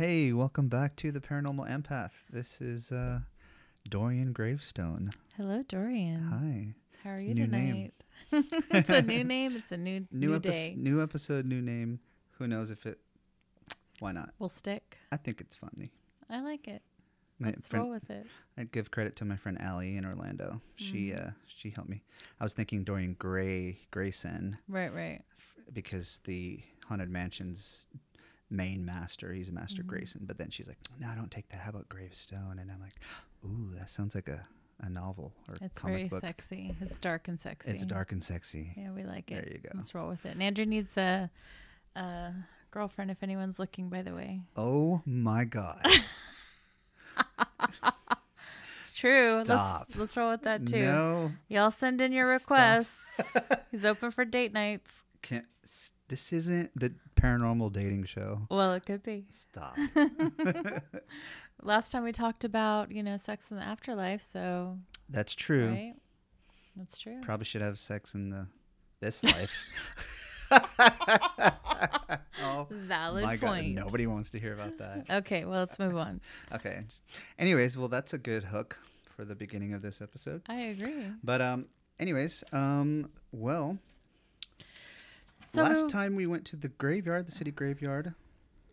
Hey, 0.00 0.32
welcome 0.32 0.68
back 0.68 0.96
to 0.96 1.12
the 1.12 1.20
Paranormal 1.20 1.68
Empath. 1.70 2.12
This 2.32 2.62
is 2.62 2.90
uh, 2.90 3.18
Dorian 3.86 4.32
Gravestone. 4.32 5.10
Hello, 5.36 5.62
Dorian. 5.68 6.22
Hi. 6.22 6.74
How 7.04 7.10
are 7.10 7.14
It's 7.16 7.24
you 7.24 7.34
new 7.34 7.44
tonight? 7.44 7.72
name. 7.74 7.92
it's 8.70 8.88
a 8.88 9.02
new 9.02 9.24
name. 9.34 9.56
It's 9.56 9.72
a 9.72 9.76
new 9.76 10.06
New, 10.10 10.28
new, 10.28 10.34
epi- 10.36 10.48
day. 10.50 10.74
new 10.78 11.02
episode, 11.02 11.44
new 11.44 11.60
name. 11.60 12.00
Who 12.38 12.46
knows 12.46 12.70
if 12.70 12.86
it? 12.86 12.98
Why 13.98 14.12
not? 14.12 14.30
We'll 14.38 14.48
stick. 14.48 14.96
I 15.12 15.18
think 15.18 15.42
it's 15.42 15.54
funny. 15.56 15.90
I 16.30 16.40
like 16.40 16.66
it. 16.66 16.80
My 17.38 17.48
Let's 17.48 17.68
friend, 17.68 17.84
roll 17.84 17.92
with 17.92 18.08
it. 18.08 18.26
I'd 18.56 18.72
give 18.72 18.90
credit 18.90 19.16
to 19.16 19.26
my 19.26 19.36
friend 19.36 19.60
Allie 19.60 19.98
in 19.98 20.06
Orlando. 20.06 20.62
She 20.76 21.08
Mhm. 21.10 21.28
uh, 21.28 21.30
she 21.46 21.68
helped 21.68 21.90
me. 21.90 22.02
I 22.40 22.44
was 22.44 22.54
thinking 22.54 22.84
Dorian 22.84 23.16
Gray 23.18 23.80
Grayson 23.90 24.56
Right, 24.66 24.94
right. 24.94 25.20
f- 25.38 25.56
because 25.74 26.20
the 26.24 26.60
Haunted 26.86 27.10
Mansion's 27.10 27.86
main 28.50 28.84
master, 28.84 29.32
he's 29.32 29.48
a 29.48 29.52
Master 29.52 29.82
Mhm. 29.82 29.86
Grayson. 29.86 30.22
But 30.24 30.38
then 30.38 30.50
she's 30.50 30.66
like, 30.68 30.78
"No, 30.98 31.12
don't 31.14 31.30
take 31.30 31.48
that. 31.50 31.60
How 31.60 31.70
about 31.70 31.88
Gravestone?" 31.88 32.58
And 32.58 32.70
I'm 32.70 32.80
like, 32.80 32.96
"Ooh, 33.44 33.74
that 33.78 33.88
sounds 33.90 34.14
like 34.14 34.28
a, 34.28 34.42
a 34.80 34.88
novel 34.90 35.32
or 35.48 35.54
It's 35.60 35.74
comic 35.74 35.96
very 35.96 36.08
book. 36.08 36.20
sexy. 36.20 36.76
It's 36.80 36.98
dark 36.98 37.28
and 37.28 37.38
sexy. 37.40 37.70
It's 37.70 37.84
dark 37.84 38.12
and 38.12 38.22
sexy." 38.22 38.72
Yeah, 38.76 38.90
we 38.92 39.04
like 39.04 39.30
it. 39.30 39.34
There 39.44 39.52
you 39.52 39.58
go. 39.58 39.70
Let's 39.74 39.94
roll 39.94 40.08
with 40.08 40.26
it. 40.26 40.30
And 40.32 40.42
Andrew 40.42 40.66
needs 40.66 40.96
a, 40.98 41.30
a 41.96 42.32
girlfriend 42.70 43.10
if 43.10 43.22
anyone's 43.22 43.58
looking, 43.58 43.88
by 43.88 44.02
the 44.02 44.14
way. 44.14 44.42
Oh 44.56 45.02
my 45.06 45.44
god. 45.44 45.84
It's 48.80 48.98
true. 48.98 49.44
Stop. 49.44 49.86
Let's 49.90 49.98
let's 49.98 50.16
roll 50.16 50.30
with 50.32 50.42
that 50.42 50.66
too. 50.66 50.82
No, 50.82 51.32
Y'all 51.48 51.70
send 51.70 52.00
in 52.00 52.12
your 52.12 52.26
requests. 52.26 52.96
He's 53.70 53.84
open 53.84 54.10
for 54.10 54.24
date 54.24 54.52
nights. 54.52 54.90
can't. 55.22 55.44
This 56.08 56.32
isn't 56.32 56.70
the 56.78 56.92
paranormal 57.20 57.72
dating 57.72 58.04
show. 58.04 58.42
Well, 58.50 58.72
it 58.74 58.86
could 58.86 59.02
be. 59.02 59.26
Stop. 59.30 59.76
Last 61.62 61.92
time 61.92 62.04
we 62.04 62.12
talked 62.12 62.44
about, 62.44 62.90
you 62.90 63.02
know, 63.02 63.16
sex 63.16 63.50
in 63.50 63.56
the 63.58 63.62
afterlife, 63.62 64.22
so 64.22 64.78
That's 65.08 65.34
true. 65.34 65.68
right? 65.68 65.94
That's 66.76 66.98
true. 66.98 67.20
Probably 67.22 67.44
should 67.44 67.60
have 67.62 67.78
sex 67.78 68.14
in 68.14 68.30
the 68.30 68.46
this 69.00 69.22
life. 69.24 69.52
oh 72.42 72.66
Valid 72.70 73.24
my 73.24 73.36
god, 73.36 73.46
point. 73.48 73.74
nobody 73.74 74.06
wants 74.06 74.30
to 74.30 74.38
hear 74.38 74.52
about 74.54 74.78
that. 74.78 75.06
Okay, 75.10 75.44
well, 75.44 75.60
let's 75.60 75.78
move 75.78 75.96
on. 75.96 76.20
Okay. 76.52 76.82
Anyways, 77.38 77.76
well 77.78 77.88
that's 77.88 78.12
a 78.14 78.18
good 78.18 78.44
hook 78.44 78.76
for 79.16 79.24
the 79.24 79.34
beginning 79.34 79.74
of 79.74 79.82
this 79.82 80.00
episode. 80.00 80.42
I 80.48 80.56
agree. 80.62 81.06
But 81.22 81.40
um 81.40 81.66
anyways, 81.98 82.42
um 82.52 83.10
well, 83.32 83.78
So 85.50 85.62
last 85.62 85.88
time 85.88 86.14
we 86.14 86.26
went 86.26 86.44
to 86.46 86.56
the 86.56 86.68
graveyard, 86.68 87.26
the 87.26 87.32
city 87.32 87.50
graveyard. 87.50 88.14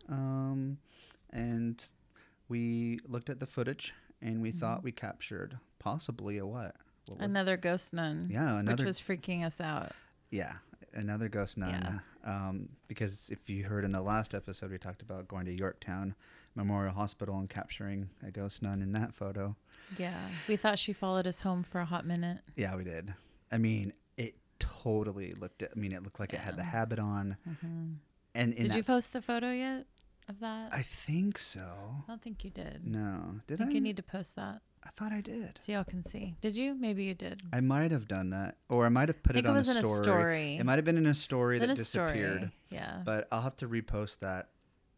Um 0.10 0.78
and 1.32 1.86
we 2.50 3.00
looked 3.08 3.30
at 3.30 3.40
the 3.40 3.48
footage 3.48 3.94
and 4.22 4.42
we 4.42 4.52
thought 4.52 4.84
we 4.84 4.92
captured 4.92 5.58
possibly 5.80 6.38
a 6.38 6.46
what? 6.46 6.76
what 7.08 7.20
was 7.20 7.26
another 7.26 7.58
ghost 7.58 7.94
nun, 7.94 8.28
yeah, 8.32 8.60
another 8.60 8.84
which 8.84 8.86
was 8.86 9.00
freaking 9.02 9.46
us 9.46 9.60
out. 9.60 9.92
Yeah, 10.30 10.54
another 10.94 11.30
ghost 11.30 11.58
nun. 11.58 12.02
Um, 12.26 12.70
because 12.88 13.30
if 13.30 13.50
you 13.50 13.64
heard 13.64 13.86
in 13.86 13.92
the 13.92 14.02
last 14.02 14.36
episode, 14.36 14.72
we 14.72 14.78
talked 14.78 15.02
about 15.02 15.28
going 15.28 15.46
to 15.46 15.54
Yorktown 15.54 16.14
Memorial 16.56 16.94
Hospital 16.94 17.38
and 17.40 17.50
capturing 17.50 18.10
a 18.26 18.32
ghost 18.32 18.62
nun 18.62 18.82
in 18.82 18.92
that 18.92 19.16
photo. 19.16 19.56
Yeah, 19.98 20.20
we 20.48 20.58
thought 20.58 20.78
she 20.78 20.92
followed 20.92 21.26
us 21.28 21.42
home 21.42 21.64
for 21.64 21.80
a 21.80 21.86
hot 21.86 22.06
minute. 22.06 22.40
Yeah, 22.56 22.76
we 22.76 22.84
did. 22.84 23.14
I 23.52 23.58
mean, 23.58 23.94
totally 24.84 25.32
looked. 25.32 25.64
I 25.64 25.68
mean, 25.80 25.92
it 25.92 26.04
looked 26.04 26.20
like 26.20 26.34
it 26.34 26.40
had 26.40 26.58
the 26.58 26.64
habit 26.64 27.00
on. 27.00 27.38
hmm 27.44 27.94
And 28.36 28.54
in 28.54 28.68
Did 28.68 28.76
you 28.76 28.84
post 28.84 29.14
the 29.14 29.22
photo 29.22 29.52
yet 29.52 29.86
of 30.30 30.40
that? 30.40 30.74
I, 30.74 30.78
I 30.78 30.82
think 30.84 31.38
so. 31.38 31.62
I 32.08 32.12
don't 32.12 32.22
think 32.22 32.44
you 32.44 32.50
did. 32.50 32.82
No, 32.86 33.22
I 33.38 33.42
did 33.48 33.58
think 33.58 33.72
I? 33.72 33.74
you 33.74 33.82
need 33.82 33.98
to 33.98 34.04
post 34.04 34.36
that 34.36 34.62
I 34.84 34.90
thought 34.92 35.12
I 35.12 35.20
did. 35.22 35.60
so 35.62 35.72
y'all 35.74 35.84
can 35.84 36.04
see. 36.04 36.36
Did 36.40 36.56
you? 36.56 36.74
Maybe 36.74 37.04
you 37.04 37.14
did. 37.14 37.42
I 37.52 37.60
might 37.60 37.92
have 37.92 38.08
done 38.08 38.30
that, 38.30 38.56
or 38.70 38.86
I 38.86 38.90
might 38.90 39.10
have 39.10 39.22
put 39.22 39.36
I 39.36 39.40
it 39.40 39.46
it 39.46 39.50
on 39.50 39.56
was 39.56 39.68
a 39.68 39.72
in 39.78 39.78
story. 39.82 40.00
a 40.00 40.04
story. 40.04 40.58
It 40.58 40.66
might 40.66 40.76
have 40.78 40.86
been 40.86 40.98
in 40.98 41.06
a 41.08 41.14
story 41.14 41.60
that 41.60 41.70
a 41.70 41.74
disappeared. 41.76 42.38
story. 42.38 42.52
Yeah. 42.70 43.02
But 43.04 43.28
I'll 43.32 43.42
have 43.42 43.58
to 43.58 43.68
repost 43.68 44.20
that, 44.20 44.50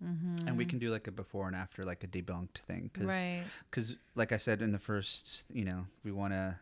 mm-hmm. 0.03 0.47
and 0.47 0.57
we 0.57 0.66
can 0.66 0.78
do 0.78 0.91
like 0.91 1.07
a 1.07 1.12
before 1.12 1.47
and 1.47 1.56
after, 1.56 1.84
like 1.85 2.03
a 2.03 2.07
debunked 2.07 2.59
thing. 2.68 2.91
Cause 2.94 3.06
Right. 3.06 3.44
because 3.69 3.95
like 4.16 4.31
i 4.31 4.38
said 4.38 4.62
in 4.62 4.72
the 4.73 4.79
first 4.79 5.45
you 5.51 5.63
know 5.66 5.85
we 6.03 6.12
want 6.12 6.34
to 6.34 6.56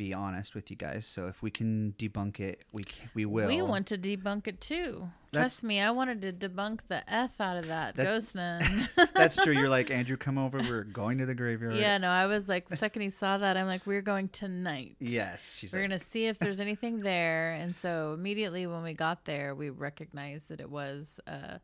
be 0.00 0.14
honest 0.14 0.54
with 0.54 0.70
you 0.70 0.76
guys 0.76 1.06
so 1.06 1.26
if 1.26 1.42
we 1.42 1.50
can 1.50 1.94
debunk 1.98 2.40
it 2.40 2.64
we 2.72 2.84
c- 2.84 2.90
we 3.12 3.26
will 3.26 3.46
We 3.46 3.60
want 3.60 3.86
to 3.88 3.98
debunk 3.98 4.46
it 4.46 4.58
too. 4.60 5.08
That's- 5.32 5.52
Trust 5.52 5.64
me, 5.64 5.78
I 5.80 5.90
wanted 5.90 6.22
to 6.22 6.32
debunk 6.32 6.80
the 6.88 7.00
f 7.12 7.38
out 7.40 7.56
of 7.58 7.66
that 7.68 7.94
That's- 7.96 8.32
ghost 8.32 8.34
nun. 8.34 8.88
that's 9.14 9.36
true 9.36 9.52
you're 9.52 9.68
like 9.68 9.90
andrew 9.98 10.16
come 10.16 10.38
over 10.38 10.58
we're 10.58 10.84
going 10.84 11.18
to 11.18 11.26
the 11.26 11.34
graveyard 11.34 11.76
yeah, 11.76 11.98
no, 11.98 12.08
I 12.08 12.26
was 12.26 12.48
like, 12.48 12.68
the 12.70 12.76
second 12.78 13.02
he 13.02 13.10
saw 13.10 13.36
that, 13.38 13.56
I'm 13.58 13.66
like, 13.66 13.86
we're 13.86 14.00
going 14.12 14.28
tonight. 14.30 14.96
yes 15.00 15.54
she's 15.58 15.72
We're 15.72 15.80
like 15.80 15.90
gonna 15.90 15.98
see 15.98 16.26
if 16.26 16.38
there's 16.38 16.60
anything 16.60 17.00
there, 17.00 17.52
and 17.52 17.76
so 17.76 18.14
immediately 18.14 18.66
when 18.66 18.82
we 18.82 18.94
got 18.94 19.26
there, 19.26 19.54
we 19.54 19.68
recognized 19.70 20.48
that 20.48 20.60
it 20.60 20.70
was 20.70 21.20
a 21.26 21.60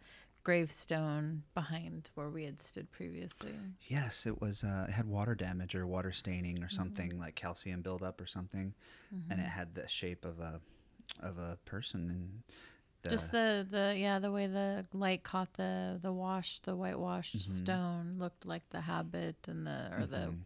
gravestone 0.47 1.43
behind 1.55 2.11
where 2.15 2.31
we 2.31 2.45
had 2.45 2.63
stood 2.63 2.89
previously. 2.93 3.53
yes 3.89 4.27
it 4.27 4.41
was 4.41 4.63
uh 4.63 4.87
it 4.89 4.93
had 4.93 5.05
water 5.07 5.35
damage 5.35 5.75
or 5.75 5.85
water 5.87 6.13
staining 6.13 6.59
or 6.63 6.67
Mm-hmm. 6.67 6.77
something 6.77 7.19
like 7.19 7.35
calcium 7.35 7.83
buildup 7.83 8.21
or 8.21 8.27
something 8.27 8.73
and 9.29 9.41
it 9.41 9.47
had 9.59 9.75
the 9.75 9.89
shape 9.89 10.25
of 10.25 10.39
a 10.39 10.61
of 11.21 11.37
a 11.39 11.59
person 11.65 12.01
and 12.11 12.43
the, 13.03 13.11
Just 13.11 13.33
the 13.33 13.67
the 13.69 13.95
yeah 13.99 14.21
the 14.21 14.31
way 14.31 14.47
the 14.47 14.87
light 14.93 15.25
caught 15.25 15.53
the 15.55 15.99
the 16.01 16.13
wash 16.13 16.61
the 16.61 16.77
whitewashed 16.77 17.37
Mhm. 17.39 17.59
stone 17.59 18.17
looked 18.19 18.47
like 18.47 18.63
the 18.71 18.83
habit 18.83 19.37
and 19.49 19.67
the 19.67 19.91
or 19.99 20.07
the 20.07 20.29
Mhm. 20.29 20.45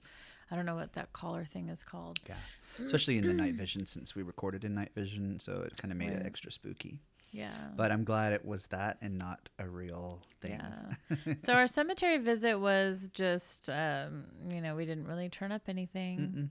I 0.50 0.56
don't 0.56 0.67
know 0.67 0.75
what 0.77 0.94
that 0.94 1.12
collar 1.12 1.44
thing 1.44 1.69
is 1.69 1.82
called. 1.82 2.19
yeah 2.27 2.37
especially 2.82 3.19
in 3.19 3.27
the 3.27 3.34
night 3.34 3.55
vision 3.65 3.87
since 3.87 4.15
we 4.15 4.22
recorded 4.22 4.65
in 4.65 4.75
night 4.75 4.93
vision 4.94 5.38
so 5.38 5.61
it 5.61 5.77
kind 5.81 5.93
of 5.93 5.99
made 5.99 6.12
it 6.15 6.22
extra 6.25 6.50
spooky 6.50 7.00
Yeah. 7.33 7.53
but 7.77 7.93
i'm 7.93 8.05
glad 8.05 8.33
it 8.33 8.45
was 8.45 8.67
that 8.69 8.99
and 9.01 9.17
not 9.19 9.49
a 9.59 9.69
real 9.69 10.23
thing 10.41 10.61
Yeah. 10.61 11.35
so 11.45 11.53
our 11.55 11.67
cemetery 11.67 12.19
visit 12.19 12.59
was 12.59 13.09
just, 13.13 13.69
um, 13.71 14.25
you 14.49 14.61
know, 14.61 14.75
we 14.75 14.87
didn't 14.87 15.07
really 15.07 15.29
turn 15.29 15.53
up 15.53 15.63
anything, 15.69 16.19
Mm-mm. 16.19 16.49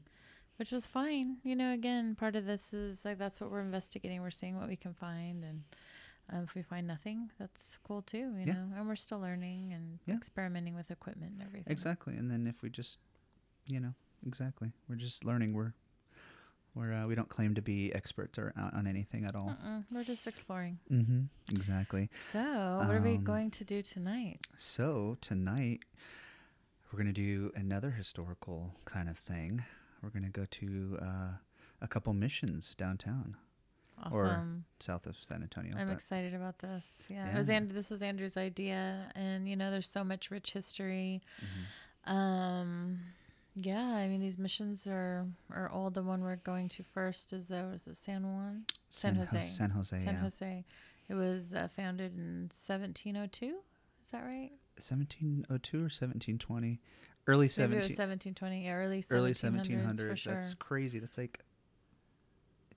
which 0.58 0.72
was 0.72 0.86
fine. 0.86 1.38
You 1.44 1.56
know, 1.56 1.74
again, 1.74 2.14
part 2.16 2.36
of 2.36 2.46
this 2.46 2.72
is 2.74 3.04
like 3.04 3.18
that's 3.18 3.42
what 3.42 3.50
we're 3.52 3.62
investigating. 3.62 4.22
We're 4.22 4.30
seeing 4.30 4.58
what 4.60 4.68
we 4.68 4.76
can 4.76 4.94
find, 4.94 5.44
and 5.44 5.64
um, 6.32 6.44
if 6.44 6.54
we 6.54 6.62
find 6.62 6.86
nothing, 6.86 7.32
that's 7.40 7.80
cool 7.84 8.04
too. 8.04 8.36
You 8.38 8.46
Yeah. 8.46 8.54
know, 8.54 8.66
and 8.78 8.88
we're 8.88 8.96
still 8.96 9.20
learning 9.20 9.74
and 9.74 9.98
Yeah. 10.06 10.16
experimenting 10.16 10.76
with 10.76 10.92
equipment 10.92 11.32
and 11.34 11.42
everything. 11.42 11.72
Exactly. 11.72 12.16
And 12.16 12.30
then 12.30 12.46
if 12.46 12.62
we 12.62 12.70
just, 12.70 13.00
you 13.68 13.80
know, 13.80 13.94
exactly, 14.28 14.72
we're 14.88 14.96
just 14.98 15.26
learning. 15.26 15.54
We're, 15.54 15.74
we're, 16.76 16.94
uh, 16.94 17.08
we 17.08 17.16
don't 17.16 17.30
claim 17.30 17.56
to 17.56 17.62
be 17.62 17.94
experts 17.94 18.38
or 18.38 18.54
on, 18.58 18.70
on 18.74 18.88
anything 18.88 19.26
at 19.26 19.36
all. 19.36 19.56
Mm-mm, 19.64 19.86
we're 19.92 20.04
just 20.04 20.28
exploring. 20.28 20.80
Mm-hmm. 20.92 21.22
Exactly. 21.56 22.10
So, 22.30 22.40
what 22.86 22.96
are 22.96 23.02
we 23.02 23.16
Um, 23.16 23.24
going 23.24 23.52
to 23.52 23.64
do 23.64 23.82
tonight? 23.82 24.46
So 24.58 25.18
tonight, 25.22 25.80
we're 26.92 26.98
gonna 27.00 27.12
do 27.14 27.52
another 27.56 27.92
historical 27.92 28.74
kind 28.86 29.10
of 29.10 29.18
thing. 29.18 29.64
We're 30.02 30.10
gonna 30.12 30.30
go 30.30 30.46
to 30.46 30.98
uh, 31.02 31.32
a 31.82 31.88
couple 31.88 32.14
missions 32.14 32.74
downtown, 32.78 33.36
or 34.12 34.46
south 34.80 35.06
of 35.08 35.18
San 35.22 35.42
Antonio. 35.44 35.76
I'm 35.78 35.90
excited 35.90 36.34
about 36.34 36.60
this. 36.60 36.86
Yeah, 37.10 37.30
it 37.34 37.36
was 37.38 37.50
Yeah. 37.50 37.56
and 37.58 37.72
this 37.72 37.90
was 37.90 38.02
Andrew's 38.02 38.38
idea, 38.38 39.12
and 39.16 39.48
you 39.50 39.56
know, 39.56 39.72
there's 39.72 39.90
so 39.90 40.04
much 40.04 40.32
rich 40.32 40.54
history. 40.54 41.22
Mhm. 41.42 42.12
Um, 42.12 43.00
yeah, 43.66 43.84
I 43.96 44.08
mean 44.08 44.22
these 44.22 44.38
missions 44.38 44.86
are 44.88 45.26
are 45.54 45.70
old. 45.72 45.94
The 45.94 46.04
one 46.04 46.22
we're 46.24 46.36
going 46.38 46.70
to 46.70 46.84
first 46.84 47.34
is 47.34 47.48
the 47.48 47.68
was 47.72 47.88
it 47.88 47.98
San 47.98 48.24
Juan, 48.24 48.66
San 48.90 49.16
Jose. 49.16 49.44
San 49.44 49.70
Jose. 49.72 49.98
San 50.00 50.14
yeah. 50.16 50.20
Jose. 50.22 50.66
It 51.10 51.14
was 51.16 51.54
uh, 51.54 51.68
founded 51.76 52.16
in 52.16 52.52
1702. 52.66 53.46
Is 54.06 54.12
that 54.12 54.24
right? 54.24 54.52
1702 54.78 55.78
or 55.78 55.82
1720, 55.82 56.80
early 57.28 57.38
Maybe 57.38 57.46
it 57.48 57.52
17, 57.52 57.78
was 57.78 57.86
1720. 57.98 58.66
Yeah, 58.66 58.74
early 58.74 59.02
1700s, 59.02 59.12
early 59.12 59.34
for 59.34 59.48
1700s. 60.14 60.18
sure. 60.18 60.34
That's 60.34 60.54
crazy. 60.54 61.00
That's 61.00 61.18
like 61.18 61.40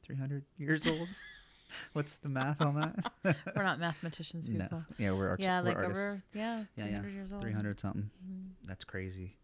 300 0.02 0.44
years 0.58 0.86
old. 0.86 1.08
What's 1.94 2.16
the 2.16 2.28
math 2.28 2.60
on 2.60 2.74
that? 2.74 3.12
We're 3.56 3.62
not 3.62 3.78
mathematicians, 3.80 4.48
people. 4.48 4.66
no. 4.70 4.84
Yeah, 4.98 5.12
we're 5.12 5.28
art- 5.30 5.40
yeah, 5.40 5.60
we're 5.60 5.68
like 5.68 5.76
artists. 5.76 6.00
over 6.02 6.22
yeah, 6.34 6.64
Yeah, 6.76 6.84
300 6.84 7.08
yeah. 7.08 7.14
years 7.14 7.32
old. 7.32 7.40
300 7.42 7.80
something. 7.80 8.10
Mhm. 8.26 8.48
That's 8.66 8.84
crazy. 8.84 9.36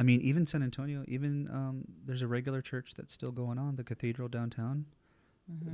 I 0.00 0.02
mean, 0.02 0.22
even 0.22 0.46
San 0.46 0.62
Antonio, 0.62 1.04
even 1.08 1.46
um, 1.50 1.84
there's 2.06 2.22
a 2.22 2.26
regular 2.26 2.62
church 2.62 2.94
that's 2.96 3.12
still 3.12 3.32
going 3.32 3.58
on, 3.58 3.76
the 3.76 3.84
cathedral 3.84 4.28
downtown. 4.28 4.86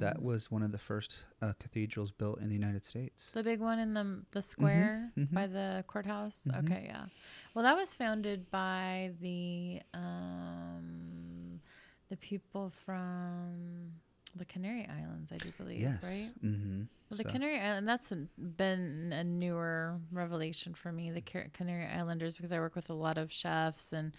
That 0.00 0.16
Mhm. 0.16 0.22
was 0.22 0.50
one 0.50 0.62
of 0.64 0.72
the 0.72 0.78
first 0.78 1.24
uh, 1.40 1.52
cathedrals 1.60 2.10
built 2.10 2.40
in 2.40 2.48
the 2.48 2.54
United 2.54 2.84
States. 2.84 3.30
The 3.32 3.44
big 3.44 3.60
one 3.60 3.78
in 3.78 3.94
the 3.94 4.24
the 4.32 4.42
square 4.42 5.12
mhm. 5.16 5.32
by 5.32 5.46
the 5.46 5.84
courthouse. 5.86 6.40
Mhm. 6.44 6.58
Okay, 6.64 6.84
yeah. 6.86 7.06
Well, 7.54 7.62
that 7.62 7.76
was 7.76 7.94
founded 7.94 8.50
by 8.50 9.12
the 9.20 9.82
um, 9.94 11.60
the 12.08 12.16
people 12.16 12.70
from 12.70 13.92
the 14.36 14.44
Canary 14.44 14.86
Islands, 14.88 15.32
I 15.32 15.38
do 15.38 15.50
believe. 15.58 15.80
yes. 15.80 16.02
Right. 16.02 16.32
Mm-hmm. 16.44 16.82
Well, 17.10 17.18
the 17.18 17.24
Canary 17.24 17.60
Island, 17.60 17.88
that's 17.88 18.12
been 18.36 19.12
a 19.12 19.22
newer 19.22 19.98
revelation 20.10 20.74
for 20.74 20.90
me, 20.90 21.10
the 21.10 21.20
Canary 21.20 21.86
Islanders, 21.86 22.34
because 22.34 22.52
I 22.52 22.58
work 22.58 22.74
with 22.74 22.90
a 22.90 22.94
lot 22.94 23.16
of 23.16 23.30
chefs. 23.32 23.92
And 23.92 24.12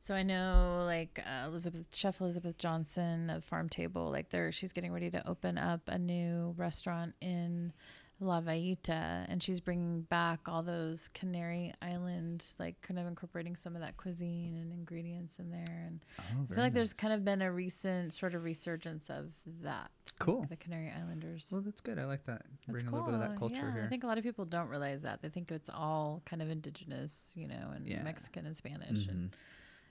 so 0.00 0.14
I 0.14 0.22
know, 0.22 0.84
like, 0.86 1.22
uh, 1.26 1.46
Elizabeth, 1.46 1.84
Chef 1.92 2.18
Elizabeth 2.20 2.56
Johnson 2.56 3.28
of 3.28 3.48
Pharm 3.48 3.68
Table, 3.68 4.10
like, 4.10 4.30
there, 4.30 4.50
she's 4.52 4.72
getting 4.72 4.92
ready 4.92 5.10
to 5.10 5.28
open 5.28 5.58
up 5.58 5.82
a 5.86 5.98
new 5.98 6.54
restaurant 6.56 7.14
in 7.20 7.74
La 8.20 8.40
Villita. 8.40 9.24
And 9.28 9.42
she's 9.42 9.60
bringing 9.60 10.02
back 10.02 10.40
all 10.48 10.62
those 10.62 11.08
Canary 11.08 11.72
Island, 11.82 12.44
like, 12.58 12.80
kind 12.82 12.98
of 12.98 13.06
incorporating 13.06 13.56
some 13.56 13.74
of 13.74 13.80
that 13.82 13.96
cuisine 13.96 14.56
and 14.56 14.72
ingredients 14.72 15.38
in 15.38 15.50
there. 15.50 15.84
And 15.86 16.00
Oh, 16.18 16.46
I 16.50 16.54
feel 16.54 16.64
like 16.64 16.72
there's 16.74 16.92
kind 16.92 17.12
of 17.14 17.24
been 17.24 17.42
a 17.42 17.50
recent 17.50 18.12
sort 18.12 18.34
of 18.34 18.44
resurgence 18.44 19.08
of 19.10 19.32
that. 19.62 19.90
like 20.06 20.18
Cool. 20.18 20.46
The 20.50 20.56
Canary 20.56 20.92
Islanders. 20.94 21.48
Well, 21.50 21.62
that's 21.62 21.80
good. 21.80 21.98
I 21.98 22.04
like 22.04 22.24
that. 22.24 22.42
That's 22.66 22.66
Bring 22.66 22.86
a 22.86 22.90
little 22.90 23.06
bit 23.06 23.14
of 23.14 23.20
that 23.20 23.36
culture 23.38 23.54
yeah, 23.56 23.72
here. 23.72 23.82
I 23.86 23.88
think 23.88 24.04
a 24.04 24.06
lot 24.06 24.18
of 24.18 24.24
people 24.24 24.44
don't 24.44 24.68
realize 24.68 25.00
that. 25.02 25.22
They 25.22 25.30
think 25.30 25.50
it's 25.50 25.70
all 25.70 26.20
kind 26.26 26.42
of 26.42 26.50
indigenous, 26.50 27.32
you 27.34 27.48
know, 27.48 27.70
and 27.74 27.86
Yeah. 27.88 28.02
Mexican 28.02 28.44
and 28.44 28.54
Spanish, 28.56 29.06
and 29.06 29.30
Mhm. 29.30 29.34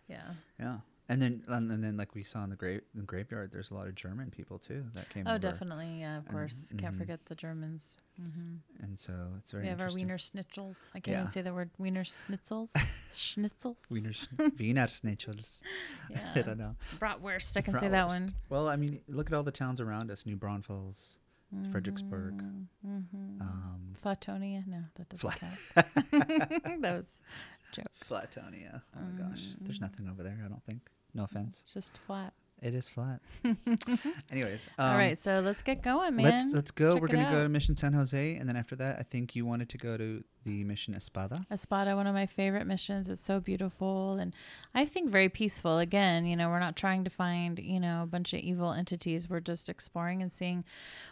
yeah. 0.08 0.34
Yeah. 0.60 0.78
And 1.12 1.20
then, 1.20 1.44
and 1.48 1.84
then, 1.84 1.98
like 1.98 2.14
we 2.14 2.22
saw 2.24 2.44
in 2.44 2.52
the 2.52 2.56
grave, 2.56 2.82
the 2.94 3.02
graveyard, 3.02 3.50
there's 3.52 3.72
a 3.72 3.74
lot 3.74 3.88
of 3.88 3.96
German 3.96 4.30
people 4.30 4.60
too 4.60 4.86
that 4.94 5.10
came. 5.10 5.26
Oh, 5.26 5.32
over. 5.32 5.40
definitely, 5.40 6.02
yeah, 6.02 6.20
of 6.20 6.26
And- 6.26 6.32
course. 6.34 6.72
Can't 6.78 6.94
mhm. 6.94 7.00
forget 7.00 7.26
the 7.26 7.34
Germans. 7.34 7.98
hmm 8.16 8.58
And 8.80 9.00
so 9.00 9.14
it's 9.40 9.50
very 9.52 9.64
We 9.64 9.70
have 9.70 9.82
our. 9.82 9.90
Wiener 9.92 10.18
Schnitzels. 10.20 10.78
I 10.94 11.00
can't 11.00 11.08
Yeah. 11.16 11.22
even 11.22 11.32
say 11.32 11.42
the 11.42 11.52
word 11.54 11.72
Wiener 11.80 12.04
Schnitzels. 12.04 12.70
Schnitzels. 13.12 13.90
Wiener, 13.90 14.12
Wiener 14.60 14.86
Schnitzels. 14.88 15.64
I 16.36 16.42
don't 16.44 16.60
know. 16.60 16.76
Bratwurst. 17.00 17.58
I 17.58 17.62
can 17.62 17.80
say 17.80 17.88
that 17.90 18.06
one. 18.08 18.36
Well, 18.50 18.70
I 18.70 18.76
mean, 18.76 19.02
look 19.08 19.32
at 19.32 19.34
all 19.34 19.42
the 19.44 19.52
towns 19.52 19.82
around 19.82 20.12
us: 20.12 20.28
New 20.28 20.36
Braunfels, 20.36 21.18
Fredericksburg, 21.72 22.36
Mm-hmm. 22.86 23.42
um, 23.42 23.96
Flatonia. 24.06 24.66
No, 24.68 24.84
that 24.96 25.10
doesn't 25.10 25.20
Fla- 25.20 25.34
count. 25.34 26.82
that 26.82 26.98
was 26.98 27.18
joke. 27.72 27.88
Flatonia. 28.08 28.84
Oh 28.96 29.00
my 29.02 29.24
gosh, 29.24 29.42
there's 29.62 29.80
Mm. 29.80 29.82
nothing 29.82 30.08
over 30.08 30.22
there. 30.22 30.38
I 30.46 30.48
don't 30.48 30.64
think. 30.66 30.88
No 31.14 31.24
offense. 31.24 31.62
It's 31.64 31.74
just 31.74 31.98
flat. 31.98 32.34
It 32.62 32.74
is 32.74 32.90
flat. 32.90 33.22
Anyways, 34.32 34.68
All 34.78 34.92
um, 34.92 34.98
right, 34.98 35.18
so 35.18 35.40
let's 35.40 35.64
get 35.64 35.82
going, 35.82 36.18
man. 36.18 36.26
Let's 36.26 36.54
let's 36.54 36.72
go. 36.72 36.94
check 36.94 37.02
We're 37.02 37.08
gonna 37.08 37.32
go 37.32 37.44
to 37.44 37.50
Mission 37.50 37.78
San 37.78 37.94
Jose, 37.94 38.36
and 38.36 38.50
then 38.50 38.58
after 38.58 38.76
that, 38.76 39.00
I 39.00 39.04
think 39.04 39.34
you 39.34 39.46
wanted 39.46 39.70
to 39.70 39.78
go 39.78 39.96
to 39.96 40.24
the 40.44 40.64
Mission 40.64 40.94
Espada. 40.94 41.46
Espada, 41.52 41.96
one 41.96 42.08
of 42.08 42.14
my 42.14 42.26
favorite 42.26 42.66
missions. 42.66 43.10
It's 43.10 43.24
so 43.24 43.40
beautiful 43.40 44.18
and 44.20 44.34
I 44.74 44.86
think 44.86 45.10
very 45.10 45.30
peaceful. 45.30 45.80
Again, 45.80 46.26
you 46.26 46.36
know, 46.36 46.50
we're 46.50 46.60
not 46.60 46.76
trying 46.76 47.04
to 47.04 47.10
find, 47.10 47.60
you 47.60 47.80
know, 47.80 48.04
a 48.04 48.06
bunch 48.06 48.34
of 48.34 48.40
evil 48.40 48.72
entities. 48.72 49.30
We're 49.30 49.42
just 49.42 49.70
exploring 49.70 50.22
and 50.22 50.32
seeing 50.32 50.64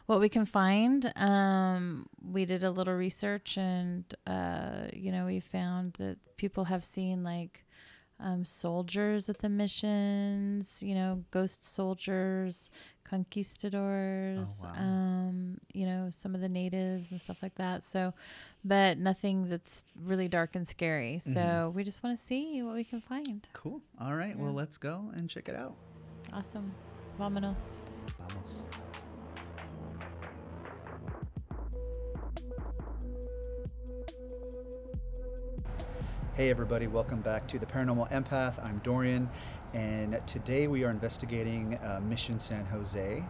what 0.06 0.20
we 0.20 0.30
can 0.30 0.46
find. 0.46 1.12
Um, 1.16 2.08
we 2.22 2.46
did 2.46 2.64
a 2.64 2.72
little 2.72 2.96
research 2.96 3.58
and, 3.58 4.04
uh, 4.26 4.88
you 4.94 5.12
know, 5.12 5.26
we 5.26 5.40
found 5.40 5.94
that 5.94 6.18
people 6.38 6.66
have 6.66 6.84
seen 6.84 7.24
like 7.24 7.66
um, 8.19 8.46
soldiers 8.46 9.30
at 9.30 9.40
the 9.40 9.50
missions, 9.50 10.81
you 10.81 10.96
know, 10.96 11.24
ghost 11.31 11.64
soldiers, 11.64 12.72
conquistadors, 13.04 14.60
wow. 14.64 14.72
um, 14.75 15.58
you 15.74 15.86
know, 15.86 16.10
some 16.10 16.36
of 16.36 16.42
the 16.42 16.50
natives 16.50 17.12
and 17.12 17.22
stuff 17.22 17.38
like 17.42 17.56
that. 17.56 17.84
So, 17.84 18.14
but 18.66 18.98
nothing 18.98 19.50
that's 19.50 19.86
really 20.04 20.28
dark 20.28 20.56
and 20.56 20.68
scary. 20.68 21.19
So 21.19 21.30
Mhm. 21.40 21.74
we 21.74 21.84
just 21.84 22.04
want 22.04 22.18
to 22.18 22.24
see 22.24 22.62
what 22.64 22.75
we 22.75 22.84
can 22.84 23.02
find. 23.02 23.48
Cool. 23.54 23.81
All 24.00 24.16
right. 24.16 24.38
Well, 24.38 24.54
let's 24.54 24.78
go 24.78 25.12
and 25.13 25.30
check 25.30 25.48
it 25.48 25.56
out. 25.56 25.75
Awesome. 26.34 26.74
Vámonos. 27.18 27.78
Vamos. 28.20 28.68
Hey, 36.38 36.51
everybody, 36.51 36.86
welcome 36.86 37.22
back 37.22 37.48
to 37.48 37.57
the 37.57 37.66
Paranormal 37.66 38.12
Empath. 38.12 38.63
I'm 38.63 38.78
Dorian, 38.84 39.28
and 39.74 40.22
today 40.28 40.68
we 40.68 40.84
are 40.84 40.92
investigating 40.92 41.80
uh, 41.80 42.00
Mission 42.07 42.39
San 42.39 42.63
Jose, 42.66 43.24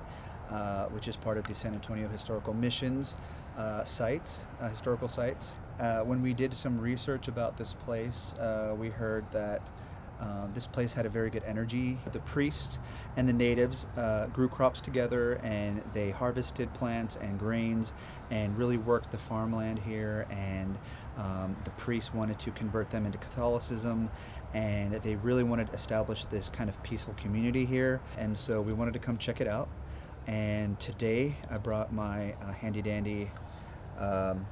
uh, 0.49 0.87
which 0.87 1.07
is 1.07 1.15
part 1.15 1.37
of 1.37 1.45
the 1.45 1.55
San 1.55 1.73
Antonio 1.73 2.09
Historical 2.09 2.53
Missions 2.53 3.15
uh, 3.55 3.85
sites, 3.85 4.43
uh, 4.59 4.67
historical 4.67 5.07
sites. 5.07 5.55
Uh, 5.79 6.01
when 6.01 6.21
we 6.21 6.33
did 6.33 6.53
some 6.53 6.81
research 6.81 7.29
about 7.29 7.55
this 7.55 7.71
place, 7.71 8.33
uh, 8.41 8.75
we 8.77 8.89
heard 8.89 9.23
that 9.31 9.61
uh, 10.19 10.47
this 10.53 10.65
place 10.65 10.93
had 10.93 11.05
a 11.05 11.09
very 11.09 11.29
good 11.29 11.43
energy. 11.45 11.97
The 12.11 12.19
priests 12.19 12.79
and 13.15 13.29
the 13.29 13.33
natives 13.33 13.85
uh, 13.95 14.27
grew 14.27 14.49
crops 14.49 14.81
together 14.81 15.39
and 15.43 15.83
they 15.93 16.09
harvested 16.09 16.73
plants 16.73 17.15
and 17.15 17.37
grains 17.37 17.93
and 18.31 18.57
really 18.57 18.77
worked 18.77 19.11
the 19.11 19.17
farmland 19.17 19.79
here. 19.79 20.25
And 20.29 20.77
um, 21.17 21.55
the 21.63 21.71
priests 21.71 22.13
wanted 22.13 22.39
to 22.39 22.51
convert 22.51 22.89
them 22.89 23.05
into 23.05 23.17
Catholicism 23.17 24.09
and 24.53 24.93
they 24.93 25.15
really 25.15 25.43
wanted 25.43 25.67
to 25.67 25.73
establish 25.73 26.25
this 26.25 26.49
kind 26.49 26.69
of 26.69 26.81
peaceful 26.81 27.13
community 27.15 27.65
here. 27.65 28.01
And 28.17 28.35
so 28.35 28.61
we 28.61 28.73
wanted 28.73 28.93
to 28.93 28.99
come 28.99 29.17
check 29.17 29.41
it 29.41 29.47
out. 29.47 29.69
And 30.25 30.79
today 30.79 31.35
I 31.49 31.57
brought 31.57 31.93
my 31.93 32.33
uh, 32.41 32.51
handy 32.51 32.81
dandy. 32.81 33.29
Um, 33.97 34.45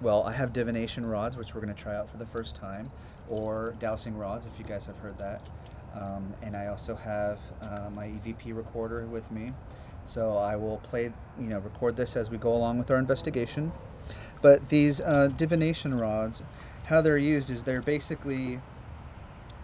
well, 0.00 0.22
I 0.24 0.32
have 0.32 0.52
divination 0.52 1.04
rods, 1.04 1.36
which 1.36 1.54
we're 1.54 1.60
going 1.60 1.74
to 1.74 1.80
try 1.80 1.94
out 1.94 2.08
for 2.08 2.16
the 2.16 2.26
first 2.26 2.56
time, 2.56 2.90
or 3.30 3.74
dowsing 3.78 4.16
rods, 4.16 4.46
if 4.46 4.58
you 4.58 4.64
guys 4.64 4.86
have 4.86 4.98
heard 4.98 5.16
that. 5.18 5.48
Um, 5.94 6.34
and 6.42 6.56
I 6.56 6.66
also 6.66 6.94
have 6.94 7.38
uh, 7.62 7.90
my 7.94 8.06
EVP 8.06 8.54
recorder 8.54 9.06
with 9.06 9.30
me. 9.30 9.52
So 10.04 10.36
I 10.36 10.56
will 10.56 10.78
play, 10.78 11.12
you 11.38 11.46
know, 11.46 11.58
record 11.58 11.96
this 11.96 12.16
as 12.16 12.30
we 12.30 12.38
go 12.38 12.54
along 12.54 12.78
with 12.78 12.90
our 12.90 12.98
investigation. 12.98 13.72
But 14.42 14.68
these 14.68 15.00
uh, 15.00 15.28
divination 15.36 15.96
rods, 15.96 16.42
how 16.86 17.00
they're 17.00 17.18
used 17.18 17.50
is 17.50 17.64
they're 17.64 17.82
basically, 17.82 18.60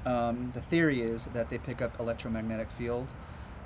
um, 0.04 0.50
the 0.52 0.60
theory 0.60 1.00
is 1.00 1.26
that 1.26 1.50
they 1.50 1.58
pick 1.58 1.80
up 1.80 1.98
electromagnetic 1.98 2.70
field, 2.70 3.12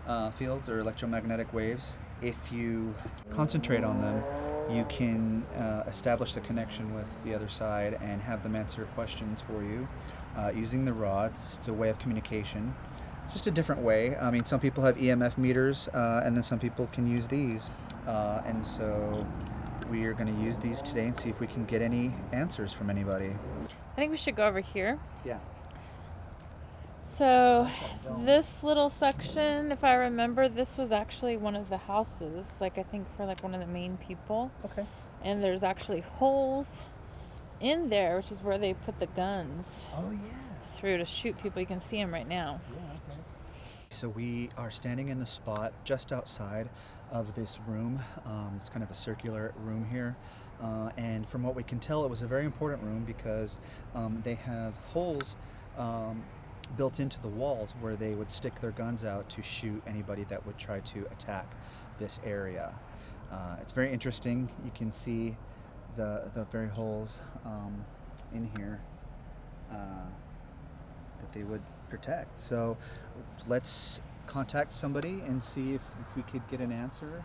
uh, 0.06 0.30
fields 0.30 0.68
or 0.68 0.78
electromagnetic 0.78 1.52
waves. 1.52 1.98
If 2.22 2.52
you 2.52 2.94
concentrate 3.30 3.84
on 3.84 4.00
them, 4.00 4.22
you 4.68 4.84
can 4.88 5.44
uh, 5.56 5.84
establish 5.86 6.34
the 6.34 6.40
connection 6.40 6.94
with 6.94 7.22
the 7.24 7.34
other 7.34 7.48
side 7.48 7.98
and 8.00 8.20
have 8.22 8.42
them 8.42 8.54
answer 8.54 8.84
questions 8.94 9.40
for 9.40 9.62
you 9.62 9.88
uh, 10.36 10.50
using 10.54 10.84
the 10.84 10.92
rods. 10.92 11.56
It's 11.58 11.68
a 11.68 11.72
way 11.72 11.88
of 11.88 11.98
communication, 11.98 12.74
just 13.32 13.46
a 13.46 13.50
different 13.50 13.82
way. 13.82 14.16
I 14.16 14.30
mean, 14.30 14.44
some 14.44 14.60
people 14.60 14.84
have 14.84 14.96
EMF 14.96 15.38
meters, 15.38 15.88
uh, 15.88 16.22
and 16.24 16.36
then 16.36 16.42
some 16.42 16.58
people 16.58 16.88
can 16.92 17.06
use 17.06 17.26
these. 17.26 17.70
Uh, 18.06 18.42
and 18.44 18.66
so 18.66 19.26
we 19.90 20.04
are 20.04 20.14
going 20.14 20.34
to 20.34 20.42
use 20.42 20.58
these 20.58 20.82
today 20.82 21.06
and 21.06 21.18
see 21.18 21.30
if 21.30 21.40
we 21.40 21.46
can 21.46 21.64
get 21.64 21.82
any 21.82 22.14
answers 22.32 22.72
from 22.72 22.90
anybody. 22.90 23.34
I 23.92 23.96
think 23.96 24.10
we 24.10 24.16
should 24.16 24.36
go 24.36 24.46
over 24.46 24.60
here. 24.60 24.98
Yeah. 25.24 25.38
So, 27.20 27.68
this 28.20 28.62
little 28.62 28.88
section, 28.88 29.72
if 29.72 29.84
I 29.84 29.92
remember, 29.92 30.48
this 30.48 30.78
was 30.78 30.90
actually 30.90 31.36
one 31.36 31.54
of 31.54 31.68
the 31.68 31.76
houses, 31.76 32.54
like 32.60 32.78
I 32.78 32.82
think 32.82 33.14
for 33.14 33.26
like 33.26 33.42
one 33.42 33.52
of 33.52 33.60
the 33.60 33.66
main 33.66 33.98
people. 33.98 34.50
Okay. 34.64 34.86
And 35.22 35.44
there's 35.44 35.62
actually 35.62 36.00
holes 36.00 36.86
in 37.60 37.90
there, 37.90 38.16
which 38.16 38.32
is 38.32 38.42
where 38.42 38.56
they 38.56 38.72
put 38.72 38.98
the 39.00 39.06
guns 39.08 39.66
Oh 39.94 40.10
yeah. 40.12 40.18
through 40.76 40.96
to 40.96 41.04
shoot 41.04 41.36
people. 41.42 41.60
You 41.60 41.66
can 41.66 41.82
see 41.82 41.98
them 41.98 42.10
right 42.10 42.26
now. 42.26 42.58
Yeah. 42.74 42.92
Okay. 42.94 43.20
So 43.90 44.08
we 44.08 44.48
are 44.56 44.70
standing 44.70 45.10
in 45.10 45.20
the 45.20 45.26
spot 45.26 45.74
just 45.84 46.14
outside 46.14 46.70
of 47.12 47.34
this 47.34 47.58
room. 47.66 48.00
Um, 48.24 48.54
it's 48.56 48.70
kind 48.70 48.82
of 48.82 48.90
a 48.90 48.94
circular 48.94 49.52
room 49.58 49.84
here. 49.90 50.16
Uh, 50.58 50.88
and 50.96 51.28
from 51.28 51.42
what 51.42 51.54
we 51.54 51.64
can 51.64 51.80
tell, 51.80 52.02
it 52.02 52.08
was 52.08 52.22
a 52.22 52.26
very 52.26 52.46
important 52.46 52.82
room 52.82 53.04
because 53.04 53.58
um, 53.94 54.22
they 54.24 54.36
have 54.36 54.74
holes 54.78 55.36
um, 55.76 56.22
built 56.76 57.00
into 57.00 57.20
the 57.20 57.28
walls 57.28 57.74
where 57.80 57.96
they 57.96 58.14
would 58.14 58.30
stick 58.30 58.60
their 58.60 58.70
guns 58.70 59.04
out 59.04 59.28
to 59.30 59.42
shoot 59.42 59.82
anybody 59.86 60.24
that 60.24 60.46
would 60.46 60.58
try 60.58 60.80
to 60.80 61.06
attack 61.10 61.54
this 61.98 62.20
area. 62.24 62.74
Uh, 63.30 63.56
it's 63.60 63.72
very 63.72 63.92
interesting. 63.92 64.48
You 64.64 64.70
can 64.74 64.92
see 64.92 65.36
the, 65.96 66.30
the 66.34 66.44
very 66.44 66.68
holes 66.68 67.20
um, 67.44 67.84
in 68.34 68.50
here 68.56 68.80
uh, 69.70 69.74
that 71.20 71.32
they 71.32 71.42
would 71.42 71.62
protect. 71.88 72.40
So 72.40 72.76
let's 73.46 74.00
contact 74.26 74.72
somebody 74.72 75.22
and 75.26 75.42
see 75.42 75.74
if, 75.74 75.82
if 76.08 76.16
we 76.16 76.22
could 76.22 76.48
get 76.48 76.60
an 76.60 76.72
answer. 76.72 77.24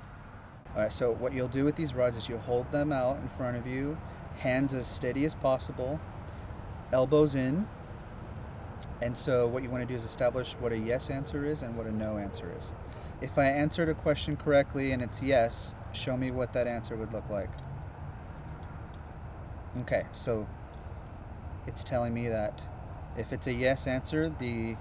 All 0.76 0.82
right, 0.82 0.92
so 0.92 1.14
what 1.14 1.34
you'll 1.34 1.48
do 1.48 1.64
with 1.64 1.76
these 1.76 1.94
rods 1.94 2.18
is 2.18 2.28
you'll 2.28 2.40
hold 2.40 2.70
them 2.72 2.92
out 2.92 3.18
in 3.18 3.30
front 3.30 3.56
of 3.56 3.66
you, 3.66 3.98
hands 4.40 4.74
as 4.74 4.88
steady 4.88 5.24
as 5.24 5.34
possible, 5.34 6.00
elbows 6.92 7.34
in. 7.34 7.68
And 9.06 9.16
so 9.16 9.48
what 9.48 9.62
you 9.62 9.70
want 9.70 9.84
to 9.84 9.88
do 9.88 9.94
is 9.94 10.04
establish 10.04 10.54
what 10.54 10.72
a 10.72 10.80
yes 10.80 11.12
answer 11.12 11.46
is 11.46 11.62
and 11.62 11.78
what 11.78 11.86
a 11.86 11.92
no 11.92 12.18
answer 12.18 12.52
is. 12.58 12.74
If 13.22 13.38
I 13.38 13.46
answered 13.46 13.88
a 13.88 13.94
question 13.94 14.36
correctly 14.36 14.92
and 14.94 15.00
it's 15.00 15.22
yes, 15.22 15.76
show 15.94 16.18
me 16.18 16.32
what 16.32 16.54
that 16.54 16.66
answer 16.66 16.96
would 16.96 17.14
look 17.14 17.30
like. 17.30 17.52
Okay, 19.82 20.06
so 20.12 20.48
it's 21.68 21.84
telling 21.84 22.16
me 22.16 22.28
that 22.30 22.68
if 23.16 23.32
it's 23.32 23.46
a 23.46 23.54
yes 23.54 23.86
answer, 23.86 24.28
the 24.28 24.76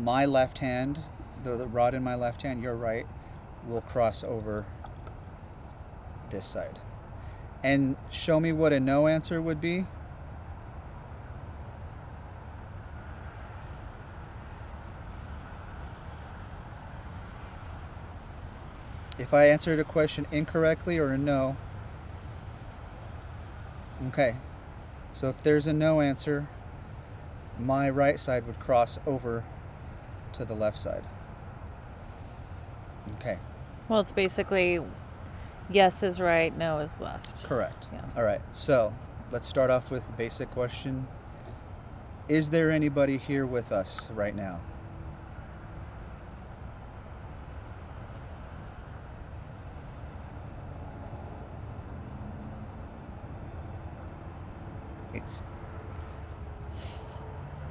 my 0.00 0.24
left 0.24 0.58
hand, 0.58 0.98
the, 1.44 1.56
the 1.56 1.68
rod 1.68 1.94
in 1.94 2.02
my 2.02 2.16
left 2.16 2.42
hand, 2.42 2.64
your 2.64 2.74
right, 2.74 3.06
will 3.64 3.80
cross 3.82 4.24
over 4.24 4.66
this 6.30 6.46
side. 6.46 6.80
And 7.62 7.94
show 8.10 8.40
me 8.40 8.50
what 8.50 8.72
a 8.72 8.80
no 8.80 9.06
answer 9.06 9.40
would 9.40 9.60
be. 9.60 9.86
If 19.32 19.36
I 19.36 19.46
answered 19.46 19.78
a 19.78 19.84
question 19.84 20.26
incorrectly 20.30 20.98
or 20.98 21.10
a 21.14 21.16
no, 21.16 21.56
okay. 24.08 24.36
So 25.14 25.30
if 25.30 25.42
there's 25.42 25.66
a 25.66 25.72
no 25.72 26.02
answer, 26.02 26.50
my 27.58 27.88
right 27.88 28.20
side 28.20 28.46
would 28.46 28.60
cross 28.60 28.98
over 29.06 29.42
to 30.34 30.44
the 30.44 30.52
left 30.52 30.78
side. 30.78 31.04
Okay, 33.14 33.38
Well, 33.88 34.00
it's 34.00 34.12
basically 34.12 34.80
yes 35.70 36.02
is 36.02 36.20
right, 36.20 36.54
no 36.54 36.80
is 36.80 37.00
left. 37.00 37.42
correct. 37.42 37.88
Yeah. 37.90 38.04
All 38.14 38.24
right, 38.24 38.42
so 38.52 38.92
let's 39.30 39.48
start 39.48 39.70
off 39.70 39.90
with 39.90 40.06
the 40.08 40.12
basic 40.12 40.50
question 40.50 41.06
Is 42.28 42.50
there 42.50 42.70
anybody 42.70 43.16
here 43.16 43.46
with 43.46 43.72
us 43.72 44.10
right 44.10 44.36
now? 44.36 44.60
It's 55.14 55.42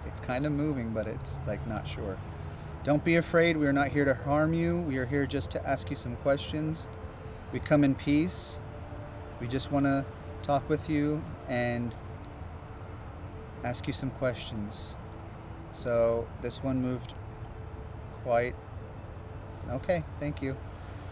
it's 0.05 0.20
kind 0.31 0.45
of 0.45 0.53
moving, 0.53 0.91
but 0.91 1.07
it's 1.07 1.39
like 1.45 1.67
not 1.67 1.85
sure. 1.85 2.17
Don't 2.85 3.03
be 3.03 3.17
afraid. 3.17 3.57
We 3.57 3.67
are 3.67 3.73
not 3.73 3.89
here 3.89 4.05
to 4.05 4.13
harm 4.13 4.53
you. 4.53 4.77
We 4.77 4.97
are 4.97 5.05
here 5.05 5.25
just 5.25 5.51
to 5.51 5.67
ask 5.67 5.89
you 5.89 5.97
some 5.97 6.15
questions. 6.15 6.87
We 7.51 7.59
come 7.59 7.83
in 7.83 7.95
peace. 7.95 8.61
We 9.41 9.47
just 9.49 9.73
want 9.73 9.87
to 9.87 10.05
talk 10.41 10.69
with 10.69 10.89
you 10.89 11.21
and 11.49 11.93
ask 13.65 13.87
you 13.87 13.93
some 13.93 14.09
questions. 14.09 14.95
So 15.73 16.29
this 16.41 16.63
one 16.63 16.81
moved 16.81 17.13
quite 18.23 18.55
okay. 19.69 20.05
Thank 20.21 20.41
you. 20.41 20.55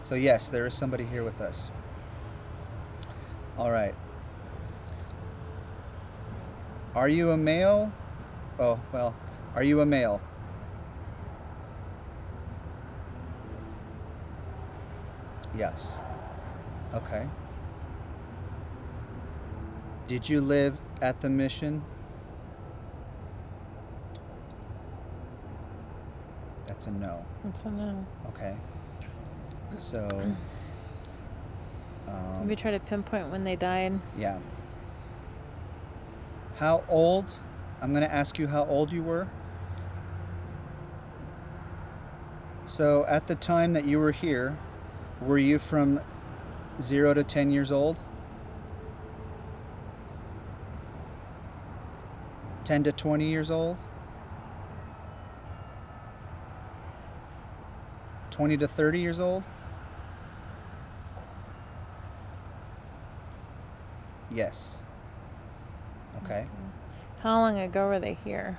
So 0.02 0.14
yes, 0.14 0.48
there 0.48 0.66
is 0.66 0.74
somebody 0.74 1.04
here 1.04 1.24
with 1.24 1.42
us. 1.42 1.70
All 3.58 3.70
right. 3.70 3.94
Are 6.94 7.08
you 7.10 7.32
a 7.32 7.36
male? 7.36 7.92
Oh, 8.60 8.78
well, 8.92 9.14
are 9.54 9.64
you 9.64 9.80
a 9.80 9.86
male? 9.86 10.20
Yes. 15.56 15.98
Okay. 16.92 17.26
Did 20.06 20.28
you 20.28 20.42
live 20.42 20.78
at 21.00 21.22
the 21.22 21.30
mission? 21.30 21.82
That's 26.66 26.86
a 26.86 26.90
no. 26.90 27.24
That's 27.44 27.64
a 27.64 27.70
no. 27.70 28.06
Okay. 28.28 28.54
So, 29.78 30.06
um, 32.08 32.40
Maybe 32.40 32.56
try 32.56 32.72
to 32.72 32.80
pinpoint 32.80 33.30
when 33.30 33.44
they 33.44 33.56
died. 33.56 33.98
yeah. 34.18 34.38
How 36.56 36.84
old? 36.90 37.32
I'm 37.82 37.90
going 37.90 38.02
to 38.02 38.12
ask 38.12 38.38
you 38.38 38.46
how 38.46 38.64
old 38.66 38.92
you 38.92 39.02
were. 39.02 39.28
So, 42.66 43.04
at 43.06 43.26
the 43.26 43.34
time 43.34 43.72
that 43.72 43.84
you 43.84 43.98
were 43.98 44.12
here, 44.12 44.56
were 45.20 45.38
you 45.38 45.58
from 45.58 46.00
0 46.80 47.14
to 47.14 47.24
10 47.24 47.50
years 47.50 47.72
old? 47.72 47.98
10 52.64 52.84
to 52.84 52.92
20 52.92 53.24
years 53.24 53.50
old? 53.50 53.78
20 58.30 58.56
to 58.58 58.68
30 58.68 59.00
years 59.00 59.18
old? 59.20 59.44
Yes. 64.30 64.78
Okay. 66.22 66.46
How 67.22 67.38
long 67.40 67.58
ago 67.58 67.86
were 67.86 68.00
they 68.00 68.14
here? 68.14 68.58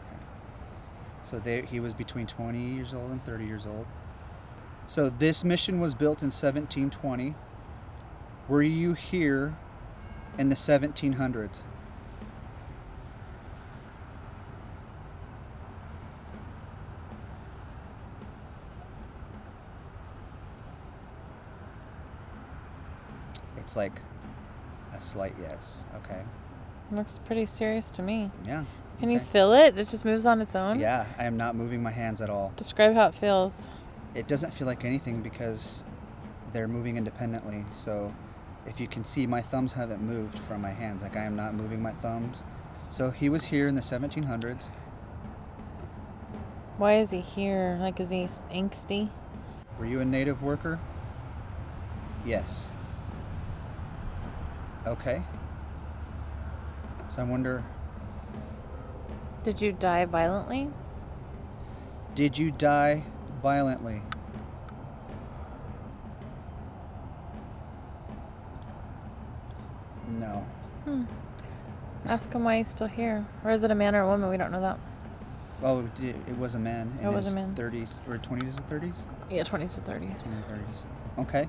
Okay. 0.00 0.24
So 1.22 1.38
they, 1.38 1.62
he 1.62 1.78
was 1.78 1.94
between 1.94 2.26
20 2.26 2.58
years 2.58 2.92
old 2.92 3.12
and 3.12 3.24
30 3.24 3.44
years 3.44 3.66
old. 3.66 3.86
So 4.86 5.08
this 5.08 5.44
mission 5.44 5.78
was 5.78 5.94
built 5.94 6.20
in 6.20 6.26
1720. 6.26 7.36
Were 8.48 8.62
you 8.62 8.94
here 8.94 9.56
in 10.38 10.48
the 10.48 10.56
1700s? 10.56 11.62
It's 23.56 23.76
like 23.76 24.00
a 24.92 25.00
slight 25.00 25.36
yes. 25.40 25.84
Okay. 25.94 26.22
Looks 26.92 27.20
pretty 27.24 27.46
serious 27.46 27.90
to 27.92 28.02
me. 28.02 28.30
Yeah. 28.46 28.64
Can 28.98 29.10
you 29.10 29.18
feel 29.18 29.52
it? 29.52 29.78
It 29.78 29.88
just 29.88 30.04
moves 30.04 30.26
on 30.26 30.40
its 30.40 30.54
own? 30.54 30.78
Yeah, 30.78 31.06
I 31.18 31.24
am 31.24 31.36
not 31.36 31.54
moving 31.54 31.82
my 31.82 31.90
hands 31.90 32.20
at 32.20 32.28
all. 32.28 32.52
Describe 32.56 32.94
how 32.94 33.06
it 33.08 33.14
feels. 33.14 33.70
it 34.14 34.26
doesn't 34.28 34.52
feel 34.52 34.66
like 34.66 34.84
anything 34.84 35.22
because 35.22 35.84
they're 36.52 36.68
moving 36.68 36.96
independently. 36.96 37.64
So 37.72 38.12
if 38.66 38.80
you 38.80 38.88
can 38.88 39.04
see, 39.04 39.26
my 39.26 39.40
thumbs 39.40 39.72
haven't 39.72 40.02
moved 40.02 40.38
from 40.38 40.60
my 40.60 40.70
hands. 40.70 41.02
Like 41.02 41.16
I 41.16 41.24
am 41.24 41.36
not 41.36 41.54
moving 41.54 41.80
my 41.80 41.92
thumbs. 41.92 42.42
So 42.90 43.10
he 43.10 43.28
was 43.28 43.44
here 43.44 43.68
in 43.68 43.74
the 43.76 43.80
1700s. 43.80 44.68
Why 46.76 46.98
is 46.98 47.10
he 47.10 47.20
here? 47.20 47.78
Like, 47.80 48.00
is 48.00 48.10
he 48.10 48.26
angsty? 48.52 49.10
Were 49.78 49.86
you 49.86 50.00
a 50.00 50.04
native 50.04 50.42
worker? 50.42 50.80
Yes. 52.24 52.70
Okay. 54.86 55.22
So 57.10 57.20
I 57.22 57.24
wonder, 57.24 57.64
Did 59.42 59.60
you 59.60 59.72
die 59.72 60.04
violently? 60.04 60.70
did 62.14 62.38
you 62.38 62.50
die 62.52 63.02
violently? 63.42 64.02
No. 70.08 70.46
Hmm. 70.84 71.04
Ask 72.06 72.32
him 72.32 72.44
why 72.44 72.58
he's 72.58 72.68
still 72.68 72.86
here. 72.86 73.26
Or 73.44 73.50
is 73.50 73.62
it 73.64 73.70
a 73.70 73.74
man 73.74 73.94
or 73.94 74.02
a 74.02 74.06
woman? 74.06 74.30
We 74.30 74.36
don't 74.36 74.50
know 74.52 74.60
that. 74.60 74.78
Oh, 75.62 75.86
it 76.02 76.38
was 76.38 76.54
a 76.54 76.58
man 76.58 76.90
in 77.00 77.06
It 77.06 77.12
was 77.12 77.26
his 77.26 77.34
a 77.34 77.36
man. 77.36 77.54
30s 77.54 78.00
or 78.08 78.16
20s 78.18 78.56
to 78.56 78.62
30s? 78.62 79.02
Yeah, 79.30 79.42
20s 79.42 79.74
to 79.74 79.80
30s. 79.82 80.22
20 80.22 80.42
30s. 80.48 80.86
Okay. 81.18 81.48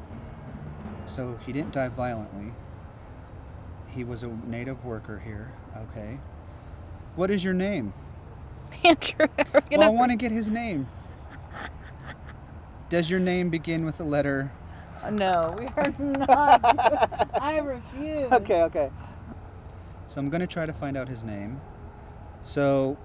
So 1.07 1.37
he 1.45 1.53
didn't 1.53 1.71
die 1.71 1.87
violently. 1.87 2.51
He 3.91 4.03
was 4.03 4.23
a 4.23 4.27
native 4.47 4.85
worker 4.85 5.19
here. 5.19 5.51
Okay. 5.89 6.19
What 7.15 7.29
is 7.29 7.43
your 7.43 7.53
name? 7.53 7.93
Andrew, 8.85 9.27
Well, 9.71 9.83
I 9.83 9.89
want 9.89 10.11
to 10.11 10.17
get 10.17 10.31
his 10.31 10.49
name. 10.49 10.87
Does 12.89 13.09
your 13.09 13.19
name 13.19 13.49
begin 13.49 13.85
with 13.85 13.97
the 13.97 14.03
letter? 14.03 14.51
Uh, 15.03 15.09
no, 15.09 15.55
we 15.59 15.65
are 15.67 15.93
not. 15.99 17.29
I 17.41 17.57
refuse. 17.59 18.31
okay. 18.31 18.63
Okay. 18.63 18.89
So 20.07 20.19
I'm 20.19 20.29
going 20.29 20.41
to 20.41 20.47
try 20.47 20.65
to 20.65 20.73
find 20.73 20.97
out 20.97 21.07
his 21.07 21.23
name. 21.23 21.59
So, 22.43 22.97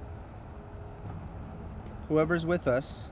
whoever's 2.09 2.47
with 2.47 2.66
us, 2.66 3.11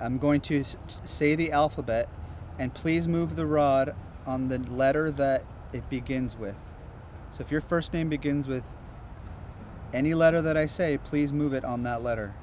I'm 0.00 0.18
going 0.18 0.40
to 0.42 0.64
say 0.86 1.34
the 1.34 1.52
alphabet, 1.52 2.08
and 2.58 2.72
please 2.72 3.06
move 3.06 3.36
the 3.36 3.46
rod 3.46 3.94
on 4.26 4.48
the 4.48 4.58
letter 4.58 5.10
that 5.12 5.44
it 5.72 5.88
begins 5.88 6.36
with. 6.36 6.74
So 7.30 7.42
if 7.42 7.50
your 7.50 7.60
first 7.60 7.92
name 7.92 8.08
begins 8.08 8.48
with 8.48 8.64
any 9.92 10.14
letter 10.14 10.42
that 10.42 10.56
I 10.56 10.66
say, 10.66 10.98
please 10.98 11.32
move 11.32 11.52
it 11.52 11.64
on 11.64 11.82
that 11.84 12.02
letter. 12.02 12.34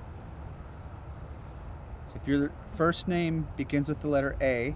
So 2.07 2.19
if 2.21 2.27
your 2.27 2.51
first 2.75 3.07
name 3.07 3.47
begins 3.57 3.89
with 3.89 3.99
the 3.99 4.07
letter 4.07 4.35
A, 4.41 4.75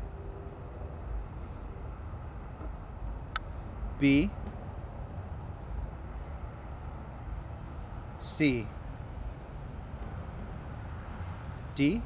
B, 3.99 4.29
C, 8.17 8.67
D, 11.75 12.01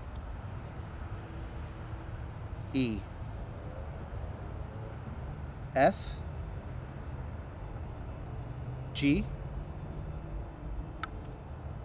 E, 2.73 2.99
F, 5.75 6.15
G 8.95 9.23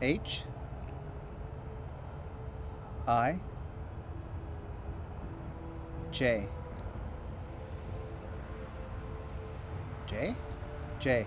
H 0.00 0.44
I 3.06 3.38
J 6.12 6.46
J 10.06 10.34
J 10.98 11.26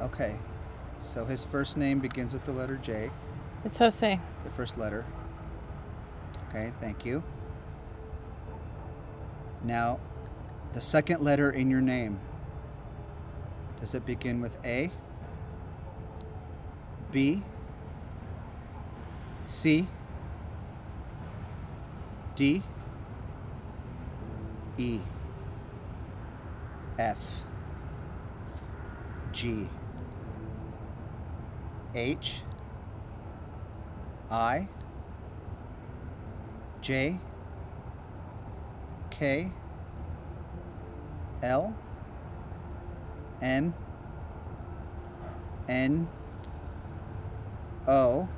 Okay. 0.00 0.36
So 0.98 1.24
his 1.24 1.42
first 1.44 1.76
name 1.78 1.98
begins 1.98 2.32
with 2.34 2.44
the 2.44 2.52
letter 2.52 2.76
J, 2.76 3.10
It's 3.64 3.78
Jose. 3.78 4.20
the 4.44 4.50
first 4.50 4.76
letter. 4.76 5.04
Okay, 6.48 6.72
thank 6.80 7.06
you. 7.06 7.22
Now, 9.64 9.98
the 10.74 10.80
second 10.80 11.22
letter 11.22 11.50
in 11.50 11.70
your 11.70 11.80
name. 11.80 12.18
Does 13.80 13.94
it 13.94 14.04
begin 14.04 14.42
with 14.42 14.58
A? 14.64 14.90
B? 17.10 17.42
C? 19.46 19.88
D? 22.34 22.62
E? 24.76 25.00
F? 26.98 27.42
G? 29.32 29.66
H? 31.94 32.42
I? 34.30 34.68
J? 36.82 37.18
K? 39.10 39.50
L? 41.42 41.74
M? 43.42 43.74
N? 45.68 46.08
O? 47.86 48.28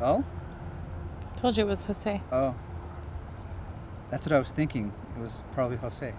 O? 0.00 0.24
Told 1.36 1.56
you 1.56 1.64
it 1.64 1.66
was 1.66 1.84
Jose. 1.84 2.20
Oh. 2.32 2.54
That's 4.10 4.26
what 4.26 4.34
I 4.34 4.38
was 4.38 4.50
thinking. 4.50 4.92
It 5.16 5.20
was 5.20 5.44
probably 5.52 5.76
Jose. 5.76 6.14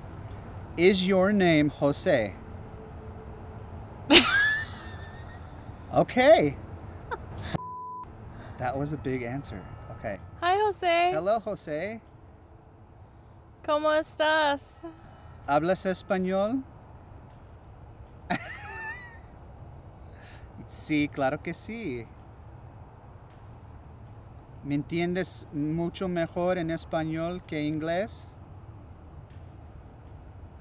Is 0.78 1.08
your 1.08 1.34
name 1.34 1.70
Jose? 1.70 2.36
okay. 5.94 6.58
that 8.58 8.78
was 8.78 8.94
a 8.94 8.98
big 8.98 9.24
answer. 9.24 9.62
Okay. 9.92 10.20
Hi, 10.42 10.56
Jose. 10.58 11.12
Hello, 11.12 11.40
Jose. 11.40 12.02
¿Cómo 13.64 13.92
estás? 13.92 14.60
¿Hablas 15.48 15.86
español? 15.86 16.64
sí, 20.68 21.10
claro 21.10 21.42
que 21.42 21.54
sí. 21.54 22.06
¿Me 24.64 24.76
entiendes 24.76 25.48
mucho 25.54 26.08
mejor 26.08 26.58
en 26.58 26.70
español 26.70 27.44
que 27.46 27.64
inglés? 27.64 28.28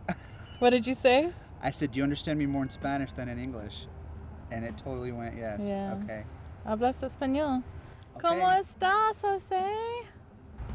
What 0.60 0.70
did 0.72 0.87
you 0.87 0.94
say? 0.94 1.32
I 1.62 1.70
said, 1.70 1.90
Do 1.90 1.99
you 1.99 2.04
understand 2.04 2.38
me 2.38 2.46
more 2.46 2.64
in 2.64 2.70
Spanish 2.70 3.12
than 3.12 3.28
in 3.28 3.38
English? 3.38 3.87
And 4.50 4.64
it 4.64 4.76
totally 4.78 5.12
went, 5.12 5.37
Yes. 5.37 5.60
Yeah. 5.60 5.98
Okay. 6.02 6.24
Hablas 6.64 7.02
español. 7.02 7.62
okay. 8.16 8.28
¿Cómo 8.28 8.50
estás, 8.52 9.20
Jose? 9.20 9.62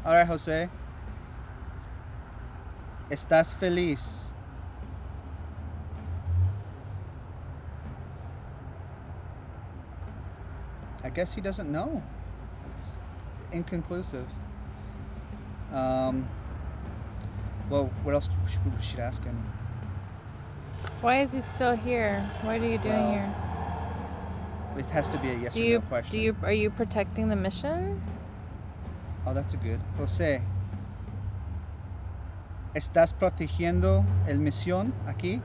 All 0.04 0.12
right, 0.14 0.26
Jose. 0.26 0.68
¿Estás 3.10 3.54
feliz? 3.54 4.32
I 11.04 11.10
guess 11.10 11.34
he 11.34 11.40
doesn't 11.40 11.70
know. 11.70 12.02
It's 12.74 12.98
inconclusive. 13.52 14.26
Um, 15.72 16.28
well, 17.70 17.90
what 18.02 18.14
else 18.14 18.28
should 18.50 18.64
we 18.64 18.82
should 18.82 18.98
ask 19.00 19.22
him? 19.24 19.36
Why 21.00 21.20
is 21.22 21.32
he 21.32 21.42
still 21.42 21.76
here? 21.76 22.28
What 22.42 22.60
are 22.60 22.66
you 22.66 22.78
doing 22.78 22.94
Well, 22.94 23.12
here? 23.12 23.34
It 24.78 24.90
has 24.90 25.08
to 25.10 25.18
be 25.18 25.30
a 25.30 25.34
yes 25.38 25.54
Do 25.54 25.60
or 25.60 25.64
you 25.64 25.78
no 25.78 25.80
question. 25.82 26.12
do 26.12 26.20
you 26.20 26.36
are 26.42 26.52
you 26.52 26.70
protecting 26.70 27.28
the 27.28 27.36
mission? 27.36 28.02
Oh, 29.26 29.32
that's 29.32 29.54
a 29.54 29.56
good. 29.56 29.80
José, 29.98 30.42
¿estás 32.76 33.14
protegiendo 33.14 34.04
el 34.26 34.38
misión 34.40 34.92
aquí? 35.06 35.40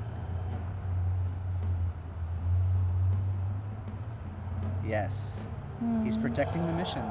Yes, 4.85 5.47
he's 6.03 6.17
Hmm, 6.17 6.21
protecting 6.21 6.65
the 6.67 6.73
mission. 6.73 7.03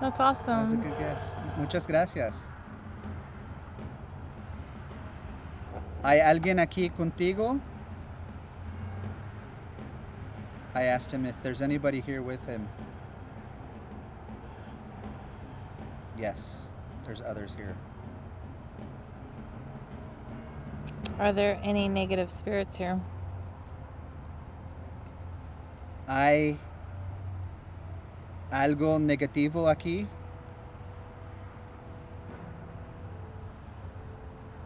That's 0.00 0.18
That 0.18 0.18
was 0.18 0.48
a 0.48 0.52
awesome. 0.52 0.80
good 0.82 0.98
guess. 0.98 1.36
Muchas 1.56 1.86
gracias. 1.86 2.44
¿Hay 6.04 6.18
alguien 6.20 6.58
aquí 6.58 6.90
contigo? 6.90 7.60
I 10.74 10.82
asked 10.84 11.12
him 11.12 11.24
if 11.26 11.40
there's 11.42 11.62
anybody 11.62 12.00
here 12.00 12.22
with 12.22 12.44
him. 12.46 12.68
Yes, 16.18 16.66
there's 17.04 17.22
others 17.22 17.54
here. 17.54 17.74
Are 21.22 21.32
there 21.32 21.60
any 21.62 21.88
negative 21.88 22.28
spirits 22.32 22.76
here? 22.76 23.00
¿Hay 26.08 26.58
algo 28.50 28.98
negativo 28.98 29.72
aquí? 29.72 30.08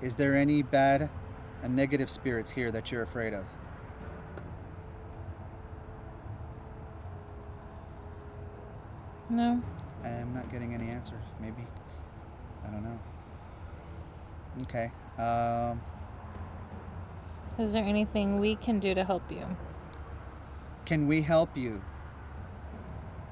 Is 0.00 0.16
there 0.16 0.34
any 0.34 0.62
bad 0.62 1.10
and 1.62 1.76
negative 1.76 2.08
spirits 2.08 2.50
here 2.50 2.70
that 2.70 2.90
you're 2.90 3.02
afraid 3.02 3.34
of? 3.34 3.44
No. 9.28 9.62
I'm 10.02 10.32
not 10.32 10.50
getting 10.50 10.72
any 10.72 10.88
answers. 10.88 11.24
Maybe. 11.38 11.66
I 12.66 12.70
don't 12.70 12.82
know. 12.82 12.98
Okay. 14.62 14.90
Um, 15.18 15.82
Is 17.58 17.72
there 17.72 17.84
anything 17.84 18.38
we 18.38 18.56
can 18.56 18.78
do 18.78 18.94
to 18.94 19.04
help 19.04 19.30
you? 19.30 19.46
can 20.86 21.08
we 21.08 21.20
help 21.20 21.56
you? 21.56 21.82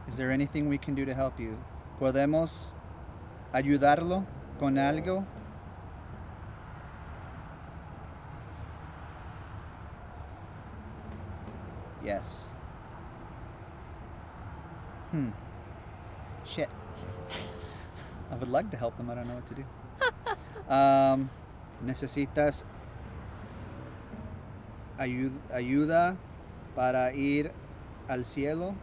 Is 0.08 0.16
there 0.16 0.30
anything 0.30 0.68
we 0.68 0.76
can 0.76 0.94
do 0.94 1.06
to 1.06 1.14
help 1.14 1.38
you? 1.38 1.56
¿Podemos 2.00 2.74
ayudarlo 3.52 4.26
con 4.58 4.76
algo? 4.76 5.24
Yes. 12.04 12.50
Hmm. 15.12 15.30
Shit. 16.44 16.68
I 18.30 18.34
would 18.34 18.50
like 18.50 18.68
to 18.72 18.76
help 18.76 18.96
them. 18.96 19.08
I 19.08 19.14
don't 19.14 19.28
know 19.28 19.36
what 19.36 19.46
to 19.46 19.54
do. 19.54 19.64
um, 20.68 21.30
necesitas 21.86 22.64
ayuda 24.98 26.16
para 26.74 27.12
ir 27.14 27.50
al 28.08 28.24
cielo. 28.24 28.74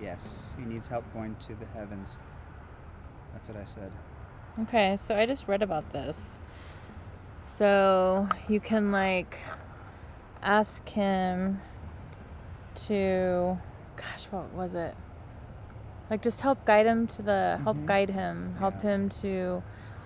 Yes, 0.00 0.52
he 0.58 0.64
needs 0.64 0.88
help 0.88 1.04
going 1.12 1.36
to 1.36 1.54
the 1.54 1.66
heavens. 1.74 2.18
That's 3.32 3.48
what 3.48 3.58
I 3.58 3.64
said. 3.64 3.92
Okay, 4.62 4.96
so 4.96 5.16
I 5.16 5.26
just 5.26 5.48
read 5.48 5.62
about 5.62 5.92
this. 5.92 6.18
So 7.46 8.28
you 8.48 8.60
can 8.60 8.90
like 8.90 9.38
ask 10.42 10.86
him 10.88 11.60
to 12.86 13.58
gosh, 13.96 14.26
what 14.30 14.52
was 14.52 14.74
it? 14.74 14.94
Like 16.12 16.20
just 16.20 16.42
help 16.42 16.66
guide 16.66 16.84
him 16.84 17.06
to 17.06 17.22
the 17.22 17.58
help 17.64 17.78
Mhm. 17.78 17.86
guide 17.86 18.10
him, 18.10 18.56
help 18.58 18.74
Yeah. 18.74 18.90
him 18.90 19.08
to 19.22 19.62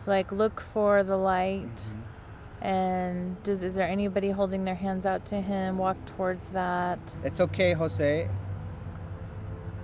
like 0.06 0.30
look 0.30 0.60
for 0.60 1.02
the 1.02 1.16
light. 1.16 1.80
Mhm. 1.80 2.64
And 2.64 3.42
does 3.42 3.64
is 3.64 3.74
there 3.74 3.88
anybody 3.88 4.30
holding 4.30 4.64
their 4.64 4.76
hands 4.76 5.04
out 5.04 5.26
to 5.26 5.40
him? 5.40 5.78
Walk 5.78 5.96
towards 6.06 6.50
that. 6.50 7.00
It's 7.24 7.40
okay, 7.40 7.72
Jose. 7.72 8.30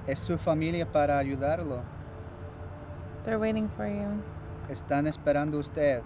Es 0.06 0.20
su 0.20 0.38
familia 0.38 0.86
para 0.86 1.18
ayudarlo. 1.18 1.82
They're 3.24 3.40
waiting 3.40 3.68
for 3.76 3.88
you. 3.88 4.22
Están 4.68 5.08
esperando 5.08 5.58
usted. 5.58 6.04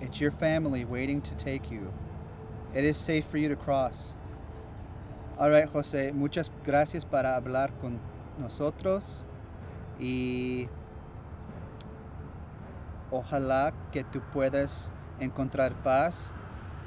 It's 0.00 0.22
your 0.22 0.30
family 0.32 0.86
waiting 0.86 1.20
to 1.20 1.34
take 1.34 1.70
you. 1.70 1.92
It 2.72 2.84
is 2.84 2.96
safe 2.96 3.26
for 3.26 3.36
you 3.36 3.50
to 3.50 3.56
cross. 3.56 4.16
All 5.40 5.48
right, 5.48 5.66
Jose, 5.66 6.12
muchas 6.12 6.52
gracias 6.66 7.06
para 7.06 7.34
hablar 7.34 7.72
con 7.78 7.98
nosotros 8.38 9.24
y 9.98 10.68
ojalá 13.10 13.72
que 13.90 14.04
tú 14.04 14.20
puedas 14.34 14.92
encontrar 15.18 15.72
paz 15.82 16.34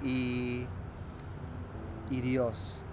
y, 0.03 0.67
y 2.11 2.21
Dios. 2.21 2.83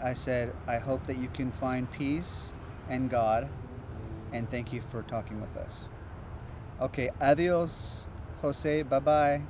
I 0.00 0.14
said, 0.14 0.54
I 0.68 0.78
hope 0.78 1.04
that 1.08 1.16
you 1.16 1.28
can 1.30 1.50
find 1.50 1.90
peace 1.90 2.54
and 2.88 3.10
God, 3.10 3.48
and 4.32 4.48
thank 4.48 4.72
you 4.72 4.80
for 4.80 5.02
talking 5.02 5.40
with 5.40 5.56
us. 5.56 5.88
Okay, 6.80 7.10
adios, 7.20 8.08
Jose. 8.40 8.84
Bye 8.84 9.00
bye. 9.00 9.42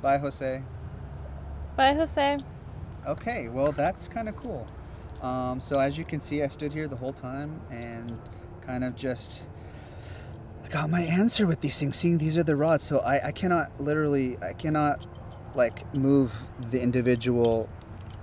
Bye, 0.00 0.18
Jose. 0.18 0.62
Bye, 1.76 1.94
Jose. 1.94 2.55
Okay, 3.06 3.48
well, 3.48 3.70
that's 3.70 4.08
kind 4.08 4.28
of 4.28 4.36
cool. 4.36 4.66
Um, 5.22 5.60
so, 5.60 5.78
as 5.78 5.96
you 5.96 6.04
can 6.04 6.20
see, 6.20 6.42
I 6.42 6.48
stood 6.48 6.72
here 6.72 6.88
the 6.88 6.96
whole 6.96 7.12
time 7.12 7.60
and 7.70 8.20
kind 8.62 8.82
of 8.82 8.96
just 8.96 9.48
I 10.64 10.68
got 10.68 10.90
my 10.90 11.02
answer 11.02 11.46
with 11.46 11.60
these 11.60 11.78
things. 11.78 11.96
Seeing 11.96 12.18
these 12.18 12.36
are 12.36 12.42
the 12.42 12.56
rods, 12.56 12.82
so 12.82 12.98
I, 12.98 13.28
I 13.28 13.32
cannot 13.32 13.80
literally, 13.80 14.36
I 14.42 14.52
cannot 14.52 15.06
like 15.54 15.94
move 15.96 16.36
the 16.70 16.82
individual, 16.82 17.68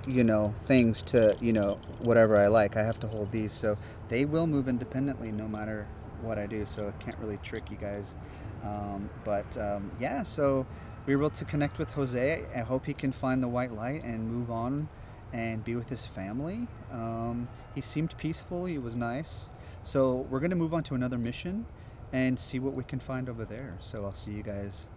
you 0.06 0.24
know, 0.24 0.54
things 0.58 1.02
to, 1.04 1.36
you 1.40 1.54
know, 1.54 1.80
whatever 2.02 2.38
I 2.38 2.48
like. 2.48 2.76
I 2.76 2.84
have 2.84 3.00
to 3.00 3.08
hold 3.08 3.32
these. 3.32 3.54
So, 3.54 3.78
they 4.10 4.26
will 4.26 4.48
move 4.48 4.68
independently 4.68 5.32
no 5.32 5.48
matter 5.48 5.88
what 6.22 6.38
I 6.38 6.46
do. 6.46 6.66
So, 6.66 6.90
I 6.90 7.04
can't 7.04 7.18
really 7.20 7.38
trick 7.38 7.72
you 7.72 7.78
guys. 7.78 8.16
Um, 8.64 9.10
but 9.24 9.58
um, 9.58 9.92
yeah, 10.00 10.24
so 10.24 10.66
we 11.06 11.16
were 11.16 11.24
able 11.24 11.30
to 11.32 11.46
connect 11.46 11.78
with 11.80 11.94
Jose. 11.96 12.46
I 12.56 12.60
hope 12.60 12.86
he 12.86 12.94
can 12.94 13.12
find 13.12 13.44
the 13.44 13.48
white 13.48 13.72
light 13.72 14.04
and 14.04 14.28
move 14.28 14.50
on 14.50 14.88
and 15.34 15.64
be 15.64 15.76
with 15.76 15.90
his 15.90 16.06
family. 16.06 16.68
Um, 16.92 17.48
he 17.76 17.82
seemed 17.82 18.18
peaceful, 18.18 18.66
he 18.66 18.78
was 18.78 18.96
nice. 18.96 19.50
So 19.84 20.28
we're 20.30 20.40
going 20.40 20.52
to 20.52 20.56
move 20.56 20.74
on 20.74 20.84
to 20.84 20.96
another 20.96 21.18
mission 21.18 21.66
and 22.14 22.40
see 22.40 22.60
what 22.60 22.74
we 22.74 22.84
can 22.84 23.00
find 23.00 23.28
over 23.28 23.44
there. 23.44 23.76
So 23.80 24.06
I'll 24.06 24.14
see 24.14 24.32
you 24.32 24.44
guys 24.44 24.88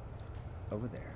over 0.71 0.87
there. 0.87 1.15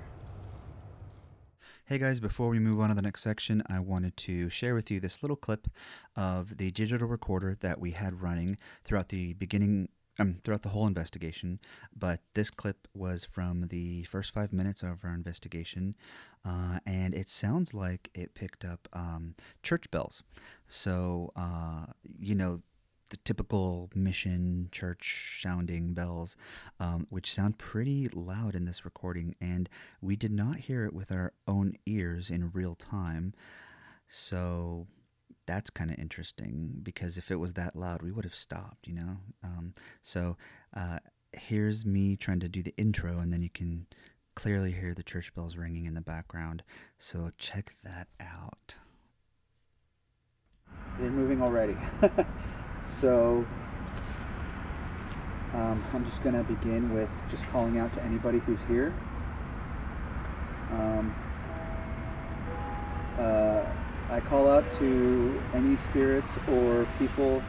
Hey 1.85 1.97
guys, 1.97 2.19
before 2.19 2.49
we 2.49 2.59
move 2.59 2.79
on 2.79 2.89
to 2.89 2.95
the 2.95 3.01
next 3.01 3.21
section, 3.21 3.63
I 3.67 3.79
wanted 3.79 4.15
to 4.17 4.49
share 4.49 4.75
with 4.75 4.89
you 4.89 4.99
this 4.99 5.21
little 5.21 5.35
clip 5.35 5.67
of 6.15 6.57
the 6.57 6.71
digital 6.71 7.07
recorder 7.07 7.55
that 7.59 7.79
we 7.79 7.91
had 7.91 8.21
running 8.21 8.57
throughout 8.83 9.09
the 9.09 9.33
beginning 9.33 9.89
um, 10.19 10.37
throughout 10.43 10.61
the 10.61 10.69
whole 10.69 10.87
investigation, 10.87 11.59
but 11.95 12.21
this 12.33 12.49
clip 12.49 12.87
was 12.93 13.25
from 13.25 13.67
the 13.67 14.03
first 14.03 14.33
five 14.33 14.51
minutes 14.53 14.83
of 14.83 15.03
our 15.03 15.13
investigation, 15.13 15.95
uh, 16.45 16.79
and 16.85 17.13
it 17.13 17.29
sounds 17.29 17.73
like 17.73 18.09
it 18.13 18.33
picked 18.33 18.65
up 18.65 18.87
um, 18.93 19.35
church 19.63 19.89
bells. 19.91 20.23
So, 20.67 21.31
uh, 21.35 21.85
you 22.03 22.35
know, 22.35 22.61
the 23.09 23.17
typical 23.17 23.89
mission 23.93 24.69
church 24.71 25.39
sounding 25.41 25.93
bells, 25.93 26.37
um, 26.79 27.07
which 27.09 27.33
sound 27.33 27.57
pretty 27.57 28.07
loud 28.07 28.55
in 28.55 28.65
this 28.65 28.85
recording, 28.85 29.35
and 29.41 29.69
we 30.01 30.15
did 30.15 30.31
not 30.31 30.57
hear 30.57 30.85
it 30.85 30.93
with 30.93 31.11
our 31.11 31.33
own 31.47 31.73
ears 31.85 32.29
in 32.29 32.51
real 32.51 32.73
time. 32.75 33.33
So 34.07 34.87
that's 35.51 35.69
kind 35.69 35.91
of 35.91 35.99
interesting 35.99 36.79
because 36.81 37.17
if 37.17 37.29
it 37.29 37.35
was 37.35 37.53
that 37.53 37.75
loud, 37.75 38.01
we 38.01 38.11
would 38.11 38.23
have 38.23 38.33
stopped, 38.33 38.87
you 38.87 38.93
know? 38.93 39.17
Um, 39.43 39.73
so 40.01 40.37
uh, 40.75 40.99
here's 41.33 41.85
me 41.85 42.15
trying 42.15 42.39
to 42.39 42.47
do 42.47 42.63
the 42.63 42.73
intro, 42.77 43.19
and 43.19 43.33
then 43.33 43.41
you 43.41 43.49
can 43.49 43.85
clearly 44.33 44.71
hear 44.71 44.93
the 44.93 45.03
church 45.03 45.33
bells 45.35 45.57
ringing 45.57 45.85
in 45.85 45.93
the 45.93 46.01
background. 46.01 46.63
So 46.99 47.31
check 47.37 47.75
that 47.83 48.07
out. 48.21 48.75
They're 50.97 51.11
moving 51.11 51.41
already. 51.41 51.75
so 53.01 53.45
um, 55.53 55.83
I'm 55.93 56.05
just 56.05 56.23
going 56.23 56.35
to 56.35 56.43
begin 56.43 56.93
with 56.93 57.09
just 57.29 57.43
calling 57.47 57.77
out 57.77 57.93
to 57.95 58.03
anybody 58.05 58.39
who's 58.39 58.61
here. 58.69 58.93
Um, 60.71 61.13
I 64.11 64.19
call 64.19 64.49
out 64.49 64.69
to 64.71 65.41
any 65.53 65.77
spirits 65.77 66.33
or 66.49 66.85
people 66.99 67.41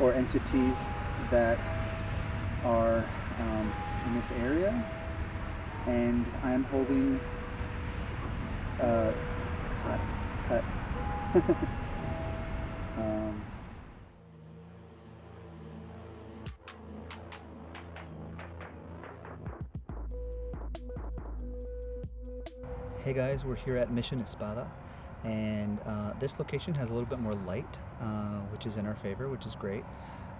or 0.00 0.14
entities 0.14 0.74
that 1.30 1.58
are 2.64 3.04
um, 3.38 3.72
in 4.06 4.14
this 4.18 4.30
area, 4.40 4.72
and 5.86 6.24
I'm 6.42 6.64
holding. 6.64 7.20
Uh, 8.80 9.12
cut, 9.84 10.00
cut. 10.48 11.56
um, 12.96 13.42
Hey 23.04 23.12
guys, 23.12 23.44
we're 23.44 23.56
here 23.56 23.76
at 23.76 23.90
Mission 23.90 24.20
Espada, 24.20 24.70
and 25.24 25.78
uh, 25.86 26.12
this 26.18 26.38
location 26.38 26.74
has 26.74 26.90
a 26.90 26.92
little 26.92 27.08
bit 27.08 27.20
more 27.20 27.34
light, 27.34 27.78
uh, 28.00 28.40
which 28.50 28.66
is 28.66 28.76
in 28.76 28.86
our 28.86 28.94
favor, 28.94 29.28
which 29.28 29.46
is 29.46 29.54
great. 29.54 29.84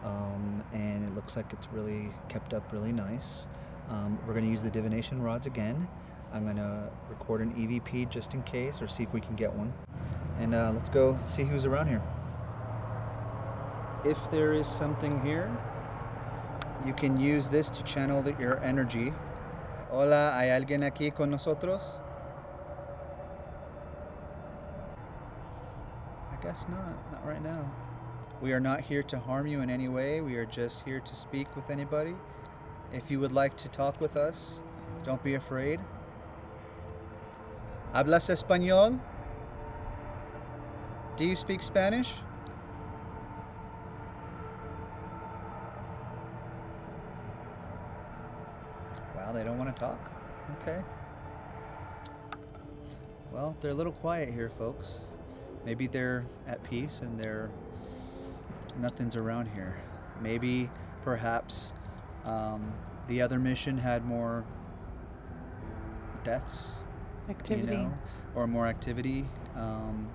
Um, 0.05 0.65
and 0.73 1.05
it 1.05 1.15
looks 1.15 1.37
like 1.37 1.53
it's 1.53 1.69
really 1.73 2.09
kept 2.29 2.53
up 2.53 2.73
really 2.73 2.93
nice. 2.93 3.47
Um, 3.89 4.19
we're 4.27 4.33
going 4.33 4.45
to 4.45 4.51
use 4.51 4.63
the 4.63 4.71
divination 4.71 5.23
rods 5.23 5.47
again. 5.47 5.89
I'm 6.33 6.45
going 6.45 6.57
to 6.57 6.91
record 7.09 7.43
an 7.43 7.53
EVP 7.55 8.09
just 8.09 8.35
in 8.35 8.43
case, 8.43 8.81
or 8.81 8.89
see 8.89 9.03
if 9.03 9.13
we 9.13 9.21
can 9.21 9.37
get 9.37 9.53
one. 9.53 9.73
And 10.41 10.55
uh, 10.55 10.73
let's 10.75 10.89
go 10.89 11.19
see 11.23 11.45
who's 11.45 11.67
around 11.67 11.89
here. 11.89 12.03
If 14.05 14.31
there 14.31 14.53
is 14.53 14.67
something 14.67 15.21
here, 15.25 15.55
you 16.85 16.93
can 16.93 17.21
use 17.21 17.49
this 17.49 17.69
to 17.71 17.85
channel 17.85 18.23
the, 18.23 18.35
your 18.41 18.59
energy. 18.65 19.13
Hola, 19.91 20.33
¿hay 20.37 20.49
alguien 20.49 20.83
aquí 20.83 21.15
con 21.15 21.31
nosotros? 21.31 22.02
Guess 26.43 26.67
not. 26.69 27.13
Not 27.13 27.27
right 27.27 27.43
now. 27.43 27.71
We 28.41 28.53
are 28.53 28.61
not 28.61 28.83
here 28.83 29.05
to 29.05 29.21
harm 29.21 29.47
you 29.47 29.61
in 29.61 29.71
any 29.71 29.89
way. 29.89 30.21
We 30.21 30.35
are 30.37 30.45
just 30.45 30.85
here 30.85 30.99
to 30.99 31.15
speak 31.15 31.55
with 31.55 31.71
anybody. 31.71 32.15
If 32.93 33.11
you 33.11 33.21
would 33.21 33.33
like 33.33 33.57
to 33.59 33.69
talk 33.69 34.01
with 34.01 34.17
us, 34.17 34.61
don't 35.05 35.23
be 35.23 35.35
afraid. 35.35 35.79
¿Hablas 37.95 38.29
español? 38.31 38.99
Do 41.17 41.25
you 41.25 41.37
speak 41.37 41.63
Spanish? 41.63 42.15
Wow, 49.15 49.33
they 49.33 49.45
don't 49.45 49.59
want 49.59 49.75
to 49.75 49.81
talk? 49.81 50.11
Okay. 50.61 50.83
Well, 53.31 53.57
they're 53.61 53.71
a 53.71 53.75
little 53.75 53.93
quiet 53.93 54.31
here, 54.31 54.51
folks. 54.51 55.12
Maybe 55.65 55.87
they're 55.87 56.27
at 56.47 56.63
peace 56.65 57.01
and 57.01 57.19
they're 57.19 57.51
nothing's 58.81 59.17
around 59.17 59.49
here. 59.55 59.77
Maybe, 60.21 60.71
perhaps, 61.03 61.73
um, 62.25 62.73
the 63.09 63.23
other 63.23 63.39
mission 63.39 63.79
had 63.79 64.05
more 64.05 64.45
deaths, 66.25 66.81
Activity. 67.29 67.73
you 67.73 67.83
know, 67.83 67.95
or 68.35 68.47
more 68.47 68.67
activity. 68.67 69.27
Um, 69.57 70.09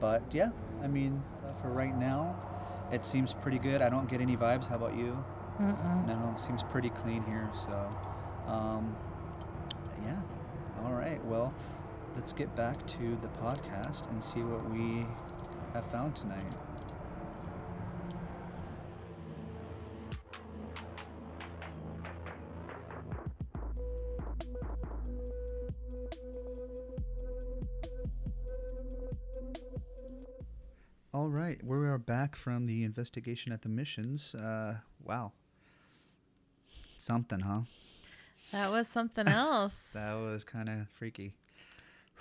but 0.00 0.22
yeah, 0.32 0.50
I 0.82 0.88
mean, 0.88 1.22
for 1.62 1.68
right 1.70 1.96
now, 1.96 2.36
it 2.92 3.06
seems 3.06 3.32
pretty 3.34 3.58
good. 3.58 3.80
I 3.80 3.88
don't 3.88 4.08
get 4.08 4.20
any 4.20 4.36
vibes. 4.36 4.66
How 4.66 4.76
about 4.76 4.96
you? 4.96 5.24
Mm-mm. 5.60 6.06
No, 6.06 6.34
seems 6.36 6.62
pretty 6.64 6.90
clean 6.90 7.22
here. 7.24 7.48
So, 7.54 7.90
um, 8.46 8.96
yeah. 10.04 10.18
All 10.84 10.92
right. 10.94 11.24
Well, 11.24 11.54
let's 12.14 12.32
get 12.32 12.54
back 12.54 12.86
to 12.86 13.16
the 13.20 13.28
podcast 13.28 14.10
and 14.10 14.22
see 14.22 14.40
what 14.40 14.68
we 14.70 15.06
have 15.72 15.84
found 15.84 16.14
tonight. 16.14 16.54
All 31.12 31.28
right, 31.28 31.62
we 31.64 31.76
are 31.76 31.98
back 31.98 32.34
from 32.34 32.66
the 32.66 32.82
investigation 32.82 33.52
at 33.52 33.62
the 33.62 33.68
missions. 33.68 34.34
Uh, 34.34 34.78
wow, 35.02 35.32
something, 36.96 37.40
huh? 37.40 37.60
That 38.50 38.70
was 38.72 38.88
something 38.88 39.28
else. 39.28 39.90
That 39.94 40.14
was 40.14 40.42
kind 40.44 40.68
of 40.68 40.88
freaky. 40.90 41.34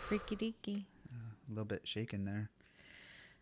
Freaky 0.08 0.36
deaky. 0.36 0.84
A 1.48 1.52
little 1.52 1.66
bit 1.66 1.82
shaken 1.88 2.26
there. 2.26 2.50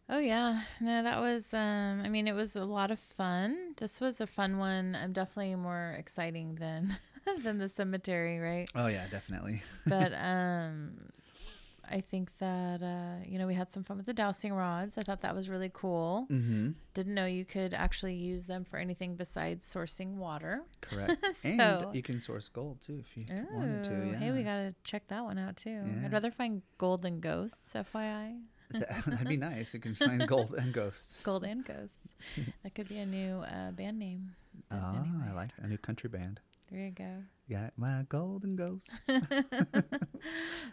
Oh 0.10 0.20
yeah, 0.20 0.64
no, 0.82 1.04
that 1.04 1.20
was. 1.22 1.54
Um, 1.54 2.02
I 2.04 2.10
mean, 2.10 2.28
it 2.28 2.34
was 2.34 2.56
a 2.56 2.66
lot 2.66 2.92
of 2.92 3.00
fun. 3.00 3.76
This 3.78 4.02
was 4.02 4.20
a 4.20 4.28
fun 4.28 4.58
one. 4.58 4.98
I'm 5.02 5.14
definitely 5.14 5.56
more 5.56 5.96
exciting 5.98 6.56
than 6.56 6.98
than 7.44 7.60
the 7.60 7.70
cemetery, 7.70 8.40
right? 8.40 8.70
Oh 8.76 8.88
yeah, 8.88 9.06
definitely. 9.10 9.62
But 9.86 10.12
um, 10.14 11.12
I 11.92 12.02
think 12.02 12.38
that 12.40 12.82
uh, 12.82 13.24
you 13.26 13.38
know 13.38 13.48
we 13.48 13.54
had 13.54 13.72
some 13.72 13.84
fun 13.84 13.98
with 13.98 14.06
the 14.06 14.14
dowsing 14.14 14.54
rods. 14.54 14.98
I 14.98 15.02
thought 15.04 15.22
that 15.22 15.36
was 15.36 15.50
really 15.50 15.70
cool. 15.74 16.28
Mm-hmm. 16.32 16.70
Didn't 16.94 17.14
know 17.14 17.26
you 17.26 17.46
could 17.46 17.74
actually 17.74 18.16
use 18.16 18.46
them 18.48 18.64
for 18.64 18.78
anything 18.78 19.16
besides 19.16 19.66
sourcing 19.72 20.16
water. 20.16 20.62
Correct. 20.82 21.24
So- 21.42 21.50
and 21.50 21.96
you 21.96 22.02
can 22.04 22.22
source 22.22 22.48
gold 22.50 22.82
too 22.82 23.04
if 23.06 23.18
you 23.18 23.26
wanted 23.54 23.84
to. 23.86 24.10
Yeah. 24.12 24.18
Hey, 24.18 24.32
we 24.32 24.44
gotta 24.44 24.74
check 24.84 25.08
that 25.10 25.24
one 25.24 25.38
out 25.38 25.58
too. 25.58 25.82
Yeah. 25.86 26.06
I'd 26.06 26.14
rather 26.14 26.32
find 26.32 26.62
gold 26.78 27.02
than 27.02 27.20
ghosts, 27.20 27.74
FYI. 27.74 28.40
That- 28.72 29.04
That'd 29.06 29.28
be 29.28 29.36
nice. 29.38 29.74
You 29.74 29.80
can 29.82 29.96
find 29.96 30.26
gold 30.28 30.54
and 30.54 30.72
ghosts. 30.74 31.24
Gold 31.24 31.44
and 31.44 31.66
ghosts. 31.66 31.98
that 32.64 32.74
could 32.74 32.88
be 32.88 33.00
a 33.00 33.06
new 33.06 33.40
uh, 33.42 33.72
band 33.72 34.00
name. 34.00 34.32
But 34.70 34.80
Ah, 34.82 34.94
I 34.94 34.98
anyway, 35.00 35.36
like 35.36 35.50
a 35.62 35.68
new 35.68 35.78
country 35.78 36.10
band. 36.10 36.40
There 36.72 36.80
you 36.80 36.92
go. 36.92 37.12
Got 37.52 37.74
my 37.76 38.06
golden 38.08 38.56
ghosts. 38.56 38.90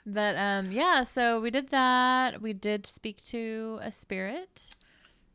But 0.07 0.37
um, 0.37 0.71
yeah, 0.71 1.03
so 1.03 1.41
we 1.41 1.51
did 1.51 1.71
that. 1.71 2.41
We 2.41 2.53
did 2.53 2.87
speak 2.87 3.25
to 3.27 3.79
a 3.83 3.91
spirit. 3.91 4.77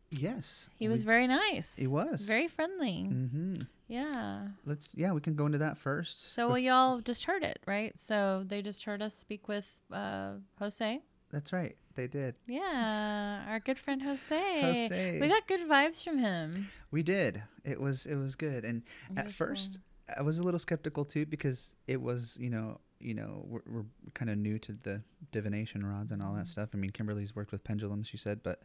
yes. 0.09 0.69
He 0.75 0.87
was 0.87 1.03
very 1.03 1.27
nice. 1.27 1.75
He 1.75 1.87
was. 1.87 2.21
very 2.25 2.47
friendly. 2.47 3.07
Mm-hmm. 3.11 3.61
Yeah. 3.87 4.47
Let's. 4.65 4.89
Yeah, 4.95 5.11
we 5.11 5.21
can 5.21 5.35
go 5.35 5.45
into 5.45 5.57
that 5.57 5.77
first. 5.77 6.33
So 6.33 6.47
well, 6.47 6.57
y'all 6.57 7.01
just 7.01 7.25
heard 7.25 7.43
it, 7.43 7.59
right? 7.67 7.97
So 7.99 8.43
they 8.47 8.61
just 8.61 8.83
heard 8.85 9.01
us 9.01 9.13
speak 9.13 9.47
with 9.47 9.67
uh, 9.91 10.35
Jose. 10.59 11.01
That's 11.31 11.51
right. 11.51 11.75
They 11.95 12.07
did. 12.07 12.35
Yeah, 12.47 13.43
our 13.47 13.59
good 13.59 13.77
friend 13.77 14.01
Jose. 14.01 14.61
Jose. 14.61 15.19
We 15.19 15.27
got 15.27 15.47
good 15.47 15.67
vibes 15.67 16.03
from 16.03 16.19
him. 16.19 16.69
We 16.91 17.03
did. 17.03 17.43
It 17.65 17.79
was. 17.81 18.05
It 18.05 18.15
was 18.15 18.35
good. 18.35 18.63
And 18.63 18.83
at 19.17 19.31
first, 19.31 19.79
I 20.17 20.21
was 20.21 20.39
a 20.39 20.43
little 20.43 20.59
skeptical 20.59 21.05
too 21.05 21.25
because 21.25 21.75
it 21.87 22.01
was. 22.01 22.37
You 22.39 22.49
know. 22.49 22.79
You 22.99 23.15
know, 23.15 23.43
we're, 23.49 23.59
we're 23.69 23.83
kind 24.13 24.31
of 24.31 24.37
new 24.37 24.57
to 24.59 24.71
the 24.83 25.01
divination 25.33 25.85
rods 25.85 26.13
and 26.13 26.23
all 26.23 26.33
that 26.35 26.45
Mhm. 26.45 26.47
stuff. 26.47 26.69
I 26.73 26.77
mean, 26.77 26.91
Kimberly's 26.91 27.35
worked 27.35 27.51
with 27.51 27.61
pendulums, 27.61 28.07
she 28.07 28.15
said, 28.15 28.41
but 28.41 28.61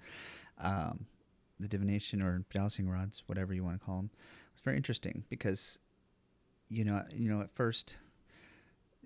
um, 0.59 1.07
the 1.59 1.67
divination 1.67 2.23
or 2.23 2.45
dowsing 2.55 2.89
rods, 2.89 3.25
whatever 3.27 3.53
you 3.53 3.65
want 3.65 3.81
to 3.81 3.85
call 3.85 3.97
them, 3.97 4.11
was 4.53 4.61
very 4.61 4.77
interesting 4.77 5.25
because, 5.29 5.81
you 6.69 6.85
know, 6.85 7.05
you 7.13 7.29
know, 7.29 7.41
at 7.41 7.51
first, 7.53 7.97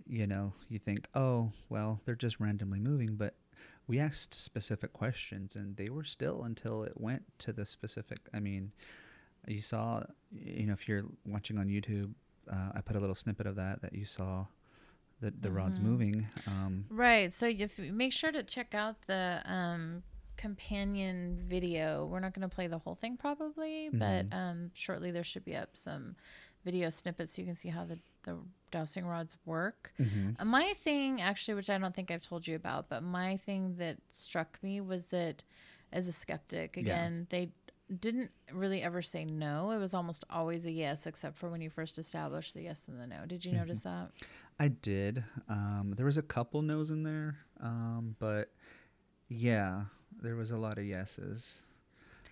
you 0.06 0.26
know, 0.26 0.52
you 0.68 0.78
think, 0.78 1.08
oh, 1.14 1.52
well, 1.70 2.02
they're 2.04 2.14
just 2.14 2.38
randomly 2.38 2.78
moving, 2.78 3.16
but 3.16 3.34
we 3.86 3.98
asked 3.98 4.34
specific 4.34 4.92
questions 4.92 5.56
and 5.56 5.78
they 5.78 5.88
were 5.88 6.04
still 6.04 6.42
until 6.42 6.82
it 6.82 7.00
went 7.00 7.22
to 7.38 7.54
the 7.54 7.64
specific. 7.64 8.18
I 8.34 8.38
mean, 8.40 8.72
you 9.46 9.60
saw, 9.60 10.02
you 10.32 10.66
know, 10.66 10.72
if 10.72 10.88
you're 10.88 11.04
watching 11.26 11.58
on 11.58 11.66
YouTube, 11.68 12.12
uh, 12.50 12.70
I 12.74 12.80
put 12.80 12.96
a 12.96 13.00
little 13.00 13.14
snippet 13.14 13.46
of 13.46 13.56
that 13.56 13.82
that 13.82 13.92
you 13.94 14.04
saw 14.04 14.46
the 15.20 15.30
the 15.30 15.50
rods 15.50 15.78
Mhm. 15.78 15.82
moving. 15.82 16.26
Um, 16.46 16.86
Right. 16.88 17.32
So 17.32 17.46
if 17.46 17.78
make 17.78 18.12
sure 18.12 18.32
to 18.32 18.42
check 18.42 18.74
out 18.74 18.96
the 19.06 19.42
um, 19.44 20.02
companion 20.36 21.36
video. 21.36 22.04
We're 22.06 22.18
not 22.20 22.34
going 22.34 22.48
to 22.48 22.54
play 22.54 22.66
the 22.66 22.78
whole 22.78 22.94
thing 22.96 23.16
probably, 23.16 23.90
but 23.92 24.28
Mhm. 24.30 24.34
um, 24.34 24.70
shortly 24.74 25.10
there 25.12 25.22
should 25.24 25.44
be 25.44 25.54
up 25.54 25.76
some 25.76 26.16
video 26.64 26.90
snippets 26.90 27.34
so 27.34 27.42
you 27.42 27.46
can 27.46 27.54
see 27.56 27.68
how 27.68 27.84
the 27.84 27.98
the 28.24 28.38
dowsing 28.70 29.04
rods 29.04 29.36
work. 29.44 29.92
mhm. 29.98 30.36
Uh, 30.38 30.44
My 30.44 30.74
thing, 30.84 31.20
actually, 31.20 31.54
which 31.54 31.68
I 31.68 31.76
don't 31.78 31.94
think 31.94 32.10
I've 32.10 32.22
told 32.22 32.46
you 32.46 32.54
about, 32.56 32.88
but 32.88 33.02
my 33.02 33.36
thing 33.36 33.76
that 33.78 33.98
struck 34.10 34.58
me 34.62 34.80
was 34.80 35.06
that 35.06 35.42
as 35.92 36.06
a 36.08 36.12
skeptic, 36.12 36.76
Yeah. 36.76 36.82
again, 36.82 37.26
they 37.30 37.50
didn't 38.00 38.30
really 38.52 38.82
ever 38.82 39.02
say 39.02 39.24
no. 39.24 39.70
It 39.70 39.78
was 39.78 39.92
almost 39.94 40.24
always 40.30 40.64
a 40.66 40.70
yes, 40.70 41.06
except 41.06 41.36
for 41.36 41.48
when 41.50 41.60
you 41.60 41.70
first 41.70 41.98
established 41.98 42.54
the 42.54 42.62
yes 42.62 42.88
and 42.88 43.00
the 43.00 43.06
no. 43.06 43.26
Did 43.26 43.44
you 43.44 43.52
Mhm. 43.52 43.56
notice 43.56 43.80
that? 43.82 44.10
I 44.58 44.68
did. 44.68 45.24
Um, 45.48 45.94
there 45.96 46.06
was 46.06 46.16
a 46.16 46.22
couple 46.22 46.62
no's 46.62 46.90
in 46.90 47.02
there, 47.02 47.36
um, 47.60 48.16
but 48.18 48.52
yeah, 49.28 49.84
there 50.20 50.36
was 50.36 50.50
a 50.50 50.56
lot 50.56 50.78
of 50.78 50.84
yeses. 50.84 51.62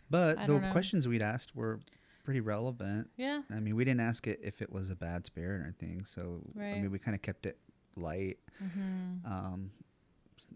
But 0.08 0.46
the 0.46 0.58
know. 0.58 0.72
questions 0.72 1.06
we'd 1.08 1.22
asked 1.22 1.54
were 1.54 1.80
pretty 2.24 2.40
relevant. 2.40 3.10
Yeah. 3.16 3.42
I 3.50 3.60
mean, 3.60 3.76
we 3.76 3.84
didn't 3.84 4.00
ask 4.00 4.26
it 4.26 4.40
if 4.42 4.60
it 4.60 4.70
was 4.72 4.90
a 4.90 4.96
bad 4.96 5.24
spirit 5.26 5.60
or 5.60 5.64
anything. 5.64 6.04
So 6.04 6.42
I 6.56 6.80
mean, 6.80 6.90
we 6.90 6.98
kind 6.98 7.14
of 7.14 7.22
kept 7.22 7.46
it 7.46 7.58
light, 7.96 8.38
Mm-hmm. 8.62 9.26
um, 9.26 9.70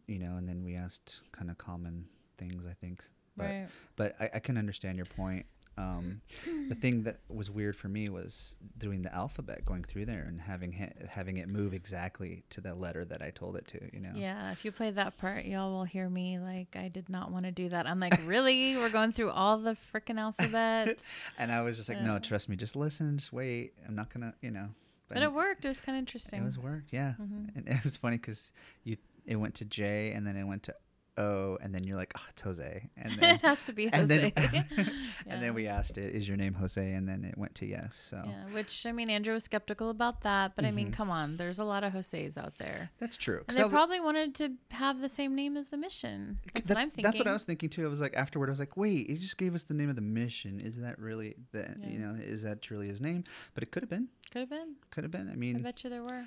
you 0.06 0.18
know, 0.18 0.36
and 0.36 0.48
then 0.48 0.62
we 0.64 0.74
asked 0.76 1.20
kind 1.32 1.50
of 1.50 1.58
common 1.58 2.06
things. 2.38 2.66
I 2.66 2.72
think, 2.74 3.04
but 3.36 3.44
Right. 3.44 3.68
but 3.96 4.16
I, 4.20 4.30
I 4.34 4.38
can 4.40 4.56
understand 4.58 4.96
your 4.96 5.06
point. 5.06 5.46
Um, 5.76 6.20
the 6.68 6.76
thing 6.76 7.02
that 7.02 7.18
was 7.28 7.50
weird 7.50 7.74
for 7.74 7.88
me 7.88 8.08
was 8.08 8.54
doing 8.78 9.02
the 9.02 9.12
alphabet, 9.12 9.64
going 9.64 9.82
through 9.82 10.06
there 10.06 10.22
and 10.22 10.40
having 10.40 10.72
it, 10.74 11.08
having 11.10 11.38
it 11.38 11.48
move 11.48 11.74
exactly 11.74 12.44
to 12.50 12.60
the 12.60 12.76
letter 12.76 13.04
that 13.04 13.20
I 13.22 13.30
told 13.30 13.56
it 13.56 13.66
to. 13.68 13.80
You 13.92 13.98
know. 13.98 14.12
Yeah, 14.14 14.52
if 14.52 14.64
you 14.64 14.70
play 14.70 14.92
that 14.92 15.18
part, 15.18 15.46
y'all 15.46 15.72
will 15.72 15.82
hear 15.82 16.08
me 16.08 16.38
like 16.38 16.76
I 16.76 16.86
did 16.86 17.08
not 17.08 17.32
want 17.32 17.46
to 17.46 17.50
do 17.50 17.68
that. 17.70 17.88
I'm 17.88 17.98
like, 17.98 18.20
really? 18.24 18.76
We're 18.80 18.88
going 18.88 19.10
through 19.10 19.30
all 19.32 19.58
the 19.58 19.76
freaking 19.92 20.16
alphabet, 20.20 21.02
And 21.38 21.50
I 21.50 21.62
was 21.62 21.76
just 21.76 21.88
like, 21.88 21.98
Yeah. 21.98 22.06
no, 22.06 22.18
trust 22.20 22.48
me, 22.48 22.54
just 22.54 22.76
listen, 22.76 23.18
just 23.18 23.32
wait. 23.32 23.72
I'm 23.88 23.96
not 23.96 24.14
gonna, 24.14 24.32
you 24.42 24.52
know. 24.52 24.68
but 25.08 25.22
it 25.24 25.32
worked. 25.32 25.64
It 25.64 25.68
was 25.68 25.80
kind 25.80 25.96
of 25.96 26.00
interesting. 26.00 26.40
It 26.40 26.44
was 26.44 26.56
worked, 26.56 26.92
yeah. 26.92 27.14
Mhm. 27.20 27.56
And 27.56 27.68
it 27.68 27.82
was 27.82 27.96
funny 27.96 28.16
because 28.18 28.52
you 28.84 28.96
it 29.26 29.36
went 29.36 29.56
to 29.56 29.64
J 29.64 30.12
and 30.12 30.24
then 30.24 30.36
it 30.36 30.44
went 30.44 30.62
to 30.64 30.74
O 31.16 31.56
and 31.60 31.74
then 31.74 31.84
you're 31.84 31.96
like, 31.96 32.12
oh, 32.18 32.22
it's 32.30 32.42
Jose. 32.42 32.90
And 32.96 33.12
then 33.18 33.34
it 33.36 33.42
has 33.42 33.62
to 33.64 33.72
be 33.72 33.88
Jose. 33.88 34.32
and 34.36 34.42
then 34.50 34.72
Yeah. 34.76 34.84
and 35.28 35.42
then 35.42 35.54
we 35.54 35.66
asked 35.66 35.96
it, 35.98 36.14
is 36.14 36.26
your 36.26 36.36
name 36.36 36.54
Jose? 36.54 36.92
And 36.92 37.08
then 37.08 37.24
it 37.24 37.36
went 37.38 37.54
to 37.56 37.66
yes. 37.66 37.94
So 38.10 38.22
Yeah, 38.24 38.54
which 38.54 38.84
I 38.86 38.92
mean, 38.92 39.10
Andrew 39.10 39.32
was 39.34 39.44
skeptical 39.44 39.90
about 39.90 40.22
that, 40.22 40.56
but 40.56 40.64
I 40.64 40.70
mean, 40.70 40.88
Mhm. 40.88 40.92
come 40.92 41.10
on, 41.10 41.36
there's 41.36 41.58
a 41.58 41.64
lot 41.64 41.84
of 41.84 41.92
Jose's 41.92 42.36
out 42.36 42.58
there, 42.58 42.90
that's 42.98 43.16
true. 43.16 43.44
and 43.48 43.56
they 43.56 43.62
w- 43.62 43.74
probably 43.76 44.00
wanted 44.00 44.34
to 44.36 44.52
have 44.70 45.00
the 45.00 45.08
same 45.08 45.34
name 45.34 45.56
as 45.56 45.68
the 45.68 45.76
mission. 45.76 46.38
That's, 46.52 46.68
what 46.68 46.78
I'm 46.78 46.84
thinking. 46.84 47.02
that's 47.04 47.18
what 47.18 47.28
I 47.28 47.32
was 47.32 47.44
thinking 47.44 47.68
too. 47.68 47.84
I 47.86 47.88
was 47.88 48.00
like, 48.00 48.14
afterward, 48.16 48.48
I 48.48 48.52
was 48.52 48.60
like, 48.60 48.76
wait, 48.76 49.08
he 49.08 49.16
just 49.16 49.36
gave 49.38 49.54
us 49.54 49.62
the 49.64 49.74
name 49.74 49.88
of 49.90 49.96
the 49.96 50.02
mission. 50.02 50.60
Is 50.60 50.76
that 50.76 50.98
really 50.98 51.36
the 51.52 51.76
Yeah. 51.80 51.88
you 51.88 51.98
know 51.98 52.14
is 52.20 52.42
that 52.42 52.62
truly 52.62 52.88
his 52.88 53.00
name? 53.00 53.24
But 53.54 53.62
it 53.62 53.70
could 53.70 53.82
have 53.82 53.90
been. 53.90 54.08
Could 54.30 54.40
have 54.40 54.50
been. 54.50 54.74
Could 54.90 55.04
have 55.04 55.10
been. 55.10 55.30
I 55.30 55.34
mean, 55.36 55.56
I 55.56 55.60
bet 55.60 55.84
you 55.84 55.90
there 55.90 56.02
were 56.02 56.24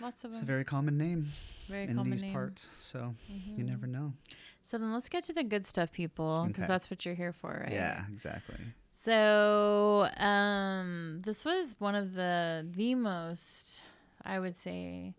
lots 0.00 0.24
of 0.24 0.30
it's 0.30 0.40
a 0.40 0.44
very 0.44 0.64
common 0.64 0.96
name 0.98 1.28
Very 1.68 1.84
in 1.86 1.94
common 1.96 2.10
these 2.12 2.22
name. 2.22 2.32
parts. 2.32 2.68
So 2.80 3.14
you 3.56 3.64
Mhm. 3.64 3.68
never 3.68 3.86
know. 3.86 4.12
So 4.62 4.78
then 4.78 4.92
let's 4.92 5.08
get 5.08 5.24
to 5.24 5.32
the 5.32 5.44
good 5.44 5.66
stuff, 5.66 5.92
people, 5.92 6.44
because 6.46 6.62
Okay. 6.64 6.72
that's 6.72 6.90
what 6.90 7.04
you're 7.04 7.14
here 7.14 7.32
for, 7.32 7.60
right? 7.64 7.72
Yeah, 7.72 8.04
exactly. 8.12 8.56
So, 8.98 10.08
um, 10.16 11.20
this 11.24 11.44
was 11.44 11.76
one 11.78 11.94
of 11.94 12.14
the 12.14 12.66
the 12.70 12.94
most, 12.94 13.82
I 14.24 14.38
would 14.40 14.56
say, 14.56 15.14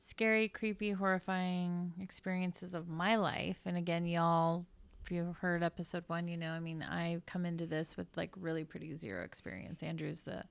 scary, 0.00 0.48
creepy, 0.48 0.90
horrifying 0.90 1.92
experiences 2.00 2.74
of 2.74 2.88
my 2.88 3.14
life. 3.16 3.60
And 3.64 3.76
again, 3.76 4.06
y'all, 4.06 4.66
if 5.04 5.12
you 5.12 5.36
heard 5.40 5.62
episode 5.62 6.04
one, 6.08 6.26
you 6.26 6.36
know, 6.36 6.50
I 6.50 6.60
mean, 6.60 6.82
I 6.82 7.20
come 7.26 7.46
into 7.46 7.66
this 7.66 7.96
with 7.96 8.08
like 8.16 8.30
really 8.36 8.64
pretty 8.64 8.96
zero 8.98 9.22
experience. 9.24 9.82
Andrew's 9.82 10.22
the, 10.22 10.42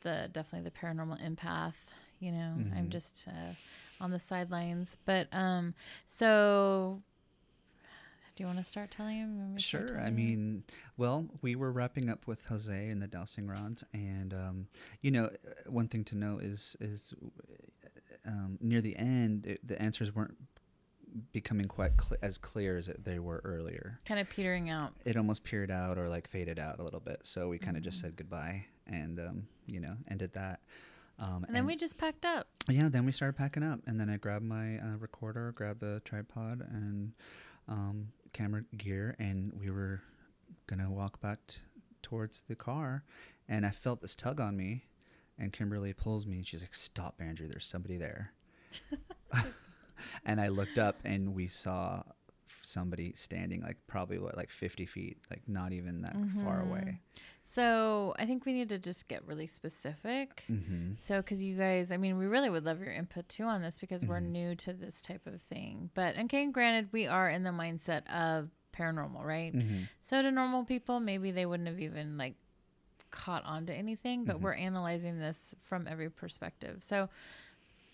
the 0.00 0.28
definitely 0.32 0.68
the 0.68 0.76
paranormal 0.76 1.20
empath. 1.24 1.74
You 2.20 2.32
know, 2.32 2.54
I'm 2.76 2.86
Mhm. 2.86 2.90
just 2.90 3.24
uh, 3.28 3.54
on 4.00 4.10
the 4.10 4.18
sidelines. 4.18 4.96
But 5.04 5.28
um, 5.32 5.74
so. 6.06 7.02
Do 8.36 8.44
you 8.44 8.46
want 8.46 8.58
to 8.58 8.64
start 8.64 8.92
telling 8.92 9.16
him? 9.18 9.34
You 9.34 9.40
want 9.40 9.54
me 9.54 9.60
to 9.60 9.66
start 9.66 9.88
Sure. 9.88 9.96
I 9.98 10.02
telling 10.04 10.16
him? 10.18 10.26
mean, 10.26 10.64
well, 10.96 11.26
we 11.42 11.56
were 11.56 11.72
wrapping 11.72 12.08
up 12.08 12.28
with 12.28 12.44
Jose 12.44 12.88
and 12.88 13.02
the 13.02 13.08
dowsing 13.08 13.48
rods, 13.48 13.82
and 13.92 14.32
um, 14.32 14.68
you 15.00 15.10
know, 15.10 15.24
uh, 15.24 15.70
one 15.70 15.88
thing 15.88 16.04
to 16.04 16.16
know 16.16 16.38
is 16.38 16.76
is 16.80 17.12
um, 18.24 18.56
near 18.60 18.80
the 18.80 18.94
end, 18.96 19.46
it, 19.46 19.66
the 19.66 19.80
answers 19.82 20.14
weren't 20.14 20.36
becoming 21.32 21.66
quite 21.66 22.00
cl- 22.00 22.18
as 22.22 22.38
clear 22.38 22.76
as 22.78 22.86
it, 22.88 23.02
they 23.04 23.18
were 23.18 23.40
earlier. 23.44 23.98
kind 24.04 24.20
of 24.20 24.28
petering 24.30 24.70
out. 24.70 24.92
It 25.04 25.16
almost 25.16 25.42
peered 25.42 25.70
out 25.72 25.98
or 25.98 26.08
like 26.08 26.28
faded 26.28 26.60
out 26.60 26.78
a 26.78 26.84
little 26.84 27.00
bit. 27.00 27.20
So 27.24 27.48
we 27.48 27.58
kind 27.58 27.76
of 27.76 27.82
just 27.82 27.98
Mhm. 27.98 28.02
said 28.02 28.16
goodbye 28.16 28.66
and 28.86 29.18
um, 29.18 29.48
you 29.66 29.80
know 29.80 29.96
ended 30.08 30.32
that. 30.34 30.60
Um, 31.18 31.44
And 31.46 31.54
then 31.56 31.66
we 31.66 31.74
just 31.76 31.98
packed 31.98 32.24
up. 32.24 32.46
yeah, 32.68 32.88
then 32.88 33.04
we 33.04 33.12
started 33.12 33.36
packing 33.36 33.62
up, 33.62 33.80
and 33.86 33.98
then 33.98 34.08
I 34.08 34.16
grabbed 34.18 34.44
my 34.44 34.78
uh, 34.78 34.96
recorder, 34.98 35.52
grabbed 35.52 35.80
the 35.80 36.00
tripod, 36.04 36.60
and 36.60 37.12
um, 37.66 38.08
camera 38.32 38.62
gear, 38.76 39.16
and 39.18 39.52
we 39.58 39.70
were 39.70 40.00
gonna 40.68 40.90
walk 40.90 41.20
back 41.20 41.38
t- 41.48 41.56
towards 42.02 42.42
the 42.48 42.54
car, 42.54 43.02
and 43.48 43.66
I 43.66 43.70
felt 43.70 44.00
this 44.00 44.14
tug 44.14 44.40
on 44.40 44.56
me, 44.56 44.84
and 45.38 45.52
Kimberly 45.52 45.92
pulls 45.92 46.24
me, 46.26 46.36
and 46.36 46.46
she's 46.46 46.62
like, 46.62 46.74
"Stop, 46.74 47.16
Andrew! 47.20 47.46
There's 47.48 47.66
somebody 47.66 47.96
there." 47.96 48.32
and 50.24 50.40
I 50.40 50.48
looked 50.48 50.78
up, 50.78 50.96
and 51.04 51.34
we 51.34 51.48
saw 51.48 52.02
somebody 52.68 53.12
standing 53.16 53.62
like 53.62 53.76
probably 53.86 54.18
what 54.18 54.36
like 54.36 54.50
50 54.50 54.84
feet 54.86 55.18
like 55.30 55.42
not 55.48 55.72
even 55.72 56.02
that 56.02 56.14
far 56.44 56.58
Mhm. 56.60 56.68
away 56.68 57.00
So 57.42 58.14
I 58.18 58.26
think 58.26 58.44
we 58.44 58.52
need 58.52 58.68
to 58.68 58.78
just 58.78 59.08
get 59.08 59.24
really 59.26 59.46
specific. 59.46 60.44
mm-hmm. 60.50 60.92
So, 60.98 61.16
because 61.22 61.42
you 61.42 61.56
guys, 61.56 61.90
I 61.90 61.96
mean, 61.96 62.18
we 62.18 62.26
really 62.26 62.50
would 62.50 62.64
love 62.66 62.80
your 62.80 62.92
input 62.92 63.26
too 63.28 63.44
on 63.44 63.62
this 63.62 63.78
because 63.78 64.04
we're 64.04 64.20
Mhm. 64.20 64.30
new 64.32 64.54
to 64.56 64.74
this 64.74 65.00
type 65.00 65.26
of 65.26 65.40
thing. 65.40 65.88
But, 65.94 66.18
okay, 66.18 66.46
granted, 66.50 66.92
we 66.92 67.06
are 67.06 67.30
in 67.30 67.44
the 67.44 67.50
mindset 67.50 68.06
of 68.12 68.50
paranormal, 68.74 69.24
right? 69.24 69.54
Mm-hmm. 69.54 69.84
So 70.02 70.20
to 70.20 70.30
normal 70.30 70.64
people, 70.64 71.00
maybe 71.00 71.30
they 71.30 71.46
wouldn't 71.46 71.68
have 71.68 71.80
even 71.80 72.18
like 72.18 72.34
caught 73.10 73.44
on 73.44 73.64
to 73.66 73.74
anything, 73.74 74.24
but 74.26 74.36
Mhm. 74.36 74.40
we're 74.42 74.52
analyzing 74.52 75.18
this 75.18 75.54
from 75.62 75.88
every 75.88 76.10
perspective. 76.10 76.84
So 76.84 77.08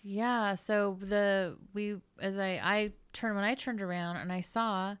yeah, 0.07 0.53
so 0.55 0.97
the 1.01 1.57
we 1.73 1.97
as 2.21 2.37
I 2.37 2.61
I 2.63 2.91
turned 3.11 3.35
when 3.35 3.43
I 3.43 3.55
turned 3.55 3.81
around 3.81 4.17
and 4.17 4.31
I 4.31 4.41
saw 4.41 4.95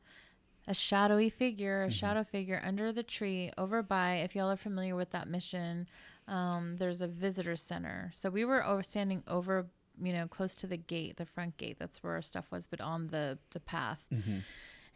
a 0.67 0.73
shadowy 0.73 1.29
figure, 1.29 1.83
a 1.83 1.87
Mhm. 1.89 1.91
shadow 1.91 2.23
figure 2.23 2.59
under 2.65 2.91
the 2.91 3.03
tree 3.03 3.51
over 3.55 3.83
by 3.83 4.15
if 4.15 4.35
y'all 4.35 4.49
are 4.49 4.57
familiar 4.57 4.95
with 4.95 5.11
that 5.11 5.27
mission, 5.27 5.87
um, 6.27 6.77
there's 6.77 7.01
a 7.01 7.07
visitor 7.07 7.55
center. 7.55 8.09
So 8.15 8.31
we 8.31 8.43
were 8.45 8.65
over 8.65 8.81
standing 8.81 9.23
over 9.27 9.67
you 10.01 10.11
know 10.11 10.27
close 10.27 10.55
to 10.55 10.67
the 10.67 10.75
gate 10.75 11.15
the 11.15 11.25
front 11.25 11.55
gate 11.55 11.77
that's 11.79 12.03
where 12.03 12.11
our 12.15 12.21
stuff 12.21 12.51
was 12.51 12.67
but 12.67 12.81
on 12.81 13.07
the 13.07 13.37
the 13.51 13.61
path 13.61 14.07
Mm-hmm. 14.13 14.39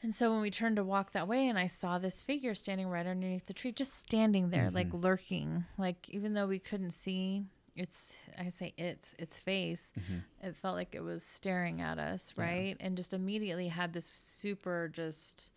and 0.04 0.14
so 0.14 0.30
when 0.34 0.42
we 0.42 0.50
turned 0.52 0.76
to 0.78 0.84
walk 0.84 1.12
that 1.14 1.26
way, 1.28 1.48
and 1.48 1.58
I 1.60 1.68
saw 1.68 2.00
this 2.00 2.22
figure 2.22 2.54
standing 2.56 2.88
right 2.88 3.06
underneath 3.06 3.46
the 3.46 3.54
tree, 3.54 3.72
just 3.74 3.94
standing 3.98 4.50
there, 4.50 4.70
like 4.72 4.90
Mhm. 4.90 5.04
lurking, 5.04 5.66
like 5.78 6.10
even 6.10 6.34
though 6.34 6.48
we 6.48 6.58
couldn't 6.60 6.92
see 6.92 7.46
its, 7.76 8.16
I 8.38 8.50
say 8.50 8.74
its, 8.78 9.16
its 9.20 9.40
face, 9.40 9.94
Mhm. 10.00 10.24
it 10.44 10.56
felt 10.56 10.76
like 10.76 10.96
it 10.96 11.02
was 11.04 11.24
staring 11.24 11.82
at 11.82 11.98
us, 12.00 12.34
Yeah. 12.38 12.44
right? 12.44 12.78
And 12.80 12.96
just 12.98 13.14
immediately 13.14 13.68
had 13.70 13.94
this 13.94 14.06
super, 14.06 14.90
just, 14.90 15.52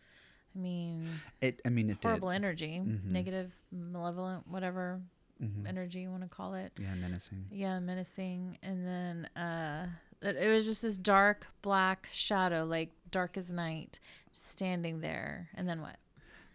I 0.54 0.58
mean, 0.58 1.08
It. 1.40 1.60
I 1.64 1.68
mean, 1.70 1.90
it 1.90 1.98
horrible 2.02 2.30
energy, 2.30 2.80
Mhm. 2.80 3.04
negative, 3.04 3.56
malevolent, 3.70 4.46
whatever 4.46 5.00
did. 5.40 5.48
Mhm. 5.64 5.66
energy 5.68 6.00
you 6.02 6.10
want 6.10 6.22
to 6.22 6.28
call 6.28 6.54
it. 6.54 6.72
Yeah, 6.78 6.94
menacing. 6.94 7.46
Yeah, 7.50 7.80
menacing. 7.80 8.58
And 8.62 8.86
then 8.86 9.24
uh 9.36 9.88
it, 10.20 10.36
it 10.36 10.48
was 10.48 10.64
just 10.64 10.82
this 10.82 10.96
dark 10.96 11.48
black 11.62 12.08
shadow, 12.12 12.64
like 12.64 12.92
dark 13.10 13.36
as 13.36 13.50
night, 13.50 13.98
standing 14.30 15.00
there. 15.00 15.48
And 15.54 15.68
then 15.68 15.80
what? 15.80 15.96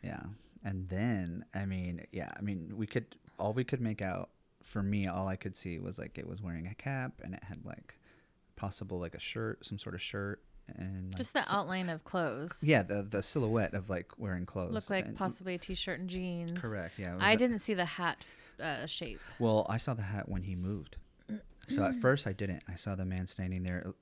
Yeah. 0.01 0.23
And 0.63 0.87
then, 0.87 1.43
I 1.53 1.65
mean, 1.65 2.05
yeah, 2.13 2.31
I 2.37 2.41
mean, 2.41 2.77
we 2.77 2.87
could, 2.87 3.15
all 3.37 3.51
we 3.53 3.63
could 3.65 3.81
make 3.81 4.01
out, 4.01 4.29
for 4.67 4.83
me, 4.83 5.07
all 5.07 5.27
I 5.27 5.37
could 5.37 5.55
see 5.55 5.79
was 5.79 5.97
like 5.97 6.17
it 6.17 6.27
was 6.27 6.41
wearing 6.41 6.67
a 6.67 6.75
cap 6.75 7.13
and 7.23 7.33
it 7.33 7.43
had 7.43 7.65
like 7.65 7.95
possible 8.57 8.99
like 8.99 9.15
a 9.15 9.19
shirt, 9.19 9.65
some 9.65 9.79
sort 9.79 9.95
of 9.95 10.01
shirt. 10.01 10.41
And 10.75 11.11
like, 11.13 11.17
Just 11.17 11.33
the 11.33 11.41
so- 11.43 11.55
outline 11.55 11.87
of 11.87 12.03
clothes. 12.03 12.51
Yeah, 12.61 12.83
the 12.83 13.01
the 13.03 13.23
silhouette 13.23 13.73
of 13.73 13.89
like 13.89 14.11
wearing 14.19 14.45
clothes. 14.45 14.73
Looked 14.73 14.89
like 14.89 15.05
and- 15.05 15.15
possibly 15.15 15.55
a 15.55 15.57
t-shirt 15.57 15.99
and 16.01 16.09
jeans. 16.09 16.59
Correct. 16.59 16.99
Yeah. 16.99 17.15
I 17.19 17.31
a- 17.33 17.37
didn't 17.37 17.59
see 17.59 17.73
the 17.73 17.85
hat 17.85 18.25
uh, 18.61 18.85
shape. 18.85 19.21
Well, 19.39 19.65
I 19.69 19.77
saw 19.77 19.93
the 19.93 20.01
hat 20.01 20.27
when 20.27 20.43
he 20.43 20.55
moved. 20.55 20.97
So 21.69 21.83
at 21.85 21.95
first 22.01 22.27
I 22.27 22.33
didn't. 22.33 22.63
I 22.69 22.75
saw 22.75 22.95
the 22.95 23.05
man 23.05 23.27
standing 23.27 23.63
there, 23.63 23.93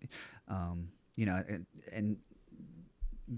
um, 0.48 0.90
you 1.16 1.26
know, 1.28 1.44
and, 1.48 1.66
and 1.94 2.18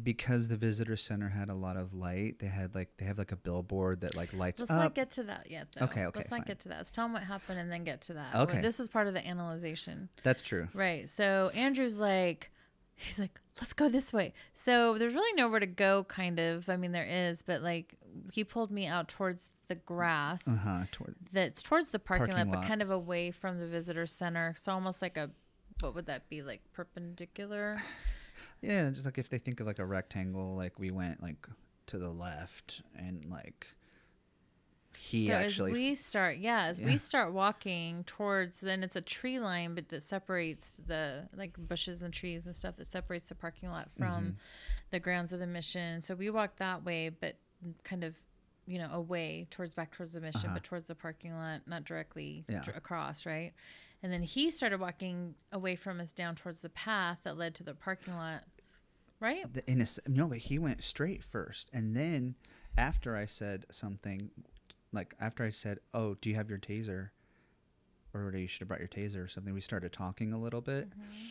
because 0.03 0.49
the 0.49 0.57
visitor 0.57 0.97
center 0.97 1.29
had 1.29 1.49
a 1.49 1.53
lot 1.53 1.77
of 1.77 1.93
light, 1.93 2.39
they 2.39 2.47
had 2.47 2.75
like 2.75 2.89
they 2.97 3.05
have 3.05 3.17
like 3.17 3.31
a 3.31 3.37
billboard 3.37 4.01
that 4.01 4.15
like 4.15 4.33
lights 4.33 4.61
up. 4.61 4.69
Let's 4.69 4.79
not 4.79 4.95
get 4.95 5.11
to 5.11 5.23
that 5.23 5.49
yet, 5.49 5.67
though. 5.71 5.85
Okay, 5.85 6.05
okay, 6.05 6.19
Let's 6.19 6.31
not 6.31 6.45
get 6.45 6.59
to 6.61 6.69
that. 6.69 6.77
Let's 6.77 6.91
tell 6.91 7.05
them 7.05 7.13
what 7.13 7.23
happened 7.23 7.59
and 7.59 7.71
then 7.71 7.83
get 7.83 8.01
to 8.01 8.13
that. 8.13 8.35
Okay. 8.35 8.61
This 8.61 8.79
is 8.79 8.89
part 8.89 9.07
of 9.07 9.13
the 9.13 9.25
analyzation. 9.25 10.09
That's 10.23 10.41
true. 10.41 10.67
Right. 10.73 11.09
So 11.09 11.51
Andrew's 11.53 11.99
like, 11.99 12.51
he's 12.95 13.17
like, 13.17 13.39
let's 13.61 13.73
go 13.73 13.87
this 13.87 14.11
way. 14.11 14.33
So 14.53 14.97
there's 14.97 15.13
really 15.13 15.33
nowhere 15.41 15.61
to 15.61 15.65
go, 15.65 16.03
kind 16.03 16.39
of. 16.39 16.69
I 16.69 16.75
mean, 16.75 16.91
there 16.91 17.07
is, 17.07 17.41
but 17.41 17.61
like, 17.61 17.95
he 18.33 18.43
pulled 18.43 18.71
me 18.71 18.87
out 18.87 19.07
towards 19.07 19.49
the 19.69 19.75
grass 19.75 20.47
Uh 20.47 20.55
huh. 20.55 20.83
Toward 20.93 21.15
that's 21.33 21.61
towards 21.61 21.89
the 21.89 21.99
parking, 21.99 22.27
Parking 22.27 22.47
lot, 22.47 22.55
lot. 22.55 22.61
but 22.61 22.67
kind 22.67 22.81
of 22.81 22.89
away 22.89 23.31
from 23.31 23.59
the 23.59 23.67
visitor 23.67 24.05
center. 24.05 24.53
So 24.57 24.73
almost 24.73 25.01
like 25.01 25.15
a, 25.17 25.29
what 25.79 25.95
would 25.95 26.07
that 26.07 26.27
be? 26.29 26.41
Like 26.41 26.61
perpendicular? 26.73 27.77
yeah, 28.61 28.89
just 28.89 29.05
like 29.05 29.17
if 29.17 29.29
they 29.29 29.37
think 29.37 29.59
of 29.59 29.67
like 29.67 29.79
a 29.79 29.85
rectangle, 29.85 30.55
like 30.55 30.79
we 30.79 30.91
went 30.91 31.21
like 31.21 31.47
to 31.87 31.97
the 31.97 32.09
left 32.09 32.81
and 32.97 33.25
like 33.25 33.67
he 34.97 35.27
so 35.27 35.33
actually 35.33 35.71
as 35.71 35.77
we 35.77 35.95
start, 35.95 36.37
yeah, 36.37 36.63
as 36.65 36.79
Yeah. 36.79 36.87
we 36.87 36.97
start 36.97 37.31
walking 37.31 38.03
towards, 38.05 38.61
then 38.61 38.83
it's 38.83 38.95
a 38.95 39.01
tree 39.01 39.39
line, 39.39 39.75
but 39.75 39.89
that 39.89 40.01
separates 40.01 40.73
the 40.87 41.29
like 41.35 41.55
bushes 41.57 42.01
and 42.01 42.11
trees 42.13 42.47
and 42.47 42.55
stuff 42.55 42.77
that 42.77 42.87
separates 42.87 43.29
the 43.29 43.35
parking 43.35 43.69
lot 43.69 43.89
from 43.97 44.07
Mm-hmm. 44.23 44.29
the 44.89 44.99
grounds 44.99 45.33
of 45.33 45.39
the 45.39 45.47
mission. 45.47 46.01
So 46.01 46.15
we 46.15 46.29
walk 46.31 46.55
that 46.57 46.83
way, 46.83 47.09
but 47.09 47.37
kind 47.83 48.03
of, 48.03 48.17
you 48.65 48.79
know, 48.79 48.89
away 48.91 49.45
towards 49.51 49.75
back 49.75 49.91
towards 49.91 50.13
the 50.13 50.19
mission, 50.21 50.45
Uh-huh. 50.45 50.55
but 50.55 50.63
towards 50.63 50.87
the 50.87 50.95
parking 50.95 51.33
lot, 51.35 51.61
not 51.67 51.85
directly 51.85 52.43
Yeah. 52.49 52.63
dr- 52.63 52.75
across, 52.77 53.25
right? 53.25 53.53
And 54.03 54.11
then 54.13 54.21
he 54.23 54.51
started 54.51 54.79
walking 54.79 55.35
away 55.51 55.75
from 55.75 55.99
us 55.99 56.11
down 56.11 56.35
towards 56.35 56.61
the 56.61 56.69
path 56.69 57.19
that 57.23 57.37
led 57.37 57.55
to 57.55 57.63
the 57.63 57.73
parking 57.73 58.15
lot, 58.15 58.43
right? 59.19 59.51
the, 59.51 59.69
in 59.69 59.79
a, 59.79 59.83
s- 59.83 59.99
no, 60.07 60.27
but 60.27 60.37
he 60.37 60.59
went 60.59 60.83
straight 60.83 61.23
first, 61.23 61.69
and 61.73 61.95
then 61.95 62.35
after 62.77 63.15
I 63.15 63.25
said 63.25 63.65
something, 63.71 64.29
like 64.91 65.15
after 65.19 65.43
I 65.43 65.49
said, 65.49 65.79
"Oh, 65.93 66.15
do 66.21 66.29
you 66.29 66.35
have 66.35 66.49
your 66.49 66.59
taser?" 66.59 67.09
or 68.13 68.31
you 68.35 68.47
should 68.47 68.61
have 68.61 68.67
brought 68.67 68.79
your 68.79 68.87
taser 68.87 69.23
or 69.23 69.27
something. 69.27 69.53
We 69.53 69.61
started 69.61 69.91
talking 69.93 70.33
a 70.33 70.39
little 70.39 70.61
bit. 70.61 70.89
Mm-hmm. 70.89 71.25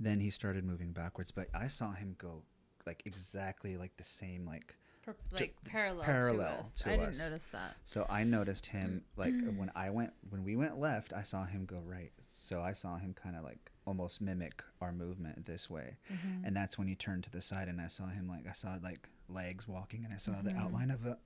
Then 0.00 0.20
he 0.20 0.30
started 0.30 0.64
moving 0.64 0.92
backwards, 0.92 1.30
but 1.30 1.48
I 1.54 1.66
saw 1.68 1.92
him 1.92 2.14
go 2.18 2.42
like 2.86 3.02
exactly 3.06 3.76
like 3.76 3.96
the 3.96 4.04
same 4.04 4.44
like. 4.46 4.76
Per- 5.08 5.16
like 5.38 5.54
parallel, 5.64 6.04
parallel 6.04 6.54
to 6.56 6.60
us. 6.60 6.72
to 6.82 6.90
I 6.90 6.96
didn't 6.98 7.18
notice 7.18 7.44
that. 7.46 7.76
So 7.86 8.04
I 8.10 8.24
noticed 8.24 8.66
him 8.66 9.02
like 9.16 9.32
when 9.56 9.70
I 9.74 9.88
went 9.90 10.12
when 10.28 10.44
we 10.44 10.54
went 10.56 10.78
left, 10.78 11.12
I 11.14 11.22
saw 11.22 11.44
him 11.46 11.64
go 11.64 11.80
right. 11.86 12.12
So 12.26 12.60
I 12.60 12.72
saw 12.74 12.96
him 12.98 13.14
kind 13.14 13.34
of 13.36 13.42
like 13.44 13.70
almost 13.86 14.20
mimic 14.20 14.62
our 14.82 14.92
movement 14.92 15.46
this 15.46 15.70
way. 15.70 15.96
Mm-hmm. 16.12 16.44
And 16.44 16.54
that's 16.54 16.76
when 16.76 16.88
he 16.88 16.94
turned 16.94 17.24
to 17.24 17.30
the 17.30 17.40
side 17.40 17.68
and 17.68 17.80
I 17.80 17.88
saw 17.88 18.06
him 18.08 18.28
like 18.28 18.46
I 18.46 18.52
saw 18.52 18.76
like 18.82 19.08
legs 19.30 19.66
walking 19.66 20.04
and 20.04 20.12
I 20.12 20.18
saw 20.18 20.32
the 20.42 20.50
Mhm. 20.50 20.60
outline 20.60 20.90
of 20.90 21.06
a 21.06 21.18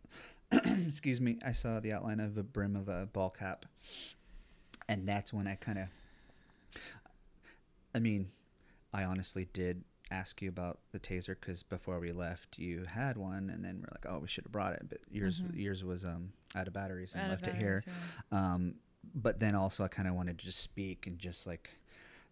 excuse 0.87 1.21
me, 1.21 1.38
I 1.45 1.53
saw 1.53 1.81
the 1.81 1.92
outline 1.92 2.21
of 2.21 2.37
a 2.38 2.42
brim 2.45 2.77
of 2.77 2.88
a 2.88 3.07
ball 3.12 3.31
cap. 3.31 3.66
And 4.88 5.09
that's 5.09 5.33
when 5.33 5.47
I 5.49 5.57
kind 5.57 5.79
of 5.79 5.87
I 7.95 7.99
mean, 7.99 8.31
I 8.92 9.05
honestly 9.05 9.49
did 9.53 9.83
ask 10.12 10.42
you 10.42 10.48
about 10.48 10.81
the 10.92 11.01
taser 11.01 11.35
cuz 11.40 11.62
before 11.62 11.98
we 12.01 12.12
left 12.12 12.59
you 12.59 12.85
had 12.85 13.16
one 13.16 13.51
and 13.51 13.64
then 13.64 13.77
we're 13.81 13.88
like, 13.92 14.07
"Oh, 14.07 14.18
we 14.20 14.29
should 14.29 14.44
have 14.44 14.53
brought 14.53 14.75
it." 14.75 14.88
But 14.88 15.01
yours 15.11 15.40
Mhm. 15.40 15.57
yours 15.59 15.83
was 15.85 16.05
um 16.05 16.33
out 16.55 16.66
of 16.68 16.72
batteries 16.75 17.14
and 17.14 17.25
Out 17.25 17.31
left 17.31 17.46
it 17.46 17.55
here. 17.55 17.83
yeah. 17.87 18.53
Um, 18.53 18.77
but 19.14 19.40
then 19.40 19.55
also 19.55 19.83
I 19.85 19.88
kind 19.88 20.07
of 20.09 20.14
wanted 20.14 20.38
to 20.38 20.44
just 20.46 20.61
speak 20.61 21.07
and 21.07 21.18
just 21.18 21.46
like 21.46 21.79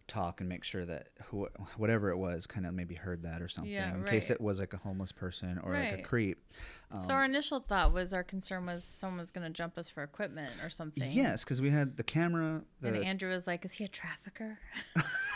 talk 0.07 0.39
and 0.41 0.49
make 0.49 0.63
sure 0.63 0.85
that 0.85 1.07
who, 1.25 1.47
whatever 1.77 2.09
it 2.09 2.17
was 2.17 2.45
kind 2.45 2.65
of 2.65 2.73
maybe 2.73 2.95
heard 2.95 3.23
that 3.23 3.41
or 3.41 3.47
something 3.47 3.71
Yeah, 3.71 3.95
in 3.95 4.03
case 4.03 4.29
it 4.29 4.41
was 4.41 4.59
like 4.59 4.73
a 4.73 4.77
homeless 4.77 5.11
person 5.13 5.57
or 5.59 5.73
like 5.73 5.91
a 5.93 6.01
creep. 6.01 6.43
Um, 6.91 6.99
so 7.07 7.13
our 7.13 7.23
initial 7.23 7.59
thought 7.61 7.93
was 7.93 8.13
our 8.13 8.23
concern 8.23 8.65
was 8.65 8.83
someone 8.83 9.19
was 9.19 9.31
going 9.31 9.45
to 9.47 9.53
jump 9.53 9.77
us 9.77 9.89
for 9.89 10.03
equipment 10.03 10.51
or 10.63 10.69
something. 10.69 11.09
yes, 11.11 11.43
because 11.45 11.61
we 11.61 11.69
had 11.69 11.95
the 11.97 12.03
camera. 12.03 12.63
The, 12.81 12.89
And 12.89 13.05
Andrew 13.05 13.29
was 13.29 13.47
like, 13.47 13.63
"Is 13.63 13.73
he 13.73 13.83
a 13.85 13.87
trafficker? 13.87 14.59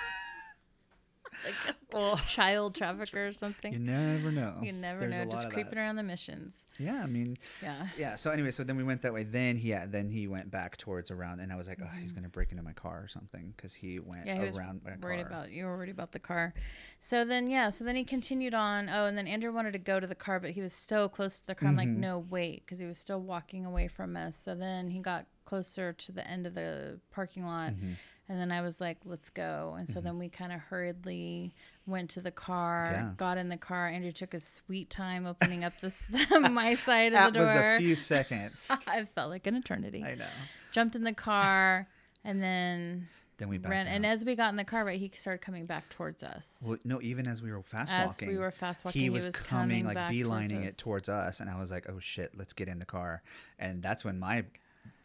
like 1.46 1.76
well, 1.94 2.14
a 2.16 2.22
child 2.28 2.76
trafficker 2.80 3.28
or 3.28 3.34
something?" 3.34 3.72
you 3.74 3.80
never 3.80 4.32
know. 4.32 4.56
You 4.62 4.72
never 4.74 5.02
There's 5.02 5.26
know. 5.26 5.32
Just 5.32 5.50
creeping 5.52 5.78
around 5.78 5.96
the 5.96 6.04
missions. 6.04 6.64
Yeah, 6.78 7.02
I 7.04 7.08
mean, 7.08 7.38
Yeah. 7.62 7.88
yeah. 7.98 8.16
So 8.16 8.32
anyway, 8.32 8.52
so 8.52 8.64
then 8.64 8.76
we 8.76 8.84
went 8.84 9.02
that 9.04 9.14
way. 9.14 9.24
Then 9.24 9.56
he, 9.56 9.70
yeah, 9.70 9.86
then 9.88 10.10
he 10.10 10.28
went 10.28 10.52
back 10.52 10.76
towards 10.78 11.10
around, 11.12 11.40
and 11.40 11.54
I 11.54 11.56
was 11.56 11.68
like, 11.68 11.80
oh, 11.82 11.88
he's 12.02 12.12
gonna 12.14 12.28
break 12.30 12.52
into 12.52 12.64
my 12.64 12.74
car 12.74 13.00
or 13.04 13.08
something 13.08 13.54
because 13.56 13.74
he 13.74 14.00
went 14.00 14.26
Mm-hmm. 14.26 14.28
Yeah, 14.28 14.40
he 14.40 14.46
was 14.46 14.58
around 14.58 14.82
my 14.84 14.92
worried 15.02 15.28
car. 15.28 15.28
about 15.28 15.52
you 15.52 15.66
were 15.66 15.78
worried 15.78 15.90
about 15.92 16.12
the 16.12 16.20
car. 16.20 16.54
So 17.00 17.24
then 17.26 17.48
yeah, 17.50 17.70
so 17.70 17.84
then 17.84 17.96
he 17.96 18.04
continued 18.04 18.54
on. 18.54 18.90
Oh, 18.90 19.06
and 19.06 19.18
then 19.18 19.28
Andrew 19.28 19.52
wanted 19.54 19.74
to 19.74 19.80
go 19.80 20.00
to 20.00 20.08
the 20.08 20.16
car, 20.16 20.40
but 20.40 20.52
he 20.52 20.62
was 20.62 20.74
so 20.74 21.08
close 21.08 21.40
to 21.40 21.46
the 21.48 21.56
car. 21.56 21.70
I'm 21.70 21.76
like, 21.78 21.88
Mhm. 21.90 21.98
no, 21.98 22.20
wait, 22.20 22.66
because 22.66 22.80
he 22.80 22.86
was 22.86 22.98
still 22.98 23.22
walking 23.22 23.66
away 23.66 23.88
from 23.88 24.16
us. 24.18 24.36
So 24.36 24.56
then 24.56 24.90
he 24.90 25.00
got 25.00 25.28
closer 25.46 25.94
to 25.94 26.12
the 26.12 26.28
end 26.28 26.48
of 26.48 26.56
the 26.56 27.00
parking 27.12 27.46
lot, 27.46 27.74
Mhm. 27.74 27.96
And 28.28 28.40
then 28.40 28.52
I 28.52 28.62
was 28.62 28.82
like, 28.82 28.98
let's 29.06 29.30
go. 29.30 29.76
And 29.78 29.88
so 29.88 29.96
mm-hmm. 29.96 30.06
then 30.06 30.20
we 30.20 30.30
kind 30.30 30.52
of 30.52 30.60
hurriedly 30.60 31.54
went 31.86 32.10
to 32.12 32.22
the 32.22 32.32
car, 32.32 32.90
Yeah. 32.92 33.12
got 33.18 33.38
in 33.38 33.50
the 33.50 33.58
car. 33.58 33.88
Andrew 33.88 34.12
took 34.12 34.34
his 34.34 34.44
sweet 34.44 34.90
time 34.90 35.28
opening 35.28 35.64
up 35.64 35.80
this 35.80 36.04
my 36.32 36.74
side 36.76 37.14
of 37.14 37.14
That 37.14 37.34
the 37.34 37.40
was 37.40 37.50
door. 37.50 37.76
a 37.76 37.80
few 37.80 37.96
seconds. 37.96 38.68
I 38.88 39.04
felt 39.06 39.30
like 39.30 39.46
an 39.46 39.56
eternity. 39.56 40.04
I 40.04 40.16
know. 40.16 40.26
Jumped 40.72 40.96
in 40.96 41.04
the 41.04 41.14
car. 41.14 41.88
And 42.24 42.42
then 42.42 43.08
Then 43.38 43.50
we 43.50 43.60
ran, 43.60 43.86
and 43.86 44.04
as 44.04 44.26
we 44.26 44.34
got 44.36 44.50
in 44.50 44.56
the 44.56 44.64
car, 44.64 44.84
right, 44.84 45.00
he 45.00 45.12
started 45.14 45.44
coming 45.44 45.68
back 45.68 45.88
towards 45.90 46.24
us. 46.24 46.64
Well, 46.66 46.80
no, 46.84 47.00
even 47.04 47.28
as 47.28 47.44
we 47.44 47.52
were 47.52 47.62
fast 47.62 47.94
as 47.94 48.08
walking, 48.08 48.30
we 48.30 48.38
were 48.38 48.50
fast 48.50 48.84
walking, 48.84 49.00
he 49.00 49.12
was, 49.12 49.28
coming, 49.28 49.86
like 49.86 49.94
back 49.94 50.12
beelining 50.12 50.64
us. 50.64 50.70
it 50.70 50.78
towards 50.80 51.08
us, 51.08 51.40
and 51.40 51.52
I 51.52 51.60
was 51.60 51.70
like, 51.70 51.88
"Oh 51.88 52.00
shit, 52.00 52.32
let's 52.36 52.54
get 52.54 52.68
in 52.68 52.80
the 52.80 52.86
car." 52.86 53.22
And 53.60 53.84
that's 53.84 54.04
when 54.04 54.18
my 54.18 54.46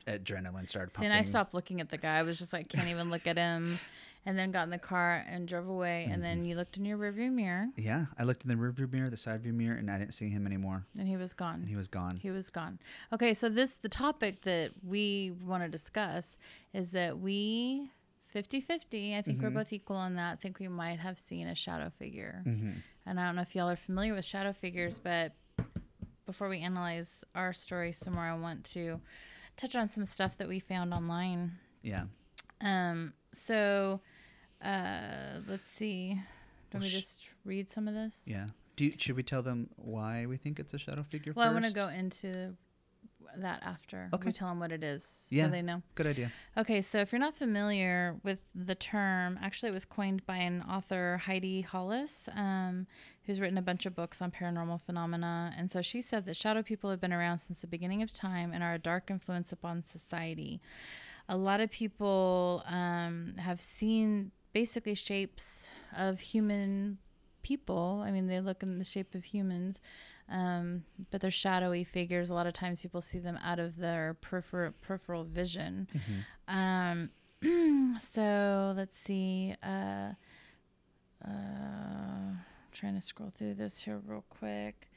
adrenaline 0.07 0.69
started 0.69 0.93
pumping. 0.93 1.11
and 1.11 1.19
I 1.19 1.23
stopped 1.23 1.55
looking 1.55 1.81
at 1.81 1.91
the 1.91 1.99
guy. 1.99 2.19
I 2.19 2.23
was 2.23 2.39
just 2.39 2.53
like, 2.53 2.69
can't 2.69 2.89
even 2.89 3.11
look 3.11 3.27
at 3.27 3.37
him. 3.37 3.79
And 4.27 4.39
then 4.39 4.51
got 4.51 4.65
in 4.65 4.71
the 4.71 4.79
car 4.79 5.25
and 5.31 5.49
drove 5.49 5.67
away. 5.67 6.05
And 6.05 6.13
Mm-hmm. 6.15 6.21
then 6.23 6.45
you 6.45 6.55
looked 6.55 6.77
in 6.77 6.85
your 6.85 6.99
rearview 6.99 7.33
mirror, 7.33 7.69
Yeah, 7.77 8.05
I 8.19 8.25
looked 8.25 8.43
in 8.45 8.51
the 8.51 8.55
rearview 8.55 8.93
mirror, 8.93 9.09
the 9.09 9.17
side 9.17 9.41
view 9.43 9.55
mirror, 9.55 9.77
and 9.77 9.91
I 9.91 9.97
didn't 9.99 10.13
see 10.13 10.29
him 10.29 10.45
anymore. 10.47 10.85
and 10.99 11.09
he 11.09 11.17
was 11.17 11.33
gone. 11.33 11.61
And 11.61 11.69
he 11.71 11.75
was 11.77 11.89
gone. 11.89 12.17
He 12.17 12.31
was 12.31 12.51
gone. 12.51 12.79
Okay, 13.15 13.33
so 13.33 13.49
this 13.49 13.77
the 13.77 13.89
topic 13.89 14.43
that 14.43 14.73
we 14.87 15.33
want 15.43 15.63
to 15.63 15.71
discuss 15.71 16.37
is 16.75 16.91
that 16.91 17.19
we 17.19 17.91
50-50, 18.35 19.17
I 19.17 19.23
think 19.23 19.41
we're 19.43 19.51
Mhm. 19.51 19.55
both 19.55 19.73
equal 19.73 19.97
on 19.97 20.15
that. 20.17 20.33
I 20.35 20.37
think 20.37 20.59
we 20.61 20.69
might 20.69 21.01
have 21.01 21.19
seen 21.19 21.47
a 21.49 21.55
shadow 21.55 21.91
figure. 21.99 22.43
hmm 22.45 22.73
And 23.07 23.19
I 23.19 23.25
don't 23.25 23.35
know 23.37 23.43
if 23.43 23.57
y'all 23.57 23.71
are 23.71 23.75
familiar 23.77 24.15
with 24.15 24.25
shadow 24.27 24.53
figures, 24.53 24.99
but 24.99 25.33
before 26.27 26.49
we 26.49 26.61
analyze 26.61 27.25
our 27.35 27.53
story 27.53 27.93
some 27.93 28.15
more, 28.15 28.25
I 28.25 28.37
want 28.37 28.65
to 28.75 29.01
touch 29.57 29.77
on 29.77 29.89
some 29.89 30.05
stuff 30.05 30.37
that 30.39 30.49
we 30.49 30.59
found 30.61 30.93
online. 30.95 31.53
Yeah. 31.83 32.05
Um, 32.61 33.15
so 33.33 34.01
uh, 34.65 35.41
let's 35.49 35.71
see. 35.71 36.21
Don't 36.71 36.81
Well, 36.81 36.83
we 36.83 36.89
sh- 36.89 37.01
just 37.01 37.29
read 37.45 37.71
some 37.71 37.89
of 37.89 37.95
this? 37.95 38.23
Yeah. 38.27 38.47
Do 38.77 38.85
you, 38.87 38.93
should 38.97 39.17
we 39.17 39.23
tell 39.23 39.43
them 39.43 39.69
why 39.77 40.27
we 40.27 40.37
think 40.37 40.59
it's 40.59 40.73
a 40.75 40.79
shadow 40.79 41.03
figure 41.03 41.33
Well, 41.35 41.47
first? 41.47 41.51
I 41.51 41.61
want 41.61 41.67
to 41.67 41.73
go 41.73 41.89
into 41.89 42.57
that 43.39 43.63
after. 43.63 44.09
Okay. 44.13 44.27
We 44.27 44.33
tell 44.33 44.49
them 44.49 44.59
what 44.59 44.73
it 44.73 44.83
is, 44.83 45.27
Yeah. 45.31 45.45
so 45.47 45.51
they 45.51 45.63
know. 45.63 45.83
Good 45.95 46.07
idea. 46.07 46.33
Okay, 46.57 46.81
so 46.81 46.99
if 46.99 47.13
you're 47.13 47.21
not 47.21 47.37
familiar 47.37 48.17
with 48.25 48.39
the 48.55 48.75
term, 48.75 49.39
actually, 49.41 49.69
it 49.69 49.73
was 49.73 49.85
coined 49.85 50.25
by 50.27 50.37
an 50.39 50.63
author, 50.63 51.19
Heidi 51.27 51.61
Hollis, 51.61 52.29
um, 52.35 52.87
who's 53.31 53.41
written 53.41 53.59
a 53.59 53.62
bunch 53.62 53.87
of 53.87 53.95
books 53.95 54.20
on 54.20 54.33
paranormal 54.33 54.81
phenomena. 54.81 55.55
And 55.57 55.70
so 55.70 55.83
she 55.83 56.03
said 56.03 56.26
that 56.26 56.37
shadow 56.37 56.64
people 56.64 56.91
have 56.91 57.01
been 57.01 57.12
around 57.12 57.39
since 57.39 57.61
the 57.61 57.68
beginning 57.68 58.03
of 58.03 58.12
time 58.12 58.51
and 58.53 58.64
are 58.64 58.74
a 58.74 58.78
dark 58.78 59.09
influence 59.09 59.53
upon 59.53 59.85
society. 59.85 60.61
A 61.28 61.37
lot 61.37 61.61
of 61.61 61.70
people 61.70 62.64
um, 62.66 63.35
have 63.39 63.61
seen 63.61 64.33
basically 64.53 64.97
shapes 64.97 65.70
of 65.97 66.18
human 66.18 66.99
people. 67.43 68.03
I 68.05 68.11
mean, 68.11 68.26
they 68.26 68.41
look 68.41 68.64
in 68.64 68.78
the 68.78 68.85
shape 68.85 69.14
of 69.14 69.22
humans, 69.22 69.81
um, 70.28 70.83
but 71.12 71.20
they're 71.20 71.31
shadowy 71.31 71.85
figures. 71.85 72.31
A 72.31 72.35
lot 72.35 72.49
of 72.49 72.53
times 72.53 72.83
people 72.83 73.01
see 73.01 73.20
them 73.20 73.39
out 73.45 73.61
of 73.61 73.76
their 73.76 74.16
peripheral, 74.20 74.72
peripheral 74.83 75.22
vision. 75.22 75.87
Um, 76.49 77.11
so 78.01 78.74
let's 78.76 78.99
see. 78.99 79.55
Uh, 79.62 80.14
uh, 81.24 82.33
trying 82.73 82.95
to 82.97 83.03
scroll 83.03 83.31
through 83.31 83.55
this 83.55 83.83
here 83.83 84.01
real 84.07 84.25
quick. 84.31 84.91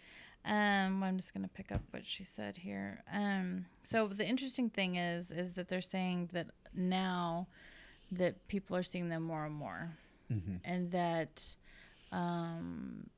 Um, 0.46 1.04
I'm 1.04 1.18
just 1.18 1.34
gonna 1.34 1.48
pick 1.48 1.72
up 1.72 1.82
what 1.92 2.06
she 2.06 2.24
said 2.24 2.58
here. 2.58 3.04
Um, 3.12 3.66
so 3.84 4.08
the 4.08 4.26
interesting 4.28 4.70
thing 4.70 4.96
is, 4.96 5.32
is 5.32 5.54
that 5.54 5.70
they're 5.70 5.82
saying 5.82 6.30
that 6.34 6.48
now 6.74 7.48
that 8.12 8.48
people 8.48 8.76
are 8.76 8.84
seeing 8.84 9.10
them 9.10 9.24
more 9.24 9.46
and 9.46 9.56
more, 9.56 9.92
Mm-hmm. 10.32 10.56
and 10.64 10.92
that 10.92 11.56
um, 12.12 13.10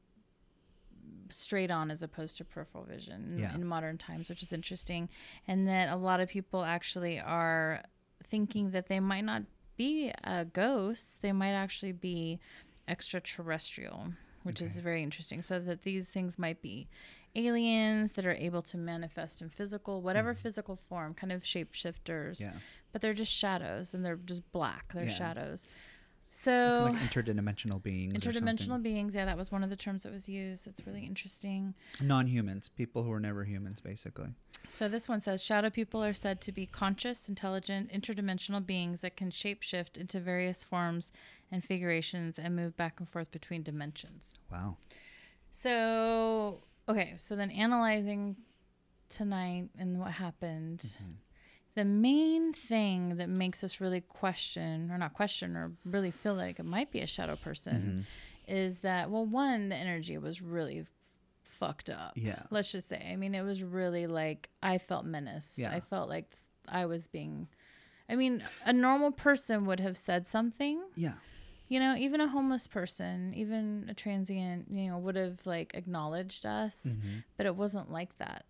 straight 1.30 1.72
on 1.72 1.90
as 1.92 2.04
opposed 2.04 2.38
to 2.38 2.44
peripheral 2.46 2.84
vision 2.84 3.34
in- 3.34 3.40
Yeah. 3.40 3.56
in 3.56 3.66
modern 3.66 3.98
times, 3.98 4.30
which 4.30 4.44
is 4.44 4.52
interesting, 4.54 5.10
and 5.48 5.68
that 5.68 5.90
a 5.90 5.96
lot 5.96 6.20
of 6.20 6.30
people 6.30 6.64
actually 6.64 7.20
are 7.20 7.84
thinking 8.24 8.72
that 8.72 8.88
they 8.88 9.00
might 9.00 9.24
not 9.26 9.44
be 9.78 10.12
uh, 10.24 10.46
ghosts; 10.46 11.18
they 11.18 11.32
might 11.32 11.52
actually 11.54 11.92
be 11.92 12.40
extraterrestrial, 12.88 14.14
which 14.46 14.62
is 14.62 14.74
very 14.80 15.02
interesting. 15.02 15.42
So 15.42 15.60
that 15.60 15.82
these 15.82 16.08
things 16.08 16.38
might 16.38 16.62
be 16.62 16.88
aliens 17.36 18.14
that 18.14 18.26
are 18.26 18.34
able 18.36 18.62
to 18.62 18.78
manifest 18.78 19.42
in 19.42 19.50
physical, 19.50 20.02
whatever 20.02 20.34
mm. 20.34 20.38
physical 20.38 20.76
form, 20.76 21.14
kind 21.14 21.34
of 21.34 21.42
shapeshifters, 21.42 22.40
Yeah. 22.40 22.54
but 22.94 23.02
they're 23.02 23.14
just 23.14 23.32
shadows 23.32 23.94
and 23.94 24.06
they're 24.06 24.16
just 24.16 24.50
black. 24.52 24.94
They're 24.94 25.06
Yeah. 25.06 25.10
shadows. 25.10 25.68
So 26.46 26.92
like 26.92 27.02
interdimensional 27.02 27.82
beings. 27.82 28.14
interdimensional 28.14 28.82
beings, 28.82 29.16
yeah, 29.16 29.26
that 29.26 29.38
was 29.38 29.52
one 29.52 29.64
of 29.64 29.72
the 29.72 29.76
terms 29.76 30.04
that 30.04 30.14
was 30.14 30.30
used. 30.30 30.66
That's 30.66 30.86
really 30.86 31.04
interesting. 31.06 31.74
non-humans, 32.00 32.70
people 32.70 33.04
who 33.04 33.12
are 33.12 33.20
never 33.20 33.44
humans, 33.44 33.82
basically. 33.82 34.30
So 34.70 34.88
this 34.88 35.08
one 35.08 35.22
says 35.22 35.42
shadow 35.44 35.70
people 35.70 36.04
are 36.04 36.14
said 36.14 36.42
to 36.42 36.52
be 36.52 36.66
conscious, 36.66 37.28
intelligent, 37.28 37.92
interdimensional 37.92 38.64
beings 38.64 39.02
that 39.02 39.16
can 39.16 39.32
shapeshift 39.32 39.98
into 39.98 40.20
various 40.20 40.64
forms 40.64 41.12
and 41.52 41.64
figurations 41.64 42.38
and 42.38 42.56
move 42.56 42.78
back 42.78 43.00
and 43.00 43.10
forth 43.10 43.32
between 43.32 43.64
dimensions. 43.64 44.38
Wow. 44.52 44.78
So, 45.50 46.62
okay, 46.88 47.14
so 47.18 47.36
then 47.36 47.50
analyzing 47.52 48.36
tonight 49.10 49.70
and 49.80 50.00
what 50.00 50.12
happened, 50.12 50.80
Mm-hmm. 50.80 51.12
The 51.76 51.86
main 51.86 52.54
thing 52.54 53.18
that 53.18 53.30
makes 53.30 53.64
us 53.64 53.80
really 53.82 54.02
question, 54.02 54.90
or 54.92 54.98
not 54.98 55.14
question, 55.14 55.56
or 55.56 55.74
really 55.86 56.12
feel 56.12 56.34
like 56.36 56.60
it 56.60 56.66
might 56.66 56.92
be 56.92 57.00
a 57.02 57.08
shadow 57.08 57.36
person 57.36 58.06
Mm-hmm. 58.48 58.54
is 58.56 58.80
that, 58.80 59.10
well, 59.10 59.26
one, 59.26 59.70
the 59.70 59.76
energy 59.76 60.18
was 60.18 60.42
really 60.42 60.86
fucked 61.44 61.90
up. 61.90 62.14
Yeah. 62.16 62.44
Let's 62.50 62.72
just 62.72 62.88
say. 62.90 63.10
I 63.12 63.16
mean, 63.16 63.34
it 63.36 63.42
was 63.44 63.64
really 63.64 64.08
like 64.08 64.50
I 64.64 64.78
felt 64.78 65.06
menaced. 65.06 65.58
Yeah. 65.60 65.72
I 65.72 65.80
felt 65.80 66.10
like 66.10 66.34
i 66.68 66.86
was 66.86 67.08
being. 67.08 67.48
I 68.10 68.16
mean, 68.16 68.44
a 68.66 68.74
normal 68.74 69.12
person 69.12 69.66
would 69.66 69.80
have 69.80 69.98
said 69.98 70.28
something. 70.28 70.82
Yeah. 70.96 71.14
You 71.68 71.80
know, 71.80 71.96
even 71.96 72.22
a 72.22 72.28
homeless 72.28 72.68
person, 72.68 73.34
even 73.36 73.88
a 73.90 73.94
transient, 73.96 74.68
you 74.72 74.90
know, 74.90 75.00
would 75.00 75.16
have 75.16 75.40
like 75.46 75.72
acknowledged 75.74 76.46
us, 76.46 76.86
Mhm. 76.88 77.24
but 77.38 77.46
it 77.48 77.56
wasn't 77.56 77.92
like 77.92 78.16
that. 78.20 78.46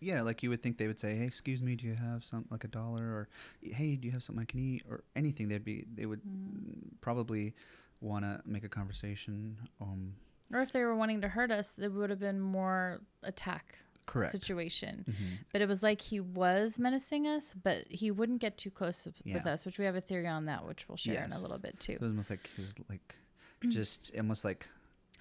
Yeah, 0.00 0.22
like 0.22 0.42
you 0.42 0.50
would 0.50 0.62
think 0.62 0.78
they 0.78 0.86
would 0.86 1.00
say, 1.00 1.16
"Hey, 1.16 1.24
excuse 1.26 1.62
me, 1.62 1.76
do 1.76 1.86
you 1.86 1.94
have 1.94 2.24
some 2.24 2.44
like 2.50 2.64
a 2.64 2.68
dollar?" 2.68 3.04
or 3.04 3.28
"Hey, 3.62 3.96
do 3.96 4.06
you 4.06 4.12
have 4.12 4.22
something 4.22 4.42
I 4.42 4.46
can 4.46 4.60
eat?" 4.60 4.82
or 4.88 5.04
anything. 5.16 5.48
They'd 5.48 5.64
be 5.64 5.84
they 5.94 6.06
would 6.06 6.22
Mm-hmm. 6.22 6.96
probably 7.00 7.54
want 8.00 8.24
to 8.24 8.40
make 8.44 8.64
a 8.64 8.68
conversation. 8.68 9.56
Um, 9.80 10.14
Or 10.52 10.60
if 10.60 10.72
they 10.72 10.84
were 10.84 10.94
wanting 10.96 11.20
to 11.22 11.28
hurt 11.28 11.50
us, 11.50 11.72
there 11.72 11.90
would 11.90 12.10
have 12.10 12.18
been 12.20 12.40
more 12.40 13.00
attack 13.22 13.78
correct. 14.06 14.32
situation. 14.32 15.04
Mhm. 15.08 15.38
But 15.52 15.62
it 15.62 15.68
was 15.68 15.82
like 15.82 16.00
he 16.02 16.18
was 16.20 16.78
menacing 16.78 17.26
us, 17.26 17.54
but 17.54 17.86
he 17.88 18.10
wouldn't 18.10 18.40
get 18.40 18.58
too 18.58 18.70
close 18.70 19.06
with 19.06 19.16
with 19.24 19.44
Yeah. 19.46 19.52
us, 19.52 19.64
which 19.64 19.78
we 19.78 19.84
have 19.86 19.94
a 19.96 20.00
theory 20.00 20.26
on 20.26 20.44
that, 20.46 20.66
which 20.66 20.88
we'll 20.88 20.96
share 20.96 21.24
in 21.24 21.32
a 21.32 21.38
little 21.38 21.58
bit 21.58 21.78
too. 21.80 21.92
So 21.96 22.00
it 22.04 22.08
was 22.08 22.10
almost 22.10 22.30
like 22.30 22.46
he 22.56 22.60
was 22.62 22.74
like 22.88 23.16
Mm. 23.62 23.70
just 23.78 24.12
almost 24.16 24.44
like 24.44 24.66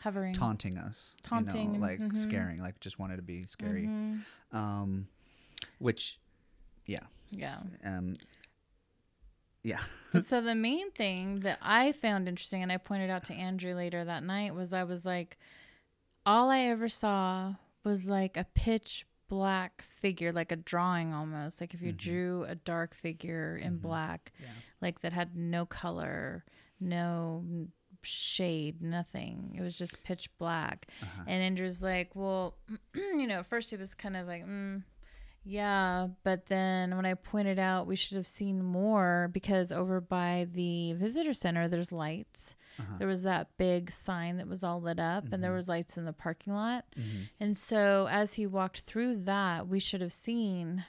Hovering. 0.01 0.33
taunting 0.33 0.77
us, 0.77 1.15
you 1.17 1.23
Taunting, 1.29 1.73
know, 1.73 1.79
like 1.79 1.99
mhm. 1.99 2.17
scaring, 2.17 2.59
like 2.61 2.79
just 2.79 2.99
wanted 2.99 3.17
to 3.17 3.21
be 3.21 3.45
scary. 3.45 3.87
Mhm. 3.87 4.21
Um, 4.51 5.07
which, 5.79 6.19
yeah, 6.85 7.03
Yeah. 7.29 7.57
um, 7.83 8.17
yeah, 9.63 9.79
so 10.25 10.41
the 10.41 10.55
main 10.55 10.91
thing 10.91 11.41
that 11.41 11.59
I 11.61 11.91
found 11.91 12.27
interesting, 12.27 12.63
and 12.63 12.71
I 12.71 12.77
pointed 12.77 13.09
out 13.11 13.23
to 13.25 13.33
Andrew 13.33 13.73
later 13.75 14.03
that 14.03 14.23
night, 14.23 14.55
was 14.55 14.73
I 14.73 14.83
was 14.83 15.05
like, 15.05 15.37
all 16.25 16.49
I 16.49 16.61
ever 16.61 16.89
saw 16.89 17.55
was 17.83 18.07
like 18.09 18.37
a 18.37 18.45
pitch 18.55 19.05
black 19.27 19.83
figure, 19.83 20.31
like 20.33 20.51
a 20.51 20.55
drawing 20.55 21.13
almost. 21.13 21.61
Like 21.61 21.73
if 21.73 21.81
you 21.81 21.93
Mhm. 21.93 21.97
drew 21.97 22.43
a 22.47 22.55
dark 22.55 22.93
figure 22.95 23.55
in 23.55 23.77
Mhm. 23.77 23.81
black, 23.83 24.33
yeah, 24.41 24.47
like 24.81 25.01
that 25.01 25.13
had 25.13 25.35
no 25.35 25.65
color, 25.65 26.43
no 26.79 27.45
shade, 28.03 28.81
nothing. 28.81 29.55
It 29.57 29.61
was 29.61 29.77
just 29.77 30.03
pitch 30.03 30.29
black. 30.37 30.87
uh-huh. 31.01 31.23
And 31.27 31.43
Andrew's 31.43 31.81
like, 31.83 32.11
well, 32.15 32.55
you 32.95 33.27
know, 33.27 33.39
at 33.39 33.45
first 33.45 33.69
he 33.69 33.77
was 33.77 33.93
kind 33.95 34.15
of 34.17 34.27
like, 34.27 34.45
mm, 34.45 34.83
yeah. 35.43 36.07
But 36.23 36.45
then 36.47 36.95
when 36.95 37.05
I 37.05 37.13
pointed 37.15 37.57
out 37.59 37.87
we 37.87 37.95
should 37.95 38.15
have 38.17 38.27
seen 38.27 38.63
more 38.63 39.29
because 39.33 39.71
over 39.71 39.99
by 40.01 40.47
the 40.51 40.93
visitor 40.93 41.33
center, 41.33 41.67
there's 41.67 41.91
lights. 41.91 42.55
Uh-huh. 42.79 42.95
There 42.99 43.07
was 43.07 43.23
that 43.23 43.57
big 43.57 43.91
sign 43.91 44.37
that 44.37 44.47
was 44.47 44.63
all 44.63 44.79
lit 44.81 44.99
up, 44.99 45.25
and 45.31 45.43
there 45.43 45.51
Mhm. 45.51 45.55
was 45.55 45.67
lights 45.67 45.97
in 45.97 46.05
the 46.05 46.13
parking 46.13 46.53
lot. 46.53 46.85
Mhm. 46.97 47.29
And 47.39 47.57
so 47.57 48.07
as 48.09 48.35
he 48.35 48.45
walked 48.47 48.81
through 48.81 49.23
that, 49.23 49.67
we 49.67 49.79
should 49.79 50.01
have 50.01 50.13
seen 50.13 50.85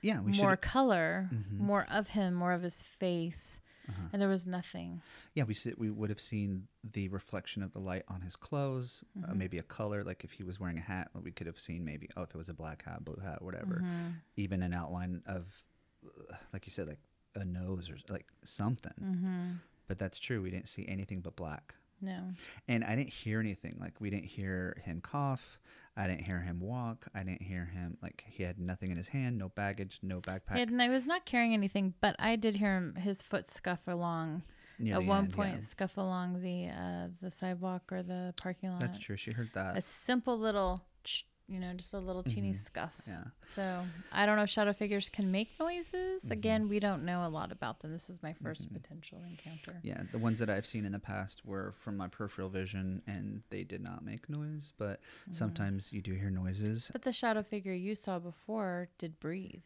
yeah, 0.00 0.20
more 0.20 0.32
should. 0.52 0.60
color, 0.62 1.28
Mhm. 1.32 1.58
more 1.58 1.86
of 1.90 2.10
him, 2.10 2.34
more 2.34 2.52
of 2.52 2.62
his 2.62 2.82
face. 2.82 3.59
Uh-huh. 3.90 4.08
And 4.12 4.20
there 4.22 4.28
was 4.28 4.46
nothing. 4.46 5.02
Yeah, 5.34 5.44
we 5.44 5.54
see, 5.54 5.74
we 5.76 5.90
would 5.90 6.10
have 6.10 6.20
seen 6.20 6.66
the 6.82 7.08
reflection 7.08 7.62
of 7.62 7.72
the 7.72 7.78
light 7.78 8.04
on 8.08 8.22
his 8.22 8.36
clothes, 8.36 9.02
uh, 9.24 9.28
Mhm. 9.32 9.36
maybe 9.36 9.58
a 9.58 9.62
color. 9.62 10.02
Like 10.04 10.24
if 10.24 10.32
he 10.32 10.42
was 10.44 10.58
wearing 10.58 10.78
a 10.78 10.82
hat, 10.82 11.10
we 11.14 11.30
could 11.32 11.46
have 11.46 11.60
seen 11.60 11.84
maybe 11.84 12.08
oh, 12.16 12.22
if 12.22 12.30
it 12.30 12.36
was 12.38 12.48
a 12.48 12.54
black 12.54 12.84
hat, 12.84 13.04
blue 13.04 13.20
hat, 13.22 13.42
whatever. 13.42 13.76
Mhm. 13.84 14.14
Even 14.36 14.62
an 14.62 14.72
outline 14.74 15.22
of, 15.26 15.62
uh, 16.04 16.34
like 16.52 16.66
you 16.66 16.72
said, 16.72 16.88
like 16.88 17.00
a 17.34 17.44
nose 17.44 17.90
or 17.90 17.96
like 18.08 18.26
something. 18.44 18.92
Mhm. 19.00 19.58
But 19.86 19.98
that's 19.98 20.18
true. 20.18 20.40
We 20.42 20.50
didn't 20.50 20.68
see 20.68 20.86
anything 20.88 21.20
but 21.20 21.36
black. 21.36 21.74
No. 22.00 22.32
And 22.68 22.84
I 22.84 22.96
didn't 22.96 23.10
hear 23.10 23.40
anything. 23.40 23.76
Like 23.80 24.00
we 24.00 24.10
didn't 24.10 24.26
hear 24.26 24.80
him 24.84 25.00
cough. 25.00 25.60
I 25.96 26.06
didn't 26.06 26.22
hear 26.22 26.40
him 26.40 26.60
walk. 26.60 27.06
I 27.14 27.22
didn't 27.22 27.42
hear 27.42 27.66
him 27.66 27.98
like 28.02 28.24
he 28.26 28.42
had 28.42 28.58
nothing 28.58 28.90
in 28.90 28.96
his 28.96 29.08
hand, 29.08 29.36
no 29.38 29.50
baggage, 29.50 29.98
no 30.02 30.20
backpack. 30.20 30.62
And 30.62 30.80
I 30.80 30.88
was 30.88 31.06
not 31.06 31.26
carrying 31.26 31.52
anything, 31.52 31.94
but 32.00 32.16
I 32.18 32.36
did 32.36 32.56
hear 32.56 32.76
him, 32.76 32.94
his 32.94 33.22
foot 33.22 33.50
scuff 33.50 33.86
along 33.86 34.42
near 34.78 34.94
at 34.94 35.04
one 35.04 35.24
end, 35.24 35.32
point, 35.34 35.54
yeah. 35.56 35.60
scuff 35.60 35.96
along 35.96 36.40
the 36.42 36.68
uh, 36.68 37.08
the 37.20 37.30
sidewalk 37.30 37.92
or 37.92 38.02
the 38.02 38.32
parking 38.36 38.70
lot. 38.70 38.80
That's 38.80 38.98
true. 38.98 39.16
She 39.16 39.32
heard 39.32 39.50
that. 39.54 39.76
A 39.76 39.80
simple 39.80 40.38
little, 40.38 40.84
ch- 41.04 41.26
you 41.50 41.58
know, 41.58 41.72
just 41.74 41.92
a 41.92 41.98
little 41.98 42.22
teeny 42.22 42.52
Mhm. 42.52 42.56
scuff. 42.64 42.94
yeah. 43.06 43.24
So 43.42 43.84
I 44.12 44.24
don't 44.24 44.36
know 44.36 44.44
if 44.44 44.50
shadow 44.50 44.72
figures 44.72 45.08
can 45.08 45.30
make 45.32 45.58
noises. 45.58 46.22
Mhm. 46.24 46.30
Again, 46.30 46.68
we 46.68 46.78
don't 46.78 47.04
know 47.04 47.26
a 47.26 47.28
lot 47.28 47.50
about 47.50 47.80
them. 47.80 47.90
This 47.92 48.08
is 48.08 48.22
my 48.22 48.32
1st 48.34 48.68
Mhm. 48.70 48.74
potential 48.74 49.18
encounter. 49.28 49.80
Yeah, 49.82 50.02
the 50.12 50.18
ones 50.18 50.38
that 50.38 50.48
I've 50.48 50.66
seen 50.66 50.84
in 50.84 50.92
the 50.92 51.00
past 51.00 51.44
were 51.44 51.72
from 51.72 51.96
my 51.96 52.06
peripheral 52.06 52.48
vision 52.48 53.02
and 53.06 53.42
they 53.50 53.64
did 53.64 53.80
not 53.82 54.04
make 54.04 54.28
noise, 54.28 54.72
but 54.78 55.00
Mhm. 55.28 55.34
sometimes 55.34 55.92
you 55.92 56.00
do 56.00 56.14
hear 56.14 56.30
noises. 56.30 56.88
But 56.92 57.02
the 57.02 57.12
shadow 57.12 57.42
figure 57.42 57.74
you 57.74 57.94
saw 57.96 58.18
before 58.20 58.88
did 58.98 59.18
breathe. 59.18 59.64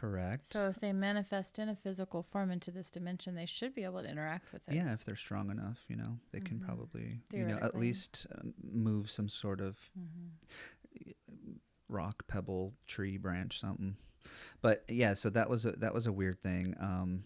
Correct. 0.00 0.44
So 0.46 0.68
if 0.68 0.80
they 0.80 0.92
manifest 0.92 1.58
in 1.58 1.68
a 1.68 1.76
physical 1.76 2.22
form 2.22 2.50
into 2.50 2.70
this 2.70 2.90
dimension, 2.90 3.34
they 3.36 3.46
should 3.46 3.74
be 3.74 3.84
able 3.84 4.02
to 4.02 4.08
interact 4.08 4.52
with 4.52 4.62
it. 4.68 4.74
yeah, 4.74 4.92
if 4.92 5.04
they're 5.04 5.14
strong 5.16 5.50
enough, 5.50 5.78
you 5.88 5.96
know, 5.96 6.18
they 6.32 6.40
can 6.40 6.58
Mhm. 6.58 6.64
probably, 6.66 7.20
you 7.32 7.44
know, 7.44 7.58
at 7.62 7.76
least 7.76 8.26
um, 8.36 8.54
move 8.62 9.10
some 9.10 9.28
sort 9.28 9.60
of 9.60 9.78
Mhm. 9.98 11.14
rock, 11.88 12.26
pebble, 12.26 12.74
tree, 12.86 13.16
branch, 13.18 13.60
something. 13.60 13.96
But 14.60 14.84
yeah, 14.88 15.14
so 15.14 15.30
that 15.30 15.48
was 15.48 15.64
a, 15.66 15.72
that 15.72 15.94
was 15.94 16.06
a 16.06 16.12
weird 16.12 16.40
thing. 16.42 16.74
Um, 16.80 17.24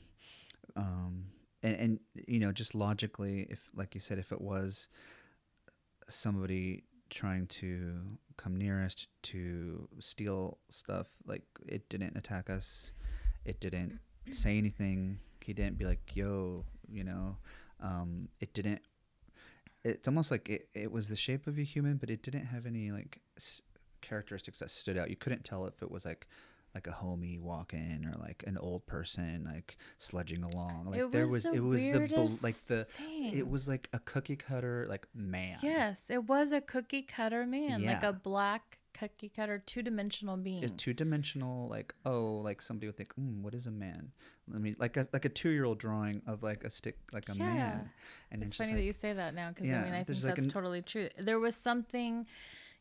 um, 0.77 1.27
and, 1.63 1.77
and 1.77 2.01
you 2.27 2.39
know, 2.39 2.53
just 2.53 2.75
logically, 2.75 3.47
if 3.51 3.71
like 3.75 3.95
you 3.95 4.01
said, 4.01 4.19
if 4.19 4.31
it 4.33 4.41
was 4.41 4.89
somebody 6.09 6.85
trying 7.11 7.47
to 7.47 8.19
come 8.39 8.57
nearest 8.57 9.09
to 9.25 9.87
steal 9.99 10.57
stuff, 10.71 11.09
like 11.27 11.43
it 11.67 11.87
didn't 11.91 12.17
attack 12.17 12.49
us, 12.49 12.95
it 13.45 13.61
didn't 13.61 13.99
say 14.31 14.57
anything. 14.57 15.19
He 15.45 15.53
didn't 15.53 15.79
be 15.79 15.85
like, 15.85 16.17
"Yo," 16.17 16.65
you 16.91 17.05
know. 17.05 17.37
Um, 17.81 18.29
it 18.41 18.55
didn't. 18.55 18.81
It's 19.85 20.09
almost 20.09 20.31
like 20.31 20.49
it, 20.49 20.69
it 20.75 20.91
was 20.91 21.09
the 21.09 21.17
shape 21.17 21.47
of 21.47 21.59
a 21.59 21.63
human, 21.63 21.97
but 21.97 22.11
it 22.11 22.23
didn't 22.23 22.47
have 22.47 22.65
any 22.67 22.91
like 22.91 23.21
s- 23.37 23.63
characteristics 24.03 24.59
that 24.61 24.71
stood 24.71 24.99
out. 24.99 25.11
You 25.11 25.17
couldn't 25.17 25.45
tell 25.45 25.67
if 25.67 25.83
it 25.83 25.91
was 25.91 26.05
like 26.05 26.27
like 26.75 26.87
a 26.87 26.91
homie 26.93 27.41
walking 27.41 28.05
or 28.07 28.19
like 28.21 28.45
an 28.47 28.57
old 28.59 28.87
person 28.87 29.49
like 29.51 29.77
sledging 29.97 30.43
along. 30.43 30.87
Like 30.87 31.01
It 31.01 31.13
there 31.13 31.27
was 31.27 31.45
was 31.45 31.53
the 31.53 31.57
it 31.57 31.63
was 31.65 31.85
the 31.85 32.39
like 32.43 32.57
the 32.67 32.85
thing. 32.85 33.37
it 33.37 33.49
was 33.49 33.69
like 33.69 33.89
a 33.93 33.99
cookie 33.99 34.37
cutter 34.37 34.87
like 34.89 35.07
man. 35.15 35.59
Yes, 35.63 36.03
it 36.09 36.25
was 36.25 36.53
a 36.53 36.61
cookie 36.61 37.03
cutter 37.03 37.47
man, 37.47 37.83
like 37.85 38.03
a 38.03 38.13
black 38.13 38.79
cookie 38.99 39.29
cutter, 39.29 39.63
two 39.65 39.81
dimensional 39.83 40.37
being. 40.37 40.65
a 40.65 40.69
two 40.69 40.93
dimensional 40.93 41.69
like 41.69 41.95
oh 42.05 42.35
like 42.37 42.61
somebody 42.61 42.87
would 42.89 42.97
think 42.97 43.15
mm, 43.15 43.43
what 43.43 43.55
is 43.55 43.67
a 43.67 43.71
man 43.71 44.11
let 44.51 44.61
me 44.61 44.75
like 44.79 44.97
a 44.97 45.07
like 45.13 45.25
a 45.25 45.29
two 45.29 45.51
year 45.51 45.65
old 45.65 45.79
drawing 45.79 46.21
of 46.27 46.43
like 46.43 46.65
a 46.65 46.71
stick 46.71 46.99
like 47.13 47.29
a 47.29 47.35
Yeah. 47.35 47.45
man 47.45 47.91
and 48.33 48.43
it's 48.43 48.49
it's, 48.51 48.57
funny 48.57 48.71
just 48.71 48.77
that 48.79 48.85
you 48.85 48.93
say 48.93 49.13
that 49.13 49.35
now 49.35 49.51
because 49.51 49.69
Yeah, 49.69 49.83
I 49.83 49.85
mean 49.85 49.95
I 49.95 50.03
think 50.03 50.23
like 50.25 50.35
that's 50.35 50.47
an- 50.47 50.51
totally 50.53 50.83
true. 50.83 51.09
There 51.17 51.39
was 51.39 51.55
something 51.55 52.27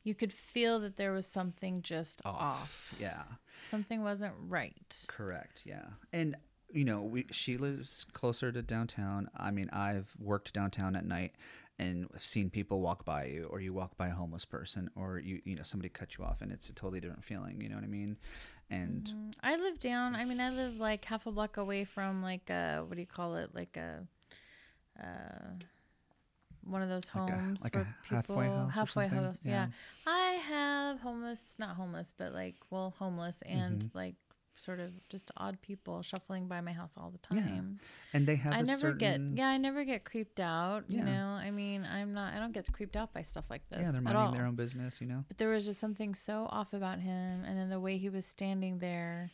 you 0.08 0.16
could 0.16 0.32
feel 0.34 0.80
that 0.80 0.96
there 0.98 1.12
was 1.12 1.26
something 1.28 1.82
just 1.82 2.22
off. 2.26 2.42
off 2.42 2.96
yeah 3.00 3.24
Something 3.70 4.04
wasn't 4.04 4.34
right. 4.48 4.96
correct 5.08 5.62
yeah 5.66 5.86
and 6.14 6.36
you 6.72 6.86
know 6.86 7.02
we 7.02 7.26
she 7.32 7.58
lives 7.58 8.06
closer 8.14 8.52
to 8.52 8.62
downtown 8.62 9.30
i 9.36 9.52
mean 9.52 9.70
i've 9.72 10.14
worked 10.20 10.54
downtown 10.54 10.96
at 10.96 11.06
night 11.06 11.34
and 11.80 12.08
seen 12.18 12.50
people 12.50 12.82
walk 12.82 13.06
by 13.06 13.26
you 13.26 13.46
or 13.52 13.60
you 13.62 13.72
walk 13.74 13.96
by 13.98 14.08
a 14.08 14.14
homeless 14.14 14.46
person 14.46 14.90
or 14.96 15.20
you 15.20 15.42
you 15.46 15.56
know 15.56 15.64
somebody 15.64 15.90
cut 15.90 16.18
you 16.18 16.24
off 16.24 16.42
and 16.42 16.52
it's 16.52 16.70
a 16.70 16.74
totally 16.74 17.00
different 17.00 17.24
feeling 17.24 17.60
you 17.62 17.70
know 17.70 17.76
what 17.76 17.84
i 17.84 17.88
mean 17.88 18.18
and 18.70 19.14
Mhm. 19.16 19.34
I 19.42 19.56
live 19.56 19.80
down. 19.80 20.14
I 20.14 20.26
mean, 20.26 20.42
I 20.42 20.50
live 20.50 20.76
like 20.78 21.06
half 21.06 21.26
a 21.26 21.32
block 21.32 21.56
away 21.56 21.86
from 21.86 22.22
like 22.22 22.50
a 22.50 22.84
what 22.86 22.96
do 22.96 23.00
you 23.02 23.08
call 23.08 23.36
it? 23.38 23.56
Like 23.56 23.78
a, 23.78 24.06
uh, 25.02 25.54
one 26.68 26.82
of 26.82 26.90
those 26.90 27.04
Like 27.16 27.30
a- 27.30 27.34
homes 27.36 27.64
like 27.64 27.76
a 27.76 27.80
where 27.80 27.96
people 28.04 28.16
halfway 28.36 28.46
house 28.48 28.74
halfway 28.76 29.08
house. 29.08 29.40
Yeah. 29.46 29.68
I 30.06 30.40
have 30.50 31.00
homeless, 31.00 31.56
not 31.60 31.76
homeless, 31.76 32.14
but 32.18 32.34
like 32.34 32.56
well, 32.70 32.94
homeless 33.00 33.42
and 33.44 33.80
Mm-hmm. 33.82 33.98
like 33.98 34.16
sort 34.60 34.80
of 34.80 34.90
just 35.08 35.30
odd 35.38 35.62
people 35.62 36.02
shuffling 36.02 36.48
by 36.48 36.62
my 36.62 36.72
house 36.74 36.96
all 36.98 37.12
the 37.12 37.20
time. 37.20 37.78
Yeah. 37.80 38.18
and 38.18 38.26
they 38.28 38.36
have 38.38 38.54
I 38.54 38.62
never 38.62 38.80
certain 38.98 39.34
get 39.34 39.38
yeah, 39.40 39.50
I 39.50 39.58
never 39.58 39.84
get 39.84 40.04
creeped 40.04 40.40
out. 40.40 40.86
Yeah. 40.88 41.00
You 41.00 41.06
know, 41.06 41.28
I 41.40 41.52
mean, 41.52 41.86
I'm 41.86 42.14
not. 42.16 42.34
I 42.34 42.40
don't 42.40 42.54
get 42.54 42.72
creeped 42.74 42.96
out 42.96 43.14
by 43.14 43.22
stuff 43.22 43.46
like 43.52 43.62
this 43.70 43.82
yeah 43.84 43.92
they're 43.92 44.02
minding 44.02 44.34
their 44.34 44.48
own 44.48 44.56
business 44.56 45.00
you 45.00 45.06
know 45.08 45.24
But 45.28 45.38
there 45.38 45.50
was 45.50 45.64
just 45.64 45.80
something 45.80 46.16
so 46.16 46.48
off 46.50 46.74
about 46.74 47.00
him, 47.00 47.44
and 47.46 47.58
then 47.58 47.70
the 47.70 47.80
way 47.80 47.98
he 48.00 48.10
was 48.10 48.26
standing 48.26 48.80
there, 48.80 49.30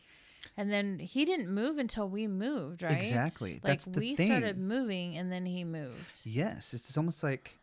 and 0.58 0.72
then 0.72 1.00
he 1.00 1.26
didn't 1.26 1.50
move 1.50 1.78
until 1.78 2.08
we 2.08 2.28
moved, 2.28 2.84
right? 2.84 2.98
Exactly. 2.98 3.54
Like 3.56 3.64
That's 3.64 3.86
the 3.86 4.00
we 4.00 4.16
started 4.16 4.58
moving, 4.58 5.18
and 5.18 5.32
then 5.32 5.46
he 5.46 5.64
moved. 5.64 6.22
Yes, 6.24 6.74
it's, 6.74 6.96
almost 6.98 7.24
like. 7.24 7.60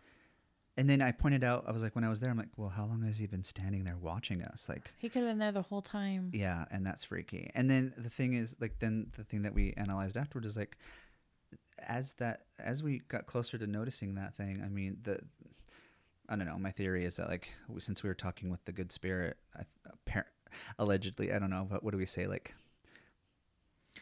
And 0.77 0.89
then 0.89 1.03
I 1.03 1.13
pointed 1.13 1.45
out, 1.45 1.65
I 1.67 1.73
was 1.73 1.83
like, 1.83 1.95
when 1.95 2.05
I 2.05 2.09
was 2.09 2.21
there, 2.21 2.31
I'm 2.31 2.39
like, 2.39 2.49
well, 2.57 2.71
how 2.71 2.87
long 2.87 3.03
has 3.03 3.19
he 3.19 3.27
been 3.27 3.45
standing 3.45 3.85
there 3.85 3.99
watching 4.01 4.43
us? 4.43 4.67
Like, 4.67 4.93
He 4.99 5.11
could 5.11 5.23
have 5.23 5.31
been 5.31 5.39
there 5.39 5.53
the 5.53 5.61
whole 5.63 5.83
time. 5.83 6.31
yeah, 6.33 6.65
and 6.71 6.87
that's 6.87 7.05
freaky. 7.05 7.51
And 7.55 7.69
then 7.69 7.93
the 7.99 8.09
thing 8.09 8.33
is, 8.33 8.57
like, 8.61 8.79
then 8.79 9.09
the 9.17 9.25
thing 9.25 9.43
that 9.43 9.53
we 9.53 9.75
analyzed 9.77 10.17
afterward 10.17 10.47
is 10.47 10.57
like, 10.57 10.79
as 11.87 12.15
that, 12.15 12.45
as 12.59 12.83
we 12.83 13.01
got 13.09 13.27
closer 13.27 13.59
to 13.59 13.67
noticing 13.67 14.15
that 14.15 14.35
thing, 14.37 14.63
I 14.65 14.69
mean, 14.69 14.99
the, 15.03 15.19
I 16.31 16.37
don't 16.37 16.47
know, 16.47 16.57
my 16.59 16.71
theory 16.71 17.05
is 17.05 17.17
that, 17.17 17.29
like, 17.29 17.49
since 17.79 18.03
we 18.03 18.09
were 18.09 18.15
talking 18.15 18.49
with 18.49 18.65
the 18.65 18.73
good 18.73 18.91
spirit, 18.93 19.37
I, 19.59 20.23
allegedly, 20.79 21.33
I 21.33 21.39
don't 21.39 21.51
know, 21.51 21.67
but 21.69 21.83
what 21.83 21.91
do 21.91 21.99
we 21.99 22.07
say? 22.07 22.27
Like, 22.27 22.55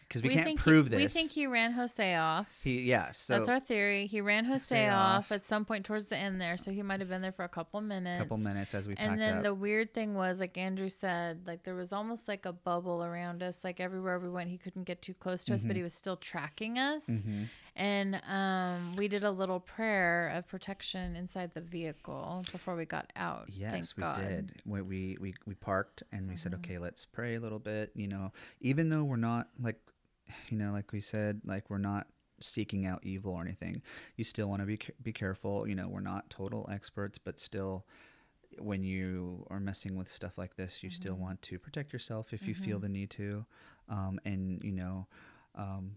because 0.08 0.22
we, 0.22 0.30
can't 0.30 0.58
prove 0.58 0.86
he, 0.86 0.90
this. 0.90 1.02
We 1.02 1.08
think 1.08 1.30
he 1.32 1.46
ran 1.46 1.72
Jose 1.72 2.14
off. 2.14 2.60
he, 2.64 2.80
yeah, 2.82 3.10
so 3.10 3.36
That's 3.36 3.48
our 3.48 3.60
theory. 3.60 4.06
He 4.06 4.20
ran 4.22 4.46
Jose 4.46 4.74
Jose 4.74 4.88
off. 4.88 5.18
off. 5.26 5.32
at 5.32 5.44
some 5.44 5.64
point 5.66 5.84
towards 5.84 6.08
the 6.08 6.16
end 6.16 6.40
there, 6.40 6.56
so 6.56 6.70
he 6.70 6.82
might 6.82 7.00
have 7.00 7.08
been 7.10 7.20
there 7.22 7.32
for 7.32 7.44
a 7.44 7.48
couple 7.48 7.80
minutes. 7.82 8.22
couple 8.22 8.38
minutes 8.38 8.74
as 8.74 8.88
we 8.88 8.94
and 8.96 9.20
then 9.20 9.36
up. 9.38 9.42
the 9.42 9.54
weird 9.54 9.92
thing 9.92 10.14
was, 10.14 10.40
like 10.40 10.56
Andrew 10.56 10.88
said, 10.88 11.42
like 11.46 11.64
there 11.64 11.74
was 11.74 11.92
almost 11.92 12.26
like 12.26 12.46
a 12.46 12.52
bubble 12.52 13.04
around 13.04 13.42
us. 13.42 13.62
Like 13.64 13.80
everywhere 13.80 14.18
we 14.18 14.30
went, 14.30 14.48
he 14.48 14.56
couldn't 14.58 14.84
get 14.84 15.02
too 15.02 15.14
close 15.14 15.44
to 15.44 15.54
us, 15.54 15.60
Mm-hmm. 15.60 15.68
but 15.68 15.76
he 15.76 15.82
was 15.82 15.92
still 15.94 16.16
tracking 16.16 16.78
us. 16.78 17.06
Mhm. 17.06 17.48
And 17.76 18.20
um, 18.28 18.96
we 18.96 19.06
did 19.06 19.22
a 19.22 19.30
little 19.30 19.60
prayer 19.60 20.32
of 20.34 20.48
protection 20.48 21.14
inside 21.14 21.52
the 21.54 21.60
vehicle 21.60 22.42
before 22.50 22.74
we 22.74 22.84
got 22.84 23.12
out. 23.14 23.48
Yes, 23.52 23.70
thank 23.70 23.84
we 23.96 24.00
God. 24.00 24.16
Mm-hmm. 24.16 24.28
did. 24.28 24.52
We, 24.66 24.82
we 24.82 25.16
we 25.20 25.34
we 25.46 25.54
parked 25.54 26.02
and 26.10 26.28
we 26.28 26.34
said, 26.36 26.54
okay, 26.54 26.78
let's 26.78 27.04
pray 27.04 27.36
a 27.36 27.40
little 27.40 27.60
bit. 27.60 27.92
You 27.94 28.08
know, 28.08 28.32
even 28.60 28.88
though 28.90 29.04
we're 29.04 29.14
not 29.16 29.48
like, 29.62 29.78
you 30.50 30.56
know, 30.58 30.72
like 30.72 30.92
we 30.92 31.00
said, 31.00 31.40
like 31.44 31.70
we're 31.70 31.78
not 31.78 32.06
seeking 32.40 32.86
out 32.86 33.00
evil 33.02 33.32
or 33.34 33.42
anything. 33.42 33.82
You 34.16 34.24
still 34.24 34.48
want 34.48 34.60
to 34.62 34.66
be 34.66 34.78
be 35.02 35.12
careful. 35.12 35.66
You 35.68 35.74
know, 35.74 35.88
we're 35.88 36.00
not 36.00 36.30
total 36.30 36.68
experts, 36.72 37.18
but 37.18 37.40
still, 37.40 37.84
when 38.58 38.82
you 38.82 39.46
are 39.50 39.60
messing 39.60 39.96
with 39.96 40.10
stuff 40.10 40.38
like 40.38 40.56
this, 40.56 40.82
you 40.82 40.90
still 40.90 41.14
Mm-hmm. 41.14 41.22
want 41.22 41.42
to 41.42 41.58
protect 41.58 41.92
yourself 41.92 42.32
if 42.32 42.46
you 42.48 42.54
feel 42.54 42.78
the 42.78 42.88
need 42.88 43.10
to, 43.10 43.44
um, 43.88 44.18
and 44.24 44.62
you 44.64 44.72
know, 44.72 45.06
um, 45.54 45.96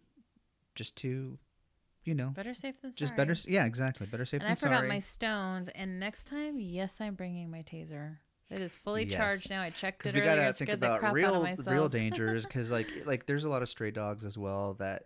just 0.76 0.96
to, 0.98 1.38
you 2.04 2.16
know, 2.16 2.32
Better 2.36 2.54
safe 2.54 2.82
than 2.82 2.94
just 2.94 3.12
sorry. 3.12 3.18
better. 3.18 3.36
Yeah, 3.48 3.66
exactly. 3.66 4.08
Better 4.08 4.26
safe 4.26 4.42
And 4.42 4.48
than 4.48 4.52
I 4.52 4.56
forgot 4.56 4.78
sorry. 4.78 4.90
my 4.90 5.00
stones. 5.00 5.70
And 5.70 6.00
next 6.00 6.26
time, 6.26 6.60
yes, 6.60 7.00
I'm 7.02 7.16
bringing 7.16 7.50
my 7.52 7.62
taser. 7.64 8.18
It 8.52 8.62
is 8.62 8.76
fully 8.76 9.06
Yes. 9.06 9.16
charged 9.18 9.49
now. 9.49 9.62
I 9.62 9.70
checked 9.70 10.06
it 10.06 10.14
we 10.14 10.22
earlier. 10.22 10.36
gotta 10.36 10.54
think 10.54 10.70
about 10.72 10.99
crap 10.99 11.10
out 11.12 11.16
of 11.16 11.16
real 11.16 11.56
real 11.74 11.89
dangers 11.99 12.45
because 12.45 12.70
like 12.70 12.88
like 13.06 13.26
there's 13.26 13.45
a 13.45 13.49
lot 13.49 13.62
of 13.62 13.70
stray 13.70 13.91
dogs 13.91 14.26
as 14.26 14.38
well 14.38 14.74
that 14.76 15.06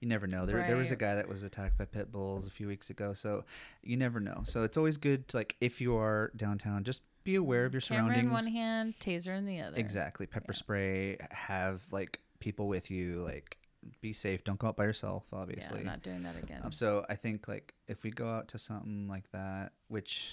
you 0.00 0.08
never 0.08 0.26
know 0.26 0.44
there, 0.46 0.62
there 0.62 0.76
was 0.76 0.90
a 0.90 0.96
guy 0.96 1.14
that 1.14 1.28
was 1.28 1.42
attacked 1.42 1.76
by 1.78 1.84
pit 1.84 2.12
bulls 2.12 2.46
a 2.46 2.50
few 2.50 2.68
weeks 2.68 2.90
ago 2.90 3.14
so 3.14 3.44
you 3.82 3.96
never 3.96 4.20
know 4.20 4.42
so 4.44 4.62
it's 4.62 4.76
always 4.76 4.96
good 4.96 5.26
to 5.28 5.38
like 5.38 5.56
if 5.60 5.80
you 5.80 5.96
are 5.96 6.30
downtown 6.36 6.84
just 6.84 7.00
be 7.24 7.36
aware 7.36 7.64
of 7.64 7.72
your 7.72 7.80
Camera 7.80 8.04
in 8.06 8.12
surroundings 8.28 8.32
one 8.44 8.52
hand, 8.52 8.94
taser 9.00 9.36
in 9.36 9.46
the 9.46 9.60
other. 9.60 9.76
exactly 9.76 10.26
pepper 10.26 10.52
Yeah. 10.52 10.58
spray 10.58 11.16
have 11.30 11.80
like 11.90 12.20
people 12.38 12.68
with 12.68 12.90
you 12.90 13.22
like 13.22 13.56
be 14.02 14.12
safe 14.12 14.44
don't 14.44 14.58
go 14.58 14.68
out 14.68 14.76
by 14.76 14.84
yourself 14.84 15.24
Yeah, 15.32 15.38
obviously 15.38 15.80
I'm 15.80 15.86
not 15.86 16.02
doing 16.02 16.22
that 16.24 16.36
again. 16.36 16.60
um, 16.64 16.72
so 16.72 17.04
I 17.08 17.14
think 17.14 17.48
like 17.48 17.72
if 17.88 18.02
we 18.02 18.10
go 18.10 18.28
out 18.28 18.48
to 18.48 18.58
something 18.58 19.08
like 19.08 19.30
that, 19.32 19.72
which, 19.88 20.28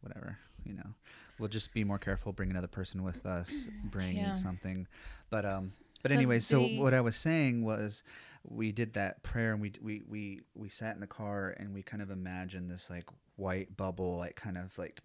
whatever, 0.00 0.38
you 0.64 0.74
know, 0.74 0.94
we'll 1.42 1.48
just 1.48 1.74
be 1.74 1.82
more 1.82 1.98
careful. 1.98 2.32
Bring 2.32 2.50
another 2.50 2.68
person 2.68 3.02
with 3.02 3.26
us. 3.26 3.68
Bring 3.84 4.16
Yeah. 4.16 4.34
something. 4.34 4.86
But 5.28 5.44
um, 5.44 5.72
but 6.02 6.10
So 6.10 6.14
anyway, 6.16 6.38
so 6.38 6.60
what 6.62 6.94
I 6.94 7.00
was 7.00 7.16
saying 7.16 7.64
was, 7.64 8.04
we 8.44 8.70
did 8.72 8.92
that 8.94 9.22
prayer 9.24 9.52
and 9.52 9.60
we 9.60 9.72
we 9.82 10.02
we 10.08 10.40
we 10.54 10.68
sat 10.68 10.94
in 10.94 11.00
the 11.00 11.06
car 11.08 11.54
and 11.58 11.74
we 11.74 11.82
kind 11.82 12.00
of 12.02 12.10
imagined 12.10 12.70
this 12.70 12.88
like 12.88 13.04
white 13.36 13.76
bubble, 13.76 14.16
like 14.18 14.36
kind 14.36 14.56
of 14.56 14.78
like 14.78 15.00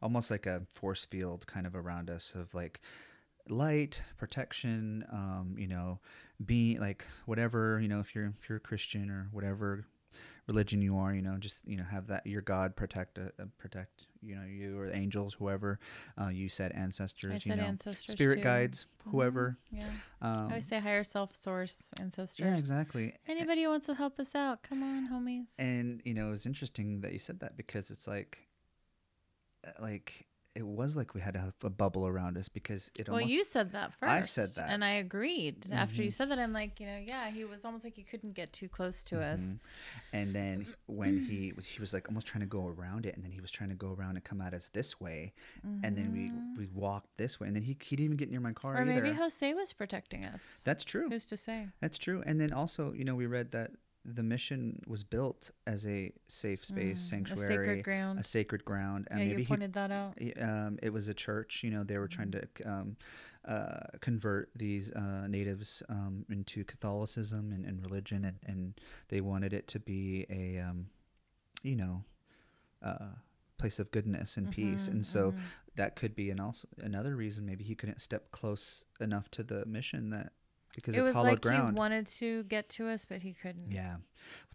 almost 0.00 0.30
like 0.30 0.46
a 0.46 0.62
force 0.72 1.04
field 1.04 1.46
kind 1.46 1.66
of 1.66 1.76
around 1.76 2.08
us 2.10 2.32
of 2.34 2.54
like 2.54 2.80
light 3.48 4.00
protection 4.16 5.04
um 5.12 5.56
you 5.58 5.66
know 5.66 5.98
be 6.46 6.78
like 6.78 7.04
whatever 7.26 7.80
you 7.80 7.88
know 7.88 7.98
if 7.98 8.14
you're 8.14 8.32
if 8.40 8.48
you're 8.48 8.58
a 8.58 8.60
christian 8.60 9.10
or 9.10 9.28
whatever 9.32 9.84
religion 10.46 10.80
you 10.80 10.96
are 10.96 11.12
you 11.12 11.22
know 11.22 11.36
just 11.38 11.56
you 11.66 11.76
know 11.76 11.82
have 11.82 12.06
that 12.06 12.24
your 12.24 12.40
god 12.40 12.76
protect 12.76 13.18
uh, 13.18 13.44
protect 13.58 14.06
you 14.22 14.34
know 14.36 14.44
you 14.44 14.78
or 14.78 14.86
the 14.86 14.96
angels 14.96 15.34
whoever 15.34 15.78
uh, 16.20 16.28
you 16.28 16.48
said 16.48 16.72
ancestors 16.72 17.42
I 17.46 17.50
you 17.50 17.56
know 17.56 17.64
ancestors 17.64 18.14
spirit 18.14 18.36
too. 18.36 18.42
guides 18.42 18.86
whoever 19.06 19.58
Yeah. 19.70 19.84
um, 20.20 20.36
I 20.46 20.48
always 20.50 20.66
say 20.66 20.78
higher 20.78 21.04
self 21.04 21.34
source 21.34 21.90
ancestors. 22.00 22.46
yeah 22.46 22.54
exactly 22.54 23.14
Anybody 23.26 23.64
who 23.64 23.70
wants 23.70 23.86
to 23.86 23.94
help 23.94 24.18
us 24.20 24.34
out, 24.34 24.62
come 24.62 24.82
on, 24.82 25.08
homies. 25.12 25.46
and 25.58 26.00
you 26.04 26.14
know 26.14 26.32
it's 26.32 26.46
interesting 26.46 27.00
that 27.00 27.12
you 27.12 27.18
said 27.18 27.40
that 27.40 27.56
because 27.56 27.90
it's 27.90 28.06
like 28.06 28.38
uh, 29.66 29.70
like 29.80 30.26
it 30.54 30.66
was 30.66 30.96
like 30.96 31.14
we 31.14 31.20
had 31.22 31.34
a, 31.34 31.54
a 31.62 31.70
bubble 31.70 32.06
around 32.06 32.36
us 32.36 32.48
because 32.48 32.90
it 32.94 33.08
well, 33.08 33.16
almost 33.16 33.32
you 33.32 33.42
said 33.42 33.72
that 33.72 33.92
first. 33.94 34.12
I 34.12 34.22
said 34.22 34.48
that. 34.56 34.70
and 34.70 34.84
I 34.84 34.92
agreed. 34.92 35.66
After 35.72 36.02
you 36.02 36.10
Mhm. 36.10 36.12
said 36.12 36.30
that, 36.30 36.38
I'm 36.38 36.52
like, 36.52 36.78
you 36.78 36.86
know, 36.86 36.98
yeah, 36.98 37.30
he 37.30 37.44
was 37.44 37.64
almost 37.64 37.84
like 37.84 37.94
he 37.96 38.02
couldn't 38.02 38.32
get 38.34 38.52
too 38.52 38.68
close 38.68 39.02
to 39.04 39.22
us. 39.22 39.40
Mhm. 39.40 39.58
And 40.12 40.32
then 40.34 40.66
when 40.86 41.24
he 41.24 41.52
was, 41.56 41.64
he 41.66 41.80
was 41.80 41.94
like 41.94 42.06
almost 42.08 42.26
trying 42.26 42.42
to 42.42 42.46
go 42.46 42.66
around 42.66 43.06
it, 43.06 43.14
and 43.14 43.24
then 43.24 43.32
he 43.32 43.40
was 43.40 43.50
trying 43.50 43.70
to 43.70 43.74
go 43.76 43.92
around 43.92 44.16
and 44.16 44.24
come 44.24 44.40
at 44.42 44.52
us 44.52 44.68
this 44.72 45.00
way, 45.00 45.32
and 45.82 45.96
then 45.96 46.12
we 46.12 46.30
we 46.58 46.66
walked 46.74 47.16
this 47.16 47.40
way, 47.40 47.46
and 47.46 47.56
then 47.56 47.62
he 47.62 47.76
he 47.82 47.96
didn't 47.96 48.04
even 48.06 48.16
get 48.18 48.30
near 48.30 48.40
my 48.40 48.52
car 48.52 48.74
Mm-hmm. 48.74 48.88
Or 48.88 48.92
either. 48.92 49.02
maybe 49.02 49.16
Jose 49.16 49.54
was 49.54 49.72
protecting 49.72 50.24
us. 50.24 50.40
That's 50.64 50.84
true. 50.84 51.08
Who's 51.08 51.24
to 51.26 51.36
say? 51.36 51.68
That's 51.80 51.96
true. 51.98 52.22
And 52.26 52.40
then 52.40 52.52
also, 52.52 52.92
you 52.92 53.04
know, 53.04 53.14
we 53.14 53.26
read 53.26 53.52
that 53.52 53.70
the 54.04 54.22
mission 54.22 54.82
was 54.86 55.04
built 55.04 55.50
as 55.66 55.86
a 55.86 56.12
safe 56.28 56.64
space, 56.64 57.00
Mm, 57.00 57.08
sanctuary, 57.10 57.54
a 57.54 57.58
sacred 57.58 57.84
ground. 57.84 58.18
a 58.20 58.24
sacred 58.24 58.64
ground, 58.64 59.08
and 59.10 59.20
yeah, 59.20 59.24
maybe 59.26 59.42
you 59.42 59.46
he 59.46 59.54
pointed 59.54 59.72
that 59.74 59.90
out. 59.90 60.14
um, 60.40 60.78
it 60.82 60.92
was 60.92 61.08
a 61.08 61.14
church. 61.14 61.62
You 61.62 61.70
know, 61.70 61.84
they 61.84 61.98
were 61.98 62.08
trying 62.08 62.30
Mm-hmm. 62.30 62.62
to 62.62 62.70
um, 62.70 62.96
uh, 63.46 63.80
convert 64.00 64.50
these 64.56 64.90
uh, 64.92 65.26
natives 65.28 65.82
um, 65.88 66.24
into 66.30 66.64
Catholicism 66.64 67.52
and, 67.52 67.64
and 67.64 67.82
religion, 67.82 68.24
and, 68.24 68.38
and 68.46 68.74
they 69.08 69.20
wanted 69.20 69.52
it 69.52 69.66
to 69.68 69.78
be 69.80 70.26
a, 70.30 70.58
um, 70.58 70.86
you 71.62 71.76
know, 71.76 72.04
uh, 72.82 73.14
place 73.58 73.78
of 73.78 73.90
goodness 73.92 74.36
and 74.36 74.50
peace. 74.50 74.88
Mhm, 74.88 74.92
And 74.94 75.06
so 75.06 75.32
mhm. 75.32 75.38
that 75.76 75.96
could 75.96 76.14
be 76.14 76.30
an 76.30 76.40
also 76.40 76.68
another 76.78 77.14
reason 77.16 77.46
maybe 77.46 77.64
he 77.64 77.74
couldn't 77.74 78.00
step 78.00 78.30
close 78.32 78.84
enough 79.00 79.30
to 79.32 79.42
the 79.42 79.64
mission 79.66 80.10
that 80.10 80.32
because 80.74 80.94
it 80.94 80.98
it's 81.00 81.08
was 81.08 81.14
hollowed 81.14 81.28
like 81.30 81.40
ground. 81.42 81.74
he 81.74 81.78
wanted 81.78 82.06
to 82.06 82.44
get 82.44 82.68
to 82.70 82.88
us, 82.88 83.04
but 83.04 83.22
he 83.22 83.32
couldn't. 83.32 83.70
yeah, 83.70 83.96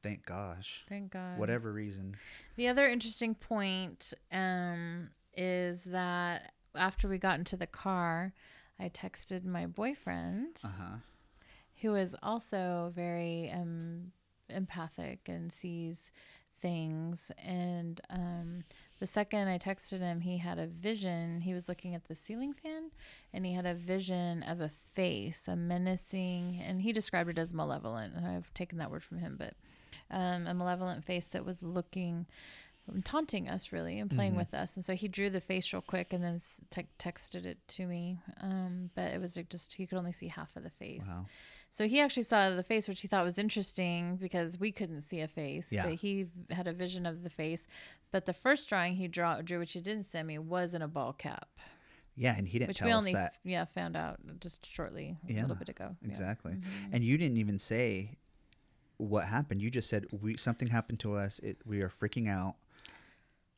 thank 0.01 0.25
gosh. 0.25 0.83
Thank 0.89 1.11
God. 1.11 1.37
Whatever 1.37 1.71
reason. 1.71 2.15
The 2.55 2.67
other 2.67 2.87
interesting 2.87 3.35
point 3.35 4.13
um, 4.31 5.09
is 5.35 5.83
that 5.83 6.53
after 6.75 7.07
we 7.07 7.17
got 7.17 7.37
into 7.39 7.55
the 7.57 7.67
car, 7.67 8.33
I 8.79 8.89
texted 8.89 9.43
my 9.45 9.65
boyfriend, 9.65 10.57
Uh 10.63 10.67
huh. 10.79 10.95
who 11.81 11.95
is 11.95 12.15
also 12.23 12.91
very 12.95 13.51
um, 13.51 14.11
empathic 14.49 15.27
and 15.27 15.51
sees 15.51 16.11
things. 16.61 17.31
And 17.43 18.01
um, 18.09 18.63
the 18.99 19.07
second 19.07 19.47
I 19.47 19.57
texted 19.57 19.99
him, 19.99 20.21
he 20.21 20.37
had 20.39 20.57
a 20.59 20.65
vision. 20.67 21.41
He 21.41 21.53
was 21.53 21.67
looking 21.69 21.93
at 21.95 22.05
the 22.07 22.15
ceiling 22.15 22.53
fan 22.53 22.91
and 23.33 23.45
he 23.45 23.53
had 23.53 23.65
a 23.65 23.73
vision 23.73 24.43
of 24.43 24.59
a 24.61 24.69
face, 24.69 25.47
a 25.47 25.55
menacing, 25.55 26.59
and 26.65 26.81
he 26.81 26.91
described 26.91 27.29
it 27.29 27.37
as 27.37 27.53
malevolent. 27.53 28.13
I've 28.17 28.53
taken 28.53 28.77
that 28.79 28.89
word 28.91 29.03
from 29.03 29.19
him, 29.19 29.35
but 29.37 29.53
um, 30.09 30.47
a 30.47 30.53
malevolent 30.53 31.03
face 31.05 31.27
that 31.27 31.45
was 31.45 31.61
looking 31.61 32.25
taunting 33.03 33.49
us 33.49 33.73
really 33.73 33.99
and 33.99 34.09
playing 34.09 34.31
Mhm. 34.33 34.37
with 34.37 34.53
us 34.53 34.77
and 34.77 34.85
so 34.85 34.95
he 34.95 35.09
drew 35.09 35.29
the 35.29 35.41
face 35.41 35.73
real 35.73 35.81
quick 35.81 36.13
and 36.13 36.23
then 36.23 36.39
te- 36.69 36.87
texted 36.97 37.45
it 37.45 37.57
to 37.67 37.85
me 37.85 38.17
um, 38.39 38.91
but 38.95 39.11
it 39.11 39.19
was 39.19 39.37
just 39.49 39.73
he 39.73 39.85
could 39.85 39.97
only 39.97 40.13
see 40.13 40.29
half 40.29 40.55
of 40.55 40.63
the 40.63 40.69
face 40.69 41.05
Wow. 41.05 41.25
So 41.71 41.87
he 41.87 41.99
actually 41.99 42.23
saw 42.23 42.49
the 42.51 42.63
face 42.63 42.87
which 42.87 43.01
he 43.01 43.07
thought 43.07 43.23
was 43.23 43.37
interesting 43.37 44.15
because 44.17 44.59
we 44.59 44.71
couldn't 44.71 45.01
see 45.01 45.19
a 45.21 45.27
face 45.27 45.71
Yeah. 45.71 45.83
but 45.83 45.93
he 45.95 46.27
had 46.49 46.67
a 46.67 46.73
vision 46.73 47.05
of 47.05 47.23
the 47.23 47.29
face 47.29 47.67
but 48.11 48.25
the 48.25 48.33
first 48.33 48.69
drawing 48.69 48.95
he 48.95 49.07
draw, 49.07 49.41
drew 49.41 49.59
which 49.59 49.73
he 49.73 49.81
didn't 49.81 50.05
send 50.09 50.27
me 50.27 50.37
was 50.39 50.73
in 50.73 50.81
a 50.81 50.87
ball 50.87 51.13
cap 51.13 51.47
Yeah, 52.15 52.35
and 52.37 52.47
he 52.47 52.57
didn't 52.59 52.69
which 52.69 52.77
tell 52.79 52.87
we 52.87 52.91
us 52.93 52.97
only 52.97 53.13
that 53.13 53.35
yeah 53.43 53.65
found 53.65 53.95
out 53.95 54.19
just 54.39 54.65
shortly 54.65 55.17
a 55.29 55.33
Yeah, 55.33 55.41
little 55.41 55.55
bit 55.55 55.69
ago 55.69 55.95
Yeah. 56.01 56.07
exactly. 56.09 56.53
Mhm. 56.53 56.63
And 56.93 57.03
you 57.03 57.17
didn't 57.17 57.37
even 57.37 57.59
say 57.59 58.17
what 58.99 59.25
happened. 59.25 59.61
You 59.61 59.69
just 59.69 59.87
said 59.89 60.07
we 60.11 60.37
something 60.37 60.69
happened 60.69 60.99
to 61.01 61.13
us. 61.15 61.37
It, 61.39 61.57
we 61.65 61.81
are 61.81 61.89
freaking 61.89 62.27
out. 62.27 62.55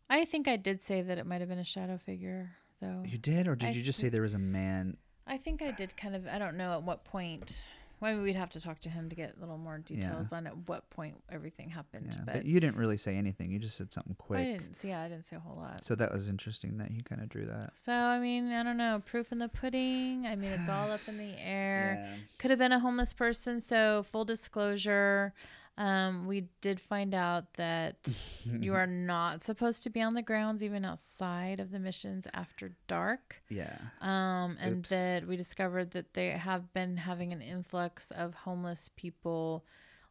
i 0.10 0.26
think 0.26 0.48
i 0.50 0.58
did 0.58 0.82
say 0.82 1.02
that 1.02 1.18
it 1.18 1.26
might 1.26 1.40
have 1.40 1.48
been 1.50 1.60
a 1.60 1.64
shadow 1.64 1.98
figure 1.98 2.52
though 2.82 3.04
You 3.06 3.18
did, 3.18 3.48
or 3.48 3.56
did 3.56 3.68
I 3.70 3.72
you 3.72 3.82
just 3.84 4.00
say 4.00 4.10
there 4.10 4.22
was 4.24 4.34
a 4.34 4.40
man? 4.40 4.98
I 5.28 5.38
think 5.38 5.62
I 5.62 5.72
did 5.72 5.96
kind 5.96 6.16
of. 6.16 6.28
I 6.28 6.40
don't 6.40 6.58
know 6.58 6.74
at 6.74 6.82
what 6.84 7.06
point. 7.06 7.68
Well, 8.00 8.12
I 8.12 8.14
mean, 8.16 8.24
we'd 8.24 8.36
have 8.36 8.50
to 8.52 8.62
talk 8.62 8.80
to 8.82 8.90
him 8.90 9.10
to 9.10 9.16
get 9.16 9.36
a 9.36 9.40
little 9.40 9.58
more 9.58 9.78
details 9.80 10.32
on 10.32 10.48
at 10.48 10.56
what 10.70 10.90
point 10.90 11.16
everything 11.30 11.70
happened. 11.70 12.08
Yeah, 12.10 12.22
but 12.26 12.34
but 12.36 12.46
you 12.46 12.60
didn't 12.60 12.78
really 12.78 12.98
say 12.98 13.16
anything. 13.16 13.52
You 13.52 13.60
just 13.60 13.76
said 13.78 13.92
something 13.92 14.16
quick. 14.18 14.40
I 14.40 14.44
didn't. 14.46 14.78
Yeah, 14.84 15.02
I 15.02 15.10
didn't 15.10 15.28
say 15.28 15.36
a 15.36 15.40
whole 15.40 15.58
lot. 15.58 15.84
So 15.84 15.96
that 15.96 16.14
was 16.14 16.28
interesting 16.30 16.78
that 16.78 16.92
he 16.92 17.02
kind 17.02 17.22
of 17.22 17.28
drew 17.30 17.46
that. 17.46 17.72
So 17.74 17.92
I 17.92 18.20
mean, 18.20 18.52
I 18.52 18.64
don't 18.64 18.78
know. 18.78 19.02
Proof 19.06 19.32
in 19.32 19.40
the 19.40 19.50
pudding. 19.50 20.26
I 20.26 20.36
mean, 20.36 20.52
it's 20.52 20.70
all 20.70 20.92
up 20.92 21.02
in 21.08 21.18
the 21.18 21.34
air. 21.40 22.06
Yeah. 22.06 22.16
Could 22.38 22.52
have 22.52 22.60
been 22.60 22.72
a 22.72 22.80
homeless 22.80 23.12
person. 23.12 23.60
So 23.60 24.04
full 24.04 24.24
disclosure, 24.26 25.34
um, 25.80 26.28
we 26.28 26.50
did 26.62 26.80
find 26.80 27.16
out 27.16 27.54
that 27.56 28.30
you 28.44 28.76
are 28.76 28.86
not 28.86 29.44
supposed 29.44 29.82
to 29.84 29.90
be 29.90 30.02
on 30.02 30.14
the 30.14 30.22
grounds, 30.22 30.64
even 30.64 30.86
outside 30.86 31.60
of 31.60 31.72
the 31.72 31.80
missions 31.80 32.28
after 32.34 32.74
dark. 32.88 33.42
Yeah. 33.50 33.76
um, 34.02 34.58
and 34.62 34.78
Oops. 34.80 34.90
that 34.90 35.26
we 35.28 35.36
discovered 35.38 35.92
that 35.92 36.14
they 36.14 36.30
have 36.32 36.72
been 36.74 36.98
having 36.98 37.32
an 37.34 37.42
influx 37.42 38.12
of 38.12 38.34
homeless 38.36 38.92
people 38.96 39.66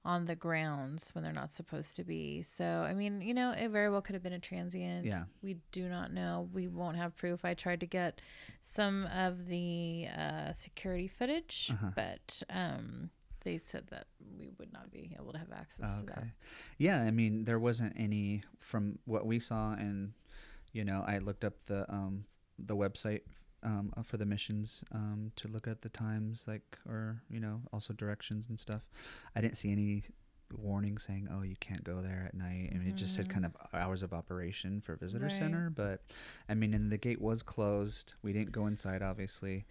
on 0.05 0.25
the 0.25 0.37
grounds 0.37 1.11
when 1.15 1.23
they're 1.23 1.33
not 1.35 1.53
supposed 1.53 1.97
to 1.97 2.05
be. 2.05 2.41
So, 2.41 2.65
I 2.65 2.95
mean, 2.95 3.21
you 3.21 3.35
know, 3.35 3.51
it 3.51 3.69
very 3.69 3.91
well 3.91 4.01
could 4.01 4.15
have 4.15 4.23
been 4.23 4.33
a 4.33 4.39
transient. 4.39 5.05
Yeah. 5.05 5.25
We 5.43 5.59
do 5.71 5.87
not 5.89 6.13
know. 6.13 6.49
We 6.53 6.67
won't 6.67 6.97
have 6.97 7.15
proof. 7.17 7.45
I 7.45 7.53
tried 7.55 7.81
to 7.81 7.87
get 7.87 8.21
some 8.63 9.07
of 9.07 9.47
the 9.47 10.07
uh, 10.17 10.53
security 10.55 11.09
footage, 11.09 11.71
Uh-huh. 11.75 11.91
but 11.95 12.43
um, 12.49 13.11
they 13.49 13.59
said 13.59 13.85
that 13.89 14.07
we 14.39 14.51
would 14.59 14.73
not 14.73 14.91
be 14.93 15.17
able 15.19 15.33
to 15.33 15.39
have 15.39 15.53
access 15.53 16.01
to 16.01 16.07
that. 16.07 16.19
Okay. 16.19 16.33
Yeah, 16.79 17.01
I 17.03 17.11
mean, 17.11 17.45
there 17.45 17.59
wasn't 17.59 17.95
any 17.97 18.43
from 18.59 18.99
what 19.07 19.27
we 19.27 19.39
saw, 19.41 19.73
and 19.73 20.13
you 20.73 20.85
know, 20.85 21.05
I 21.07 21.19
looked 21.19 21.45
up 21.45 21.55
the 21.67 21.91
um 21.93 22.25
the 22.59 22.77
website 22.77 23.23
um 23.63 23.93
uh, 23.97 24.03
for 24.03 24.17
the 24.19 24.27
missions 24.27 24.85
um 24.93 25.33
to 25.37 25.49
look 25.49 25.67
at 25.67 25.81
the 25.83 25.89
times, 25.89 26.45
like 26.47 26.79
or 26.87 27.23
you 27.31 27.41
know, 27.41 27.61
also 27.73 27.93
directions 27.95 28.49
and 28.49 28.59
stuff. 28.61 28.83
I 29.35 29.41
didn't 29.41 29.57
see 29.57 29.73
any 29.73 30.03
warning 30.53 30.99
saying, 30.99 31.29
"Oh, 31.31 31.43
you 31.43 31.57
can't 31.61 31.85
go 31.85 32.01
there 32.01 32.25
at 32.29 32.35
night." 32.35 32.71
I 32.75 32.79
mean, 32.79 32.89
it 32.89 32.97
just 32.97 33.15
said 33.15 33.27
Mhm. 33.27 33.33
kind 33.35 33.47
of 33.47 33.57
hours 33.73 34.03
of 34.03 34.13
operation 34.13 34.81
for 34.81 34.97
visitor 34.97 35.25
Right. 35.25 35.33
center, 35.33 35.71
but 35.71 36.03
I 36.49 36.55
mean, 36.55 36.75
and 36.75 36.91
the 36.93 36.99
gate 36.99 37.21
was 37.21 37.43
closed. 37.43 38.15
We 38.23 38.33
didn't 38.33 38.53
go 38.53 38.67
inside, 38.67 39.03
obviously. 39.03 39.65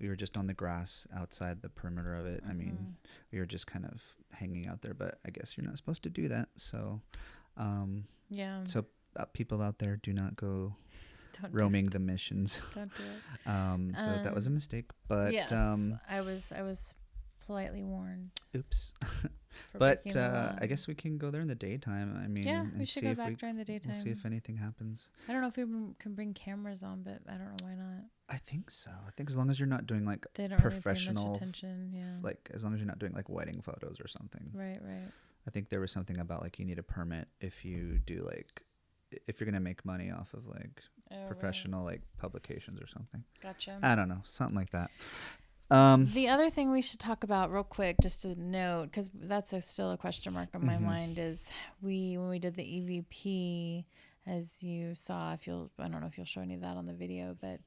We 0.00 0.08
were 0.08 0.16
just 0.16 0.36
on 0.36 0.46
the 0.46 0.54
grass 0.54 1.06
outside 1.16 1.62
the 1.62 1.68
perimeter 1.68 2.14
of 2.16 2.26
it. 2.26 2.42
I 2.48 2.52
mean, 2.52 2.76
Mhm. 2.80 2.94
we 3.32 3.38
were 3.38 3.46
just 3.46 3.66
kind 3.66 3.84
of 3.86 4.02
hanging 4.30 4.66
out 4.66 4.82
there 4.82 4.94
but 4.94 5.20
i 5.24 5.30
guess 5.30 5.56
you're 5.56 5.64
not 5.64 5.76
supposed 5.76 6.02
to 6.02 6.10
do 6.10 6.26
that 6.28 6.48
so 6.56 7.00
um 7.56 8.04
yeah. 8.30 8.64
so 8.64 8.84
uh, 9.16 9.24
people 9.26 9.62
out 9.62 9.78
there 9.78 9.96
do 10.02 10.12
not 10.12 10.34
go 10.34 10.74
don't 11.40 11.52
do 11.52 11.58
roaming 11.60 11.86
the 11.86 12.00
missions. 12.00 12.60
Don't 12.74 12.90
do 12.96 13.02
it. 13.04 13.46
um 13.48 13.94
so 13.96 14.18
that 14.24 14.34
was 14.34 14.46
a 14.46 14.50
Um, 14.50 14.54
mistake 14.54 14.90
but 15.08 15.32
yes, 15.32 15.52
um 15.52 16.00
I 16.08 16.20
was. 16.20 16.50
I 16.52 16.62
was 16.62 16.94
politely 17.46 17.84
warned. 17.84 18.30
oops 18.56 18.92
but 19.78 20.16
uh 20.16 20.54
i 20.60 20.66
guess 20.66 20.86
we 20.88 20.94
can 20.94 21.18
go 21.18 21.30
there 21.30 21.42
in 21.42 21.46
the 21.48 21.54
daytime 21.54 22.18
i 22.24 22.26
mean 22.26 22.44
yeah, 22.44 22.64
we 22.78 22.86
should 22.86 23.02
go 23.02 23.14
back 23.14 23.28
we, 23.28 23.34
during 23.36 23.56
the 23.56 23.64
daytime. 23.64 23.92
we'll 23.92 24.00
see 24.02 24.10
if 24.10 24.24
anything 24.24 24.56
happens 24.56 25.08
I 25.28 25.32
don't 25.32 25.42
know 25.42 25.48
if 25.48 25.56
we 25.56 25.64
can 25.98 26.14
bring 26.14 26.32
cameras 26.34 26.82
on, 26.82 27.02
but 27.02 27.20
I 27.28 27.32
don't 27.36 27.48
know 27.54 27.62
why 27.66 27.74
not. 27.74 28.04
I 28.28 28.36
think 28.36 28.70
so 28.70 28.90
i 29.06 29.10
think 29.16 29.28
as 29.28 29.36
long 29.36 29.50
as 29.50 29.58
you're 29.60 29.66
not 29.68 29.86
doing 29.86 30.04
like 30.04 30.26
They 30.34 30.48
don't 30.48 30.58
really 30.62 30.76
pay 30.76 30.80
Professional 30.80 31.28
much 31.28 31.36
attention. 31.36 31.90
Yeah. 31.94 32.16
like 32.22 32.50
as 32.54 32.64
long 32.64 32.72
as 32.74 32.80
you're 32.80 32.86
not 32.86 32.98
doing 32.98 33.12
like 33.12 33.28
wedding 33.28 33.60
photos 33.60 33.98
or 34.00 34.08
something 34.08 34.50
right, 34.54 34.80
right. 34.82 35.08
i 35.46 35.50
think 35.50 35.68
there 35.68 35.80
was 35.80 35.92
something 35.92 36.18
about 36.18 36.42
like 36.42 36.58
you 36.58 36.64
need 36.64 36.78
a 36.78 36.82
permit 36.82 37.28
if 37.40 37.64
you 37.64 37.98
do 38.06 38.22
like 38.24 38.62
if 39.28 39.38
you're 39.40 39.44
gonna 39.46 39.60
make 39.60 39.84
money 39.84 40.10
off 40.10 40.32
of 40.34 40.46
like 40.46 40.82
Oh, 41.12 41.16
right. 41.16 41.26
professional 41.28 41.84
like 41.84 42.00
publications 42.16 42.80
or 42.80 42.86
something. 42.86 43.22
Gotcha. 43.42 43.78
I 43.82 43.94
don't 43.94 44.08
know, 44.08 44.22
something 44.24 44.56
like 44.56 44.70
that. 44.70 44.90
Um, 45.70 46.06
the 46.06 46.28
other 46.28 46.48
thing 46.48 46.72
we 46.72 46.80
should 46.80 46.98
talk 46.98 47.24
about 47.24 47.52
real 47.52 47.62
quick, 47.62 47.96
just 48.02 48.22
to 48.22 48.34
note, 48.40 48.86
because 48.86 49.10
that's 49.14 49.52
a, 49.52 49.60
still 49.60 49.92
a 49.92 49.98
question 49.98 50.32
mark 50.32 50.48
on 50.54 50.64
my 50.64 50.76
Mhm. 50.76 50.80
mind, 50.80 51.18
is 51.18 51.50
we 51.82 52.16
when 52.16 52.30
we 52.30 52.38
did 52.38 52.54
the 52.56 52.62
EVP, 52.64 53.84
as 54.26 54.62
you 54.62 54.94
saw, 54.94 55.34
if 55.34 55.46
you'll, 55.46 55.70
I 55.78 55.88
don't 55.88 56.00
know 56.00 56.06
if 56.06 56.16
you'll 56.16 56.24
show 56.24 56.40
any 56.40 56.54
of 56.54 56.62
that 56.62 56.78
on 56.78 56.86
the 56.86 56.94
video, 56.94 57.36
but 57.38 57.60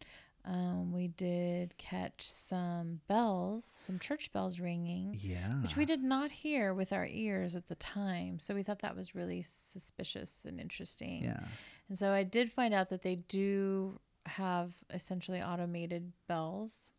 um, 0.48 0.94
we 0.94 1.10
did 1.10 1.78
catch 1.78 2.32
some 2.32 3.02
bells, 3.10 3.66
some 3.66 4.00
church 4.00 4.32
bells 4.32 4.60
ringing. 4.62 5.20
yeah, 5.22 5.62
which 5.62 5.76
we 5.76 5.84
did 5.86 6.02
not 6.02 6.32
hear 6.32 6.74
with 6.74 6.94
our 6.94 7.06
ears 7.06 7.54
at 7.56 7.68
the 7.68 7.76
time. 7.76 8.40
So 8.40 8.56
we 8.56 8.64
thought 8.64 8.80
that 8.80 8.96
was 8.96 9.14
really 9.14 9.42
suspicious 9.42 10.32
and 10.46 10.58
interesting. 10.60 11.26
Yeah, 11.26 11.44
And 11.90 12.00
so 12.00 12.12
I 12.12 12.24
did 12.24 12.50
find 12.50 12.74
out 12.74 12.88
that 12.90 13.02
they 13.02 13.16
do 13.16 14.00
have 14.26 14.72
essentially 14.94 15.42
automated 15.42 16.14
bells 16.28 16.92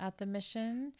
at 0.00 0.16
the 0.16 0.24
mission. 0.26 0.92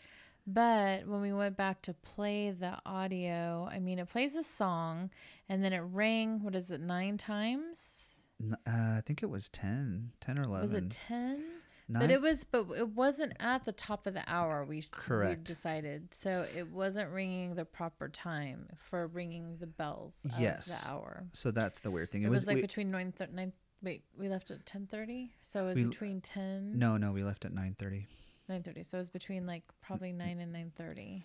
But 0.47 1.07
when 1.09 1.23
we 1.23 1.33
went 1.33 1.57
back 1.57 1.81
to 1.83 1.95
play 1.95 2.51
the 2.51 2.79
audio, 2.85 3.69
I 3.73 3.79
mean, 3.79 3.99
it 3.99 4.09
plays 4.09 4.37
a 4.37 4.43
song 4.45 5.11
and 5.49 5.65
then 5.65 5.73
it 5.73 5.81
rang, 5.81 6.43
what 6.43 6.55
is 6.55 6.71
it, 6.71 6.81
nine 6.81 7.17
times? 7.19 8.19
Uh, 8.53 8.55
I 8.67 9.03
think 9.05 9.23
it 9.23 9.31
was 9.31 9.49
10, 9.49 10.13
10 10.21 10.39
or 10.39 10.43
eleven. 10.43 10.61
Was 10.61 10.75
it 10.75 10.91
10? 10.91 11.43
Nine? 11.89 12.01
But 12.01 12.11
it 12.11 12.21
was, 12.21 12.43
but 12.45 12.67
it 12.77 12.89
wasn't 12.89 13.35
at 13.39 13.65
the 13.65 13.71
top 13.73 14.07
of 14.09 14.15
the 14.15 14.25
hour. 14.27 14.65
We 14.65 14.83
we 15.09 15.35
decided, 15.37 16.13
so 16.13 16.45
it 16.57 16.69
wasn't 16.69 17.11
ringing 17.13 17.55
the 17.55 17.65
proper 17.65 18.09
time 18.09 18.67
for 18.79 19.07
ringing 19.07 19.59
the 19.61 19.69
bells 19.69 20.15
of 20.25 20.41
Yes. 20.41 20.67
the 20.67 20.91
hour. 20.91 21.27
so 21.33 21.53
that's 21.53 21.79
the 21.79 21.91
weird 21.93 22.11
thing. 22.11 22.25
It, 22.25 22.29
was, 22.31 22.47
like 22.49 22.57
we- 22.57 22.63
between 22.63 22.91
nine, 22.91 23.13
thir- 23.13 23.29
nine. 23.33 23.53
Wait, 23.83 24.03
we 24.19 24.29
left 24.29 24.51
at 24.51 24.67
ten 24.67 24.87
thirty, 24.89 25.31
so 25.45 25.65
it 25.65 25.67
was 25.69 25.77
We- 25.77 25.85
between 25.85 26.21
ten 26.21 26.77
no, 26.79 26.97
no, 26.97 27.13
we 27.13 27.23
left 27.23 27.45
at 27.45 27.53
nine 27.53 27.77
thirty. 27.79 28.09
nine 28.49 28.65
thirty. 28.65 28.83
So 28.83 28.99
it 28.99 29.03
was 29.03 29.11
between 29.11 29.47
like 29.47 29.63
probably 29.81 30.13
nine 30.13 30.41
and 30.41 30.53
nine 30.53 30.73
thirty, 30.75 31.25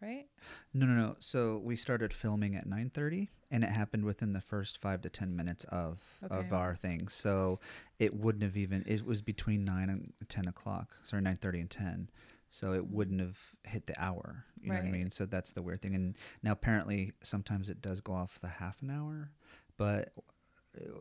right? 0.00 0.26
No, 0.74 0.86
no, 0.86 0.92
no. 0.94 1.16
So 1.18 1.60
we 1.62 1.76
started 1.76 2.12
filming 2.12 2.54
at 2.56 2.66
nine 2.66 2.90
thirty, 2.90 3.30
and 3.50 3.64
it 3.64 3.70
happened 3.70 4.04
within 4.04 4.32
the 4.32 4.40
first 4.40 4.78
five 4.80 5.02
to 5.02 5.10
ten 5.10 5.34
minutes 5.36 5.64
of 5.64 5.98
of 6.30 6.52
our 6.52 6.74
thing. 6.76 7.08
So 7.08 7.58
it 7.98 8.14
wouldn't 8.14 8.42
have 8.44 8.56
even. 8.56 8.84
It 8.86 9.04
was 9.04 9.22
between 9.22 9.64
nine 9.64 9.88
and 9.90 10.12
ten 10.28 10.46
o'clock. 10.48 10.96
Sorry, 11.04 11.22
nine 11.22 11.36
thirty 11.36 11.60
and 11.60 11.70
ten. 11.70 12.10
so 12.48 12.72
it 12.72 12.86
wouldn't 12.88 13.20
have 13.20 13.38
hit 13.64 13.86
the 13.86 14.00
hour. 14.02 14.44
You 14.60 14.72
know 14.72 14.78
what 14.78 14.86
I 14.86 14.90
mean? 14.90 15.10
So 15.10 15.26
that's 15.26 15.52
the 15.52 15.62
weird 15.62 15.82
thing. 15.82 15.94
And 15.94 16.16
now 16.42 16.52
apparently 16.52 17.12
sometimes 17.22 17.68
it 17.68 17.82
does 17.82 18.00
go 18.00 18.14
off 18.14 18.38
the 18.40 18.48
half 18.48 18.80
an 18.82 18.90
hour, 18.90 19.30
but 19.76 20.12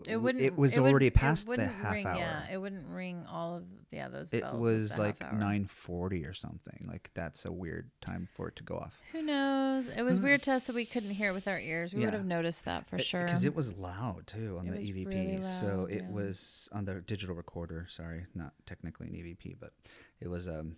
It 0.08 0.18
wouldn't. 0.18 0.44
It 0.44 0.58
was 0.58 0.76
it 0.78 0.80
already 0.80 1.08
it 1.08 1.14
past 1.14 1.48
the 1.48 1.68
half 1.68 1.94
ring, 1.94 2.06
hour. 2.06 2.16
Yeah, 2.18 2.46
it 2.52 2.58
wouldn't 2.58 2.88
ring 2.88 3.26
all 3.30 3.58
of 3.58 3.64
yeah 3.92 4.08
those. 4.10 4.32
it 4.34 4.44
was 4.54 4.98
like 4.98 5.20
9:40 5.20 6.26
or 6.30 6.34
something. 6.34 6.86
Like 6.88 7.12
that's 7.14 7.46
a 7.46 7.52
weird 7.52 7.90
time 8.02 8.28
for 8.34 8.48
it 8.48 8.56
to 8.58 8.64
go 8.64 8.76
off. 8.78 9.00
Who 9.12 9.22
knows? 9.22 9.88
It 9.90 10.02
was 10.04 10.20
weird 10.20 10.44
to 10.44 10.54
us 10.54 10.64
that 10.66 10.76
we 10.76 10.86
couldn't 10.86 11.12
hear 11.12 11.30
it 11.32 11.34
with 11.34 11.48
our 11.48 11.60
ears. 11.60 11.94
We 11.94 12.04
would 12.06 12.14
have 12.14 12.26
noticed 12.26 12.66
that 12.66 12.86
for 12.88 12.98
sure. 12.98 13.24
Because 13.24 13.46
it 13.46 13.56
was 13.56 13.74
loud 13.78 14.28
too 14.28 14.58
on 14.60 14.68
It 14.68 14.72
the 14.82 14.92
EVP. 14.92 15.08
really 15.08 15.44
so 15.44 15.88
it 15.90 16.04
yeah. 16.04 16.10
was 16.12 16.70
on 16.72 16.86
the 16.86 16.96
digital 17.02 17.36
recorder. 17.36 17.88
Sorry, 17.90 18.26
not 18.36 18.54
technically 18.66 19.08
an 19.08 19.14
EVP, 19.14 19.58
but 19.60 19.74
it 20.20 20.28
was 20.30 20.48
um 20.48 20.76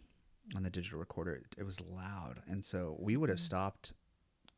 on 0.55 0.63
the 0.63 0.69
digital 0.69 0.99
recorder. 0.99 1.35
It, 1.35 1.45
it 1.59 1.63
was 1.63 1.79
loud, 1.79 2.41
and 2.47 2.65
so 2.65 2.95
we 2.99 3.15
would 3.17 3.29
have 3.29 3.37
Mm. 3.39 3.43
stopped 3.43 3.93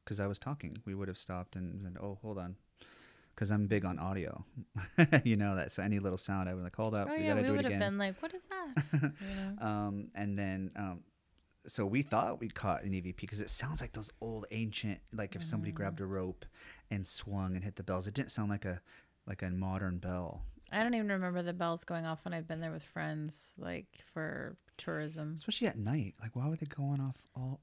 because 0.03 0.19
I 0.19 0.27
was 0.27 0.39
talking. 0.39 0.77
We 0.85 0.95
would 0.95 1.07
have 1.09 1.17
stopped 1.17 1.55
and 1.55 1.81
said, 1.83 1.97
"Oh, 2.01 2.17
hold 2.21 2.37
on." 2.37 2.55
Because 3.41 3.49
I'm 3.49 3.65
big 3.65 3.85
on 3.85 3.97
audio, 3.97 4.45
you 5.23 5.35
know 5.35 5.55
that. 5.55 5.71
So 5.71 5.81
any 5.81 5.97
little 5.97 6.19
sound, 6.19 6.47
I 6.47 6.53
was 6.53 6.63
like, 6.63 6.75
"Hold 6.75 6.93
up, 6.93 7.07
oh 7.09 7.15
we 7.17 7.23
yeah, 7.23 7.29
gotta 7.29 7.41
we 7.41 7.47
do 7.47 7.53
it 7.53 7.55
would 7.55 7.65
have 7.65 7.71
again." 7.73 7.79
been 7.89 7.97
like, 7.97 8.21
"What 8.21 8.35
is 8.35 8.43
that?" 8.51 8.83
you 9.19 9.35
know? 9.35 9.65
um, 9.67 10.09
and 10.13 10.37
then 10.37 10.69
um, 10.75 10.99
so 11.65 11.87
we 11.87 12.03
thought 12.03 12.39
we'd 12.39 12.53
caught 12.53 12.83
an 12.83 12.91
EVP 12.91 13.15
because 13.17 13.41
it 13.41 13.49
sounds 13.49 13.81
like 13.81 13.93
those 13.93 14.11
old 14.21 14.45
ancient, 14.51 14.99
like 15.11 15.35
if 15.35 15.43
somebody 15.43 15.71
Mm. 15.71 15.75
grabbed 15.75 16.01
a 16.01 16.05
rope 16.05 16.45
and 16.91 17.07
swung 17.07 17.55
and 17.55 17.63
hit 17.63 17.77
the 17.77 17.83
bells. 17.83 18.05
It 18.05 18.13
didn't 18.13 18.29
sound 18.29 18.51
like 18.51 18.65
a 18.65 18.79
like 19.25 19.41
a 19.41 19.49
modern 19.49 19.97
bell, 19.97 20.43
I 20.71 20.83
don't 20.83 20.93
even 20.93 21.09
remember 21.09 21.41
the 21.41 21.51
bells 21.53 21.83
going 21.83 22.05
off 22.05 22.23
when 22.23 22.35
I've 22.35 22.47
been 22.47 22.61
there 22.61 22.71
with 22.71 22.83
friends, 22.83 23.55
like 23.57 23.87
for 24.13 24.55
tourism. 24.77 25.33
especially 25.35 25.65
at 25.65 25.79
night. 25.79 26.13
Like 26.21 26.35
why 26.35 26.47
would 26.47 26.59
they 26.59 26.67
go 26.67 26.83
on 26.83 27.01
off 27.01 27.17
all? 27.35 27.59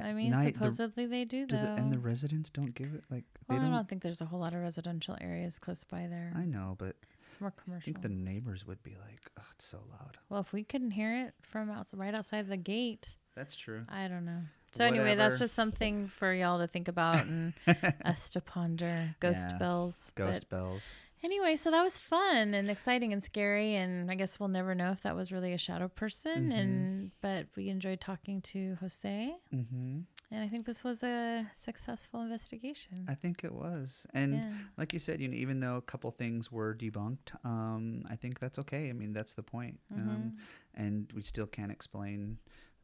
At 0.00 0.06
I 0.06 0.12
mean, 0.12 0.30
night, 0.30 0.54
the- 0.54 0.58
supposedly 0.58 1.06
they 1.06 1.24
do 1.24 1.46
do 1.46 1.56
though. 1.56 1.62
the, 1.62 1.74
and 1.76 1.92
the 1.92 1.98
residents 1.98 2.50
don't 2.50 2.74
give 2.74 2.94
it 2.94 3.04
like 3.10 3.24
they 3.48 3.54
well, 3.54 3.58
I 3.58 3.62
don't. 3.64 3.72
I 3.72 3.76
don't 3.76 3.88
think 3.88 4.02
there's 4.02 4.20
a 4.20 4.26
whole 4.26 4.40
lot 4.40 4.52
of 4.54 4.60
residential 4.60 5.16
areas 5.20 5.58
close 5.58 5.84
by 5.84 6.06
there. 6.08 6.32
I 6.36 6.44
know, 6.44 6.74
but 6.78 6.96
it's 7.28 7.40
more 7.40 7.52
commercial. 7.52 7.82
I 7.82 7.84
think 7.84 8.02
the 8.02 8.08
neighbors 8.08 8.66
would 8.66 8.82
be 8.82 8.96
like, 9.06 9.30
"Oh, 9.38 9.44
it's 9.54 9.64
so 9.66 9.78
loud." 9.90 10.18
Well, 10.28 10.40
if 10.40 10.52
we 10.52 10.64
couldn't 10.64 10.92
hear 10.92 11.26
it 11.26 11.34
from 11.42 11.70
outside, 11.70 11.98
right 12.00 12.14
outside 12.14 12.48
the 12.48 12.56
gate, 12.56 13.16
That's 13.36 13.54
true. 13.56 13.84
I 13.88 14.08
don't 14.08 14.24
know. 14.24 14.40
So 14.72 14.84
anyway, 14.84 15.16
that's 15.16 15.38
just 15.40 15.54
something 15.54 16.06
for 16.08 16.32
y'all 16.32 16.58
to 16.60 16.66
think 16.68 16.86
about 16.88 17.16
and 17.26 17.54
us 18.04 18.28
to 18.30 18.40
ponder. 18.40 19.16
Ghost 19.20 19.46
Yeah. 19.50 19.58
bells. 19.58 20.12
but- 20.14 20.26
Ghost 20.26 20.48
bells. 20.48 20.96
Anyway, 21.22 21.54
so 21.54 21.70
that 21.70 21.82
was 21.82 21.98
fun 21.98 22.54
and 22.54 22.70
exciting 22.70 23.12
and 23.12 23.22
scary, 23.22 23.74
and 23.76 24.10
I 24.10 24.14
guess 24.14 24.40
we'll 24.40 24.48
never 24.48 24.74
know 24.74 24.90
if 24.90 25.02
that 25.02 25.14
was 25.14 25.30
really 25.30 25.52
a 25.52 25.58
shadow 25.58 25.86
person. 25.88 26.48
Mhm. 26.50 26.58
And 26.58 27.10
but 27.20 27.46
we 27.56 27.68
enjoyed 27.68 28.00
talking 28.00 28.40
to 28.42 28.76
Jose, 28.80 29.36
Mm-hmm. 29.52 30.00
and 30.30 30.42
I 30.44 30.48
think 30.48 30.64
this 30.64 30.82
was 30.82 31.02
a 31.02 31.46
successful 31.52 32.22
investigation. 32.22 33.04
I 33.06 33.14
think 33.14 33.44
it 33.44 33.52
was, 33.52 34.06
and 34.14 34.34
yeah, 34.36 34.54
like 34.78 34.94
you 34.94 34.98
said, 34.98 35.20
you 35.20 35.28
know, 35.28 35.36
even 35.36 35.60
though 35.60 35.76
a 35.76 35.82
couple 35.82 36.10
things 36.10 36.50
were 36.50 36.74
debunked, 36.74 37.34
um, 37.44 38.04
I 38.08 38.16
think 38.16 38.38
that's 38.38 38.58
okay. 38.60 38.88
I 38.88 38.92
mean, 38.94 39.12
that's 39.12 39.34
the 39.34 39.42
point. 39.42 39.78
Um, 39.94 40.32
Mhm. 40.34 40.38
and 40.74 41.12
we 41.12 41.20
still 41.22 41.46
can't 41.46 41.70
explain 41.70 42.38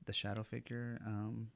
the 0.04 0.12
shadow 0.12 0.42
figure. 0.42 1.00
Um, 1.06 1.50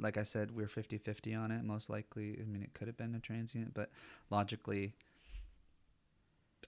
like 0.00 0.16
I 0.16 0.22
said, 0.24 0.50
we're 0.50 0.68
50 0.68 0.98
50 0.98 1.34
on 1.34 1.50
it. 1.52 1.62
Most 1.64 1.88
likely, 1.88 2.40
I 2.40 2.44
mean, 2.46 2.62
it 2.62 2.72
could 2.74 2.88
have 2.88 2.96
been 2.96 3.14
a 3.14 3.20
transient, 3.20 3.74
but 3.74 3.90
logically, 4.30 4.94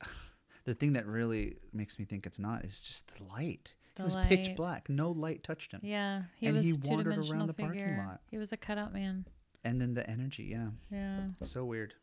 the 0.65 0.75
thing 0.75 0.93
that 0.95 1.07
really 1.07 1.57
makes 1.73 1.99
me 1.99 2.05
think 2.05 2.27
it's 2.27 2.39
not 2.39 2.65
is 2.65 2.81
just 2.81 3.07
the 3.17 3.25
light. 3.25 3.75
The 3.97 4.03
it 4.03 4.05
was 4.05 4.17
pitch 4.27 4.55
black. 4.57 4.89
No 4.91 5.11
light 5.13 5.43
touched 5.43 5.73
him. 5.73 5.81
yeah. 5.83 6.23
He 6.39 6.47
And 6.47 6.57
was 6.57 6.65
he 6.67 6.73
wandered 6.85 7.17
around 7.31 7.47
the 7.47 7.55
parking 7.55 7.97
lot. 7.97 8.21
He 8.31 8.37
was 8.39 8.53
a 8.53 8.57
cutout 8.57 8.93
man. 8.93 9.27
And 9.65 9.81
then 9.81 9.95
the 9.95 10.09
energy, 10.09 10.45
yeah. 10.45 10.69
Yeah, 10.93 11.21
So 11.43 11.65
weird. 11.65 11.95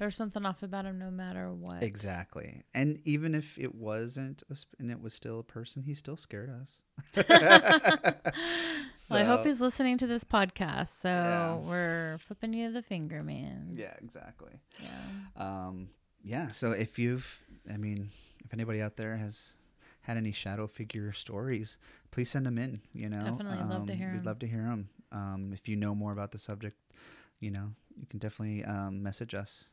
there's 0.00 0.16
something 0.16 0.44
off 0.44 0.62
about 0.64 0.84
him, 0.86 0.98
no 0.98 1.10
matter 1.10 1.52
what. 1.54 1.82
Exactly. 1.84 2.64
And 2.74 2.98
even 3.04 3.34
if 3.36 3.56
it 3.58 3.74
wasn't, 3.76 4.42
a 4.50 4.56
sp- 4.58 4.74
and 4.80 4.90
it 4.90 5.00
was 5.00 5.14
still 5.14 5.38
a 5.38 5.42
person, 5.44 5.82
he 5.84 5.94
still 5.94 6.16
scared 6.16 6.50
us. 6.50 6.82
Well, 9.10 9.20
I 9.20 9.24
hope 9.24 9.44
he's 9.44 9.60
listening 9.60 9.98
to 9.98 10.06
this 10.06 10.24
podcast. 10.24 11.00
So 11.00 11.08
Yeah. 11.08 11.56
we're 11.56 12.18
flipping 12.18 12.54
you 12.54 12.72
the 12.72 12.82
finger, 12.82 13.22
man. 13.22 13.72
Yeah, 13.76 13.94
exactly. 14.02 14.60
Yeah. 14.82 14.88
Um, 15.36 15.88
yeah. 16.24 16.48
So 16.48 16.72
if 16.72 16.98
you've, 16.98 17.40
I 17.72 17.76
mean, 17.76 18.10
if 18.44 18.52
anybody 18.52 18.80
out 18.82 18.96
there 18.96 19.16
has 19.16 19.52
had 20.02 20.16
any 20.16 20.32
shadow 20.32 20.66
figure 20.66 21.12
stories, 21.12 21.78
please 22.10 22.30
send 22.30 22.46
them 22.46 22.58
in. 22.58 22.80
You 22.92 23.08
know, 23.08 23.20
Definitely 23.20 23.58
love 23.64 23.86
to 23.86 23.92
Um, 23.92 23.98
hear 23.98 24.10
We'd 24.12 24.18
'em. 24.20 24.24
love 24.24 24.38
to 24.40 24.46
hear 24.46 24.62
them. 24.62 24.88
Um, 25.12 25.52
if 25.52 25.68
you 25.68 25.76
know 25.76 25.94
more 25.94 26.12
about 26.12 26.30
the 26.32 26.38
subject, 26.38 26.76
you 27.40 27.50
know, 27.50 27.72
you 27.96 28.06
can 28.06 28.18
definitely 28.18 28.64
um, 28.64 29.02
message 29.02 29.34
us, 29.34 29.68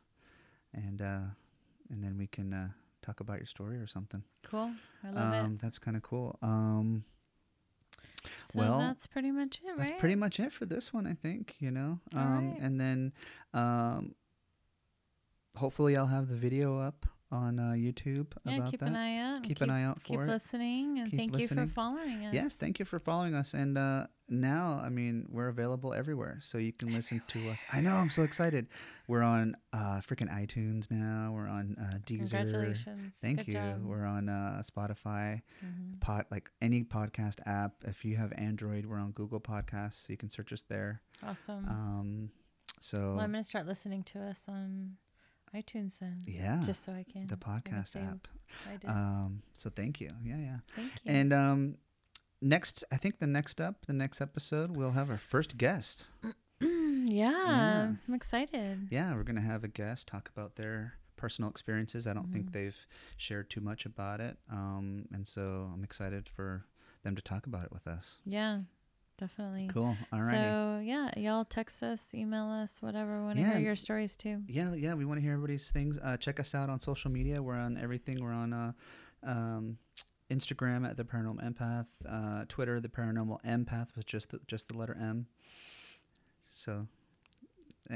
and 0.74 1.02
uh, 1.02 1.22
and 1.90 2.04
then 2.04 2.18
we 2.18 2.28
can 2.28 2.54
uh, 2.54 2.70
talk 3.02 3.20
about 3.20 3.38
your 3.38 3.48
story 3.48 3.78
or 3.78 3.88
something. 3.88 4.24
Cool. 4.44 4.72
I 5.04 5.10
love 5.10 5.34
Um, 5.46 5.54
it. 5.56 5.60
that's 5.62 5.80
kind 5.80 5.98
of 5.98 6.04
cool. 6.04 6.38
Um, 6.42 7.04
So 8.54 8.60
well, 8.60 8.78
that's 8.80 9.08
pretty 9.08 9.32
much 9.32 9.62
it, 9.64 9.70
right? 9.70 9.78
that's 9.90 10.00
pretty 10.00 10.16
much 10.16 10.40
it 10.40 10.52
for 10.54 10.66
this 10.66 10.94
one, 10.94 11.08
I 11.08 11.14
think. 11.16 11.56
You 11.60 11.72
know, 11.72 12.00
um, 12.14 12.52
right. 12.52 12.60
and 12.62 12.80
then 12.80 13.14
um, 13.54 14.14
hopefully 15.56 15.96
I'll 15.98 16.08
have 16.08 16.28
the 16.28 16.36
video 16.36 16.80
up 16.80 17.06
on 17.34 17.60
uh, 17.60 17.72
YouTube 17.72 18.28
yeah, 18.44 18.58
about 18.58 18.72
keep 18.72 18.82
that. 18.82 18.90
an 18.90 18.96
eye 18.98 19.18
out. 19.18 19.44
keep, 19.44 19.62
an 19.62 19.70
eye 19.70 19.84
out 19.86 20.04
Keep 20.04 20.18
for 20.18 20.26
it. 20.26 20.28
listening, 20.28 21.00
and 21.00 21.10
Keep 21.10 21.18
thank 21.18 21.32
listening. 21.34 21.64
you 21.64 21.68
for 21.70 21.74
following 21.74 22.26
us. 22.26 22.34
Yes, 22.34 22.56
thank 22.56 22.78
you 22.78 22.84
for 22.84 23.00
following 23.00 23.36
us. 23.36 23.54
And 23.54 23.78
uh, 23.78 24.08
now, 24.28 24.82
I 24.84 24.90
mean, 24.90 25.28
we're 25.30 25.48
available 25.48 25.94
everywhere, 25.94 26.40
so 26.42 26.58
you 26.58 26.74
can 26.74 26.94
listen 26.94 27.22
to 27.30 27.50
us. 27.50 27.64
I 27.72 27.80
know, 27.80 27.96
I'm 27.96 28.10
so 28.10 28.24
excited. 28.24 28.68
We're 29.08 29.22
on 29.24 29.56
uh, 29.72 30.02
freaking 30.02 30.30
iTunes 30.30 30.92
now. 30.92 31.32
We're 31.34 31.48
on 31.48 31.78
uh, 31.80 32.00
Deezer. 32.06 32.32
Congratulations. 32.32 33.14
Thank 33.22 33.38
Good 33.38 33.48
you. 33.48 33.54
job. 33.54 33.86
We're 33.86 34.06
on 34.06 34.28
uh, 34.28 34.62
Spotify, 34.70 35.42
Mhm. 35.66 36.02
pod 36.02 36.26
like 36.32 36.52
any 36.62 36.84
podcast 36.84 37.36
app. 37.46 37.76
If 37.86 38.04
you 38.04 38.18
have 38.18 38.34
Android, 38.36 38.86
we're 38.86 39.00
on 39.00 39.12
Google 39.12 39.40
Podcasts, 39.40 40.06
so 40.06 40.08
you 40.10 40.18
can 40.18 40.30
search 40.30 40.52
us 40.52 40.64
there. 40.68 41.02
Awesome. 41.26 41.66
Um, 41.70 42.30
so 42.78 42.98
well, 43.16 43.22
I'm 43.22 43.32
gonna 43.32 43.44
start 43.46 43.68
listening 43.68 44.04
to 44.04 44.20
us 44.20 44.42
on 44.50 44.98
iTunes 45.56 46.00
then. 46.00 46.22
yeah, 46.26 46.62
Just 46.66 46.86
so 46.86 46.92
I 46.94 47.04
can. 47.12 47.28
the 47.28 47.36
podcast 47.38 47.96
app. 47.96 48.28
I 48.70 48.78
did. 48.78 48.90
Um, 48.90 49.42
so 49.54 49.70
thank 49.70 50.00
you. 50.02 50.12
Yeah, 50.24 50.38
yeah. 50.38 50.58
thank 50.76 50.92
you. 51.04 51.12
And 51.12 51.34
um, 51.34 51.76
next, 52.42 52.84
I 52.92 52.98
think 52.98 53.20
the 53.20 53.28
next 53.28 53.60
up, 53.62 53.86
the 53.86 53.94
next 53.94 54.22
episode, 54.22 54.76
we'll 54.76 54.92
have 54.92 55.10
our 55.10 55.18
first 55.18 55.58
guest. 55.58 56.10
yeah, 56.62 57.26
yeah. 57.30 57.92
I'm 58.08 58.14
excited. 58.14 58.88
Yeah, 58.92 59.14
we're 59.16 59.24
gonna 59.24 59.42
have 59.42 59.64
a 59.64 59.68
guest 59.68 60.08
talk 60.08 60.30
about 60.36 60.56
their 60.56 60.94
personal 61.18 61.50
experiences. 61.50 62.08
I 62.08 62.14
don't 62.14 62.32
think 62.32 62.48
Mhm. 62.48 62.54
they've 62.54 62.88
shared 63.18 63.50
too 63.50 63.62
much 63.62 63.86
about 63.86 64.20
it, 64.22 64.38
um, 64.50 65.08
and 65.14 65.28
so 65.28 65.70
I'm 65.74 65.84
excited 65.84 66.28
for 66.30 66.66
them 67.04 67.16
to 67.16 67.22
talk 67.22 67.46
about 67.48 67.66
it 67.66 67.72
with 67.72 67.88
us. 67.88 68.20
Yeah, 68.26 68.62
definitely. 69.22 69.70
Cool. 69.74 69.96
All 70.12 70.20
right. 70.22 70.32
So 70.34 70.82
yeah, 70.84 71.12
y'all 71.18 71.46
text 71.46 71.82
us, 71.84 72.14
email 72.14 72.48
us, 72.48 72.82
whatever. 72.82 73.20
We 73.20 73.26
want 73.26 73.38
to 73.38 73.44
Yeah. 73.44 73.52
hear 73.54 73.62
your 73.62 73.76
stories 73.78 74.18
too. 74.18 74.42
yeah, 74.48 74.74
yeah, 74.74 74.94
we 74.96 75.06
want 75.06 75.20
to 75.20 75.22
hear 75.22 75.34
everybody's 75.34 75.72
things. 75.72 75.98
Uh, 76.04 76.18
check 76.18 76.40
us 76.40 76.54
out 76.54 76.70
on 76.70 76.80
social 76.82 77.10
media. 77.12 77.42
We're 77.42 77.56
on 77.56 77.78
everything. 77.78 78.22
We're 78.22 78.34
on 78.34 78.52
uh, 78.52 78.72
um, 79.24 79.78
Instagram 80.30 80.90
at 80.90 80.98
the 80.98 81.04
Paranormal 81.04 81.44
Empath, 81.44 81.86
uh, 82.10 82.46
Twitter 82.50 82.80
the 82.82 82.90
Paranormal 82.90 83.38
Empath 83.46 83.96
with 83.96 84.06
just 84.06 84.32
the, 84.32 84.40
just 84.48 84.68
the 84.70 84.78
letter 84.78 84.98
M. 85.00 85.28
So, 86.50 86.88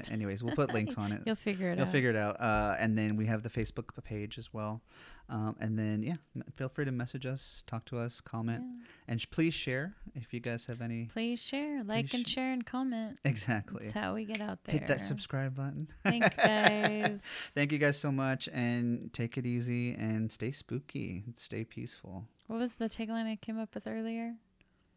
anyways, 0.10 0.44
we'll 0.44 0.56
put 0.56 0.74
links 0.74 0.98
on 0.98 1.12
it. 1.12 1.22
You'll 1.26 1.36
figure 1.36 1.70
it 1.70 1.74
out. 1.74 1.78
You'll 1.78 1.86
out. 1.88 1.92
figure 1.92 2.10
it 2.12 2.16
out. 2.16 2.40
Uh, 2.40 2.76
and 2.80 2.98
then 2.98 3.16
we 3.16 3.26
have 3.28 3.44
the 3.44 3.50
Facebook 3.50 3.90
page 4.04 4.38
as 4.38 4.54
well. 4.54 4.82
Um, 5.28 5.56
and 5.60 5.78
then 5.78 6.04
yeah, 6.04 6.16
m- 6.36 6.44
feel 6.54 6.70
free 6.70 6.86
to 6.86 6.92
message 6.92 7.26
us, 7.26 7.64
talk 7.66 7.84
to 7.86 7.98
us, 7.98 8.22
comment, 8.22 8.64
Yeah. 8.64 8.86
and 9.08 9.20
sh- 9.22 9.26
please 9.32 9.56
share 9.56 9.96
if 10.14 10.32
you 10.34 10.40
guys 10.40 10.66
have 10.68 10.82
any. 10.82 11.06
Please 11.06 11.42
share, 11.42 11.84
like, 11.84 12.14
and 12.14 12.28
sh- 12.28 12.32
share, 12.34 12.54
and 12.54 12.64
comment. 12.64 13.20
Exactly. 13.26 13.86
That's 13.86 13.94
how 13.98 14.14
we 14.14 14.26
get 14.26 14.40
out 14.40 14.64
there. 14.66 14.74
Hit 14.78 14.88
that 14.88 15.02
subscribe 15.02 15.56
button. 15.56 15.88
Thanks, 16.04 16.36
guys. 16.38 17.24
Thank 17.56 17.72
you 17.72 17.80
guys 17.80 17.98
so 17.98 18.12
much, 18.12 18.48
and 18.54 19.12
take 19.14 19.36
it 19.40 19.48
easy 19.48 19.94
and 19.96 20.32
stay 20.32 20.52
spooky, 20.52 21.24
and 21.26 21.36
stay 21.38 21.64
peaceful. 21.64 22.26
what 22.46 22.60
was 22.60 22.76
the 22.76 22.86
tagline 22.86 23.26
I 23.26 23.38
came 23.38 23.60
up 23.60 23.74
with 23.74 23.88
earlier? 23.88 24.36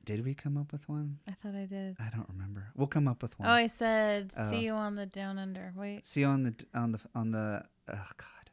Did 0.08 0.24
we 0.24 0.32
come 0.32 0.56
up 0.56 0.72
with 0.72 0.88
one? 0.88 1.18
I 1.28 1.32
thought 1.32 1.54
I 1.54 1.66
did. 1.66 1.94
I 2.00 2.08
don't 2.08 2.26
remember. 2.30 2.68
We'll 2.74 2.86
come 2.86 3.06
up 3.06 3.22
with 3.22 3.38
one. 3.38 3.46
Oh, 3.46 3.52
I 3.52 3.66
said, 3.66 4.32
Oh. 4.38 4.48
"See 4.48 4.60
you 4.60 4.72
on 4.72 4.94
the 4.94 5.04
down 5.04 5.38
under." 5.38 5.74
Wait. 5.76 6.06
See 6.06 6.20
you 6.20 6.26
on 6.28 6.44
the 6.44 6.54
on 6.74 6.92
the 6.92 7.00
on 7.14 7.30
the. 7.32 7.62
Oh 7.92 8.10
God. 8.16 8.50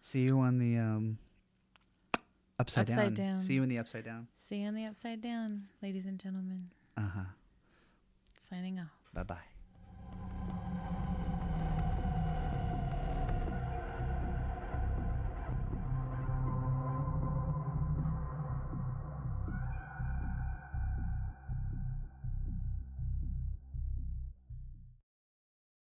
See 0.00 0.20
you 0.22 0.38
on 0.38 0.58
the 0.58 0.78
um. 0.78 1.18
Upside, 2.60 2.88
Upside 2.88 3.14
down. 3.14 3.26
down. 3.26 3.40
See 3.40 3.54
you 3.54 3.64
in 3.64 3.68
the 3.68 3.78
upside 3.78 4.04
down. 4.04 4.28
See 4.36 4.58
you 4.58 4.68
on 4.68 4.76
the 4.76 4.84
upside 4.84 5.20
down, 5.20 5.64
ladies 5.82 6.06
and 6.06 6.20
gentlemen. 6.20 6.70
Uh 6.96 7.08
huh. 7.16 7.20
Signing 8.48 8.78
off. 8.78 8.92
Bye 9.12 9.24
bye. 9.24 9.51